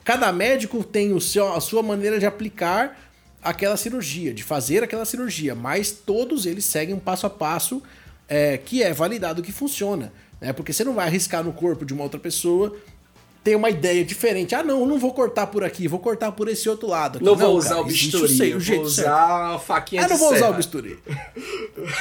cada 0.03 0.29
médico 0.33 0.83
tem 0.83 1.13
o 1.13 1.21
seu, 1.21 1.53
a 1.53 1.61
sua 1.61 1.81
maneira 1.81 2.19
de 2.19 2.25
aplicar 2.25 2.99
aquela 3.41 3.77
cirurgia, 3.77 4.33
de 4.33 4.43
fazer 4.43 4.83
aquela 4.83 5.05
cirurgia, 5.05 5.55
mas 5.55 5.89
todos 5.89 6.45
eles 6.45 6.65
seguem 6.65 6.93
um 6.93 6.99
passo 6.99 7.25
a 7.25 7.29
passo 7.29 7.81
é, 8.29 8.57
que 8.57 8.83
é 8.83 8.93
validado 8.93 9.41
que 9.41 9.51
funciona. 9.51 10.13
Né? 10.39 10.53
Porque 10.53 10.71
você 10.71 10.83
não 10.83 10.93
vai 10.93 11.07
arriscar 11.07 11.43
no 11.43 11.51
corpo 11.51 11.83
de 11.85 11.93
uma 11.93 12.03
outra 12.03 12.19
pessoa 12.19 12.75
ter 13.43 13.55
uma 13.55 13.69
ideia 13.69 14.03
diferente. 14.03 14.53
Ah, 14.53 14.61
não, 14.61 14.81
eu 14.81 14.85
não 14.85 14.99
vou 14.99 15.13
cortar 15.13 15.47
por 15.47 15.63
aqui, 15.63 15.87
vou 15.87 15.99
cortar 15.99 16.31
por 16.33 16.47
esse 16.49 16.67
outro 16.69 16.87
lado. 16.87 17.15
aqui. 17.17 17.25
Não, 17.25 17.35
vou 17.35 17.55
usar 17.57 17.69
cara, 17.69 17.81
o 17.81 17.85
bisturi, 17.85 18.27
sei- 18.37 18.59
jeito 18.59 18.81
vou 18.81 18.85
usar 18.85 19.55
a 19.55 19.59
faquinha 19.59 20.01
Ah, 20.01 20.05
de 20.05 20.11
não 20.11 20.17
vou 20.19 20.27
usar 20.29 20.39
serra. 20.39 20.51
o 20.51 20.53
bisturi. 20.55 20.99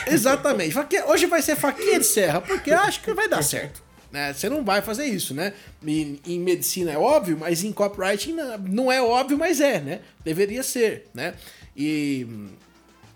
Exatamente. 0.07 0.75
Hoje 1.09 1.27
vai 1.27 1.43
ser 1.43 1.57
faquinha 1.57 1.99
de 1.99 2.07
serra, 2.07 2.41
porque 2.41 2.71
eu 2.71 2.79
acho 2.79 3.03
que 3.03 3.13
vai 3.13 3.29
dar 3.29 3.43
certo. 3.43 3.83
Né? 4.11 4.33
Você 4.33 4.49
não 4.49 4.65
vai 4.65 4.81
fazer 4.81 5.05
isso, 5.05 5.35
né? 5.35 5.53
Em, 5.87 6.19
em 6.27 6.39
medicina 6.41 6.91
é 6.93 6.99
óbvio, 6.99 7.37
mas 7.39 7.63
em 7.63 7.73
copywriting 7.73 8.33
não- 8.33 8.59
não 8.59 8.93
é 8.93 9.03
óbvio, 9.03 9.37
mas 9.37 9.61
é, 9.61 9.81
né? 9.81 10.01
Deveria 10.25 10.63
ser, 10.63 11.07
né? 11.13 11.35
E, 11.77 12.27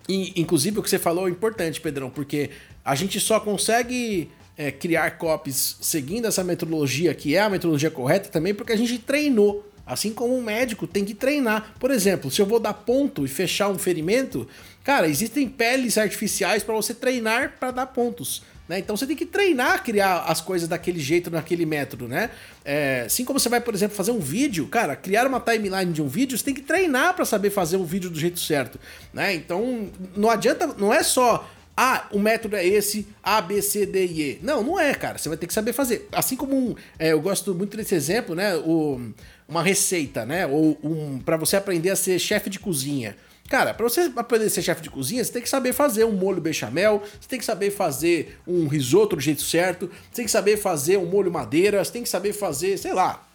e, 0.08 0.38
inclusive 0.40 0.78
o 0.78 0.82
que 0.82 0.90
você 0.90 0.98
falou 0.98 1.26
é 1.26 1.30
importante, 1.30 1.80
Pedrão, 1.80 2.10
porque 2.10 2.50
a 2.84 2.94
gente 2.94 3.20
só 3.20 3.38
consegue 3.38 4.30
é, 4.56 4.70
criar 4.70 5.12
copies 5.12 5.76
seguindo 5.80 6.26
essa 6.26 6.44
metodologia, 6.44 7.14
que 7.14 7.34
é 7.34 7.40
a 7.40 7.50
metodologia 7.50 7.90
correta 7.90 8.28
também, 8.28 8.54
porque 8.54 8.72
a 8.72 8.76
gente 8.76 8.98
treinou. 8.98 9.68
Assim 9.84 10.12
como 10.12 10.36
um 10.36 10.42
médico 10.42 10.86
tem 10.86 11.04
que 11.04 11.12
treinar. 11.12 11.74
Por 11.78 11.90
exemplo, 11.90 12.30
se 12.30 12.40
eu 12.40 12.46
vou 12.46 12.60
dar 12.60 12.72
ponto 12.72 13.24
e 13.24 13.28
fechar 13.28 13.68
um 13.68 13.78
ferimento, 13.78 14.46
cara, 14.84 15.08
existem 15.08 15.48
peles 15.48 15.98
artificiais 15.98 16.62
para 16.62 16.74
você 16.74 16.94
treinar 16.94 17.54
para 17.58 17.72
dar 17.72 17.86
pontos. 17.86 18.42
Né? 18.68 18.78
Então 18.78 18.96
você 18.96 19.06
tem 19.06 19.16
que 19.16 19.26
treinar, 19.26 19.82
criar 19.82 20.20
as 20.20 20.40
coisas 20.40 20.68
daquele 20.68 21.00
jeito, 21.00 21.30
naquele 21.30 21.66
método, 21.66 22.06
né? 22.06 22.30
É, 22.64 23.02
assim 23.06 23.24
como 23.24 23.40
você 23.40 23.48
vai, 23.48 23.60
por 23.60 23.74
exemplo, 23.74 23.96
fazer 23.96 24.12
um 24.12 24.20
vídeo, 24.20 24.68
cara, 24.68 24.94
criar 24.94 25.26
uma 25.26 25.40
timeline 25.40 25.92
de 25.92 26.00
um 26.00 26.06
vídeo, 26.06 26.38
você 26.38 26.44
tem 26.44 26.54
que 26.54 26.62
treinar 26.62 27.14
para 27.14 27.24
saber 27.24 27.50
fazer 27.50 27.76
um 27.76 27.84
vídeo 27.84 28.08
do 28.08 28.18
jeito 28.18 28.38
certo, 28.38 28.78
né? 29.12 29.34
Então 29.34 29.90
não 30.16 30.30
adianta, 30.30 30.68
não 30.78 30.94
é 30.94 31.02
só 31.02 31.46
ah, 31.76 32.06
o 32.12 32.18
método 32.18 32.56
é 32.56 32.66
esse, 32.66 33.06
A, 33.22 33.40
B, 33.40 33.62
C, 33.62 33.86
D 33.86 34.04
e 34.06 34.20
E. 34.22 34.38
Não, 34.42 34.62
não 34.62 34.78
é, 34.78 34.94
cara. 34.94 35.18
Você 35.18 35.28
vai 35.28 35.38
ter 35.38 35.46
que 35.46 35.54
saber 35.54 35.72
fazer. 35.72 36.08
Assim 36.12 36.36
como 36.36 36.54
um, 36.56 36.74
é, 36.98 37.12
eu 37.12 37.20
gosto 37.20 37.54
muito 37.54 37.76
desse 37.76 37.94
exemplo, 37.94 38.34
né? 38.34 38.54
O, 38.56 39.00
uma 39.48 39.62
receita, 39.62 40.26
né? 40.26 40.46
Ou 40.46 40.78
um, 40.84 41.18
para 41.18 41.36
você 41.36 41.56
aprender 41.56 41.90
a 41.90 41.96
ser 41.96 42.18
chefe 42.18 42.50
de 42.50 42.58
cozinha. 42.58 43.16
Cara, 43.48 43.74
para 43.74 43.84
você 43.86 44.10
aprender 44.16 44.46
a 44.46 44.50
ser 44.50 44.62
chefe 44.62 44.82
de 44.82 44.88
cozinha, 44.90 45.22
você 45.22 45.32
tem 45.32 45.42
que 45.42 45.48
saber 45.48 45.72
fazer 45.72 46.04
um 46.04 46.12
molho 46.12 46.40
bechamel, 46.40 47.02
você 47.20 47.28
tem 47.28 47.38
que 47.38 47.44
saber 47.44 47.70
fazer 47.70 48.38
um 48.46 48.66
risoto 48.66 49.16
do 49.16 49.20
jeito 49.20 49.42
certo, 49.42 49.90
você 50.10 50.16
tem 50.16 50.24
que 50.24 50.30
saber 50.30 50.56
fazer 50.56 50.96
um 50.96 51.04
molho 51.04 51.30
madeira, 51.30 51.84
você 51.84 51.92
tem 51.92 52.02
que 52.02 52.08
saber 52.08 52.32
fazer, 52.32 52.78
sei 52.78 52.94
lá, 52.94 53.26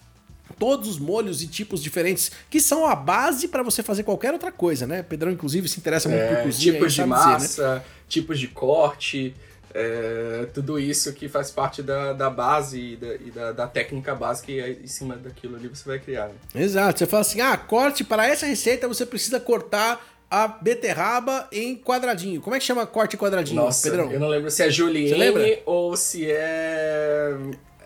todos 0.58 0.89
os 0.89 0.97
molhos 0.97 1.43
e 1.43 1.47
tipos 1.47 1.84
diferentes 1.84 2.32
que 2.50 2.60
são 2.60 2.88
a 2.88 2.95
base 2.95 3.47
para 3.47 3.62
você 3.62 3.84
fazer 3.84 4.02
qualquer 4.04 4.34
outra 4.34 4.52
coisa, 4.52 4.88
né? 4.88 5.04
Pedrão, 5.04 5.32
inclusive, 5.32 5.67
se 5.67 5.80
interessa 5.80 6.10
muito 6.10 6.26
por 6.28 6.38
É, 6.38 6.43
cozinha. 6.43 6.73
tipos 6.73 6.93
de 6.93 6.97
sabe 6.97 7.13
dizer, 7.38 7.62
né? 7.62 7.84
Tipos 8.08 8.39
de 8.39 8.48
corte, 8.48 9.34
é, 9.74 10.48
tudo 10.54 10.80
isso 10.80 11.13
que 11.13 11.28
faz 11.28 11.52
parte 11.52 11.84
da, 11.84 12.13
da 12.13 12.30
base 12.30 12.80
e, 12.80 12.96
da, 12.96 13.15
e 13.15 13.32
da, 13.32 13.52
da 13.52 13.67
técnica 13.67 14.15
básica 14.15 14.52
e 14.52 14.62
aí, 14.62 14.80
em 14.84 14.88
cima 14.88 15.15
daquilo 15.15 15.56
ali 15.56 15.67
você 15.67 15.84
vai 15.88 16.00
criar. 16.00 16.28
Né? 16.28 16.34
Exato. 16.63 17.00
Você 17.00 17.06
fala 17.06 17.22
assim: 17.22 17.41
ah, 17.41 17.56
corte 17.58 18.04
para 18.04 18.28
essa 18.28 18.46
receita 18.46 18.88
você 18.88 19.06
precisa 19.06 19.39
cortar 19.39 20.04
a 20.30 20.48
beterraba 20.48 21.48
em 21.52 21.76
quadradinho. 21.76 22.41
Como 22.41 22.56
é 22.56 22.60
que 22.60 22.65
chama 22.65 22.86
corte 22.86 23.15
quadradinho, 23.15 23.62
Nossa, 23.62 23.89
Pedrão? 23.89 24.12
eu 24.12 24.20
não 24.20 24.28
lembro 24.28 24.50
se 24.52 24.63
é? 24.63 24.70
Julienne 24.70 25.60
ou 25.65 25.96
se 25.96 26.30
é... 26.30 27.34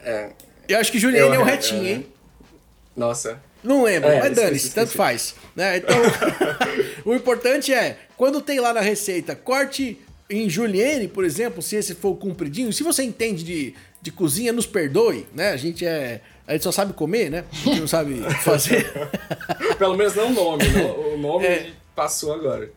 é 0.03 0.29
Eu 0.67 0.79
acho 0.79 0.91
que 0.91 0.97
Juliane 0.97 1.35
é 1.35 1.39
o 1.39 1.41
eu- 1.41 1.45
retinho, 1.45 1.85
é, 1.85 1.91
hein? 1.91 2.07
Nossa. 2.95 3.39
Não 3.63 3.83
lembro, 3.83 4.09
É, 4.09 4.21
mas 4.21 4.35
dane-se, 4.35 4.71
tanto 4.73 4.91
faz. 4.91 5.35
Né? 5.55 5.77
Então, 5.77 5.95
o 7.05 7.13
importante 7.13 7.71
é, 7.71 7.97
quando 8.17 8.41
tem 8.41 8.59
lá 8.59 8.73
na 8.73 8.81
receita, 8.81 9.35
corte 9.35 9.99
em 10.31 10.49
julienne, 10.49 11.07
por 11.07 11.23
exemplo, 11.25 11.61
se 11.61 11.75
esse 11.75 11.93
for 11.95 12.15
compridinho, 12.15 12.71
se 12.73 12.83
você 12.83 13.03
entende 13.03 13.43
de, 13.43 13.73
de 14.01 14.11
cozinha, 14.11 14.51
nos 14.53 14.65
perdoe, 14.65 15.27
né? 15.35 15.51
A 15.51 15.57
gente 15.57 15.85
é. 15.85 16.21
A 16.47 16.53
gente 16.53 16.63
só 16.63 16.71
sabe 16.71 16.93
comer, 16.93 17.29
né? 17.29 17.45
A 17.51 17.55
gente 17.55 17.79
não 17.81 17.87
sabe 17.87 18.21
fazer. 18.43 18.91
Pelo 19.77 19.95
menos 19.95 20.15
não 20.15 20.27
o 20.31 20.33
nome, 20.33 20.63
não- 20.69 21.13
o 21.13 21.17
nome 21.21 21.45
É. 21.45 21.69
passou 21.95 22.33
agora. 22.33 22.69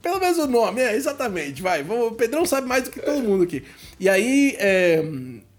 Pelo 0.00 0.20
menos 0.20 0.38
o 0.38 0.46
nome, 0.46 0.80
é, 0.80 0.94
exatamente. 0.94 1.60
Vai, 1.60 1.82
vamos- 1.82 2.08
o 2.08 2.12
Pedrão 2.12 2.46
sabe 2.46 2.66
mais 2.68 2.84
do 2.84 2.90
que 2.90 3.00
todo 3.00 3.20
mundo 3.20 3.42
aqui. 3.44 3.64
E 3.98 4.08
aí, 4.08 4.54
é, 4.58 5.02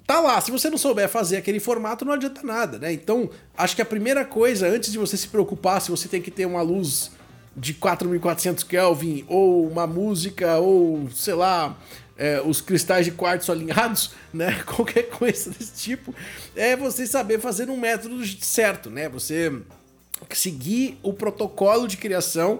tá 0.07 0.19
lá. 0.21 0.39
Se 0.41 0.49
você 0.49 0.69
não 0.69 0.77
souber 0.77 1.09
fazer 1.09 1.37
aquele 1.37 1.59
formato, 1.59 2.05
não 2.05 2.13
adianta 2.13 2.41
nada, 2.41 2.79
né? 2.79 2.91
Então, 2.93 3.29
acho 3.57 3.75
que 3.75 3.81
a 3.81 3.85
primeira 3.85 4.23
coisa, 4.25 4.67
antes 4.67 4.91
de 4.91 4.97
você 4.97 5.17
se 5.17 5.27
preocupar 5.27 5.81
se 5.81 5.91
você 5.91 6.07
tem 6.07 6.21
que 6.21 6.31
ter 6.31 6.45
uma 6.45 6.61
luz 6.61 7.11
de 7.55 7.73
4400 7.73 8.63
Kelvin, 8.63 9.25
ou 9.27 9.67
uma 9.67 9.85
música, 9.87 10.57
ou 10.57 11.09
sei 11.11 11.33
lá. 11.33 11.77
é, 12.17 12.41
os 12.41 12.59
cristais 12.59 13.05
de 13.05 13.11
quartzo 13.13 13.49
alinhados, 13.49 14.11
né? 14.33 14.61
Qualquer 14.65 15.03
coisa 15.03 15.49
desse 15.51 15.73
tipo, 15.73 16.13
é 16.55 16.75
você 16.75 17.07
saber 17.07 17.39
fazer 17.39 17.69
um 17.69 17.77
método 17.77 18.25
certo, 18.41 18.89
né? 18.89 19.07
Você 19.07 19.53
seguir 20.31 20.99
o 21.01 21.13
protocolo 21.13 21.87
de 21.87 21.95
criação 21.95 22.59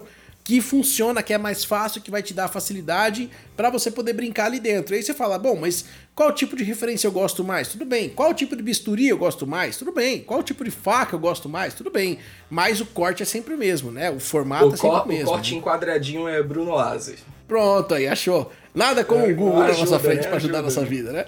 que 0.50 0.60
funciona, 0.60 1.22
que 1.22 1.32
é 1.32 1.38
mais 1.38 1.64
fácil, 1.64 2.00
que 2.00 2.10
vai 2.10 2.24
te 2.24 2.34
dar 2.34 2.48
facilidade 2.48 3.30
para 3.56 3.70
você 3.70 3.88
poder 3.88 4.14
brincar 4.14 4.46
ali 4.46 4.58
dentro. 4.58 4.96
Aí 4.96 5.00
você 5.00 5.14
fala, 5.14 5.38
bom, 5.38 5.54
mas 5.54 5.84
qual 6.12 6.32
tipo 6.32 6.56
de 6.56 6.64
referência 6.64 7.06
eu 7.06 7.12
gosto 7.12 7.44
mais? 7.44 7.68
Tudo 7.68 7.84
bem. 7.84 8.08
Qual 8.08 8.34
tipo 8.34 8.56
de 8.56 8.62
bisturi 8.64 9.06
eu 9.06 9.16
gosto 9.16 9.46
mais? 9.46 9.76
Tudo 9.76 9.92
bem. 9.92 10.22
Qual 10.24 10.42
tipo 10.42 10.64
de 10.64 10.72
faca 10.72 11.14
eu 11.14 11.20
gosto 11.20 11.48
mais? 11.48 11.72
Tudo 11.72 11.88
bem. 11.88 12.18
Mas 12.50 12.80
o 12.80 12.86
corte 12.86 13.22
é 13.22 13.26
sempre 13.26 13.54
o 13.54 13.56
mesmo, 13.56 13.92
né? 13.92 14.10
O 14.10 14.18
formato 14.18 14.70
O, 14.70 14.74
é 14.74 14.76
sempre 14.76 14.98
o 14.98 15.06
mesmo. 15.06 15.28
o 15.28 15.32
corte 15.34 15.52
né? 15.52 15.58
em 15.58 15.62
quadradinho 15.62 16.26
é 16.26 16.42
Bruno 16.42 16.76
Aze. 16.76 17.18
Pronto, 17.46 17.94
aí 17.94 18.08
achou. 18.08 18.50
Nada 18.74 19.04
como 19.04 19.26
o 19.26 19.34
Google 19.34 19.58
na 19.58 19.66
ajuda, 19.66 19.80
nossa 19.80 19.98
frente 19.98 20.22
né? 20.22 20.28
para 20.28 20.36
ajudar 20.36 20.58
a 20.60 20.62
nossa 20.62 20.84
vida, 20.84 21.12
né? 21.12 21.26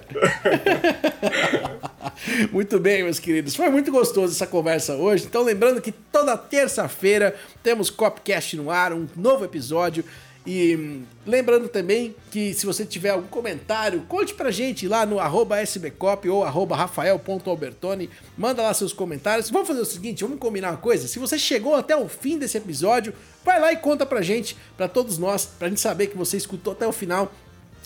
muito 2.51 2.79
bem, 2.79 3.03
meus 3.03 3.19
queridos. 3.19 3.55
Foi 3.55 3.69
muito 3.69 3.91
gostoso 3.91 4.33
essa 4.33 4.47
conversa 4.47 4.95
hoje. 4.95 5.25
Então, 5.25 5.43
lembrando 5.43 5.81
que 5.81 5.91
toda 5.91 6.37
terça-feira 6.37 7.35
temos 7.61 7.89
Copcast 7.89 8.55
no 8.55 8.71
ar, 8.71 8.93
um 8.93 9.07
novo 9.15 9.43
episódio. 9.43 10.05
E 10.45 10.75
hum, 10.75 11.03
lembrando 11.25 11.69
também 11.69 12.13
que 12.29 12.53
se 12.53 12.65
você 12.65 12.85
tiver 12.85 13.09
algum 13.09 13.27
comentário, 13.27 14.01
conte 14.09 14.33
pra 14.33 14.51
gente 14.51 14.87
lá 14.87 15.05
no 15.05 15.17
sbcop 15.65 16.27
ou 16.29 16.43
rafael.albertoni. 16.43 18.09
Manda 18.37 18.61
lá 18.61 18.73
seus 18.73 18.91
comentários. 18.91 19.49
Vamos 19.49 19.67
fazer 19.67 19.79
o 19.79 19.85
seguinte, 19.85 20.23
vamos 20.23 20.39
combinar 20.39 20.71
uma 20.71 20.77
coisa? 20.77 21.07
Se 21.07 21.17
você 21.17 21.39
chegou 21.39 21.75
até 21.75 21.95
o 21.95 22.09
fim 22.09 22.37
desse 22.37 22.57
episódio, 22.57 23.13
vai 23.43 23.59
lá 23.59 23.71
e 23.71 23.77
conta 23.77 24.05
pra 24.05 24.21
gente, 24.21 24.57
pra 24.75 24.87
todos 24.87 25.17
nós, 25.17 25.45
pra 25.45 25.69
gente 25.69 25.79
saber 25.79 26.07
que 26.07 26.17
você 26.17 26.35
escutou 26.35 26.73
até 26.73 26.85
o 26.85 26.91
final 26.91 27.31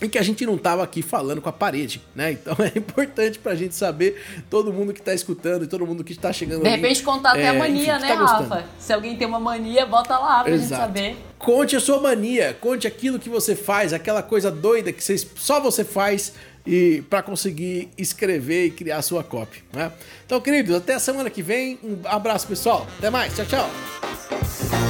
e 0.00 0.08
que 0.08 0.18
a 0.18 0.22
gente 0.22 0.44
não 0.46 0.56
tava 0.56 0.82
aqui 0.82 1.02
falando 1.02 1.40
com 1.40 1.48
a 1.48 1.52
parede, 1.52 2.00
né? 2.14 2.32
Então 2.32 2.54
é 2.64 2.78
importante 2.78 3.38
pra 3.38 3.54
gente 3.54 3.74
saber, 3.74 4.22
todo 4.48 4.72
mundo 4.72 4.92
que 4.92 5.02
tá 5.02 5.14
escutando 5.14 5.64
e 5.64 5.66
todo 5.66 5.86
mundo 5.86 6.04
que 6.04 6.14
tá 6.14 6.32
chegando 6.32 6.62
De 6.62 6.68
repente 6.68 7.02
contar 7.02 7.30
até 7.30 7.42
é, 7.42 7.48
a 7.48 7.54
mania, 7.54 7.96
enfim, 7.96 8.06
né, 8.06 8.16
tá 8.16 8.24
Rafa? 8.24 8.64
Se 8.78 8.92
alguém 8.92 9.16
tem 9.16 9.26
uma 9.26 9.40
mania, 9.40 9.86
bota 9.86 10.18
lá 10.18 10.44
pra 10.44 10.56
gente 10.56 10.68
saber. 10.68 11.16
Conte 11.38 11.76
a 11.76 11.80
sua 11.80 12.00
mania, 12.00 12.56
conte 12.60 12.86
aquilo 12.86 13.18
que 13.18 13.28
você 13.28 13.54
faz, 13.54 13.92
aquela 13.92 14.22
coisa 14.22 14.50
doida 14.50 14.92
que 14.92 15.02
vocês, 15.02 15.26
só 15.36 15.60
você 15.60 15.84
faz 15.84 16.32
e 16.66 17.02
para 17.08 17.22
conseguir 17.22 17.88
escrever 17.96 18.66
e 18.66 18.70
criar 18.70 18.98
a 18.98 19.02
sua 19.02 19.24
copy, 19.24 19.62
né? 19.72 19.90
Então, 20.26 20.38
queridos, 20.40 20.76
até 20.76 20.94
a 20.94 21.00
semana 21.00 21.30
que 21.30 21.42
vem. 21.42 21.78
Um 21.82 21.96
abraço, 22.04 22.46
pessoal. 22.46 22.86
Até 22.98 23.08
mais. 23.08 23.34
Tchau, 23.34 23.46
tchau. 23.46 24.87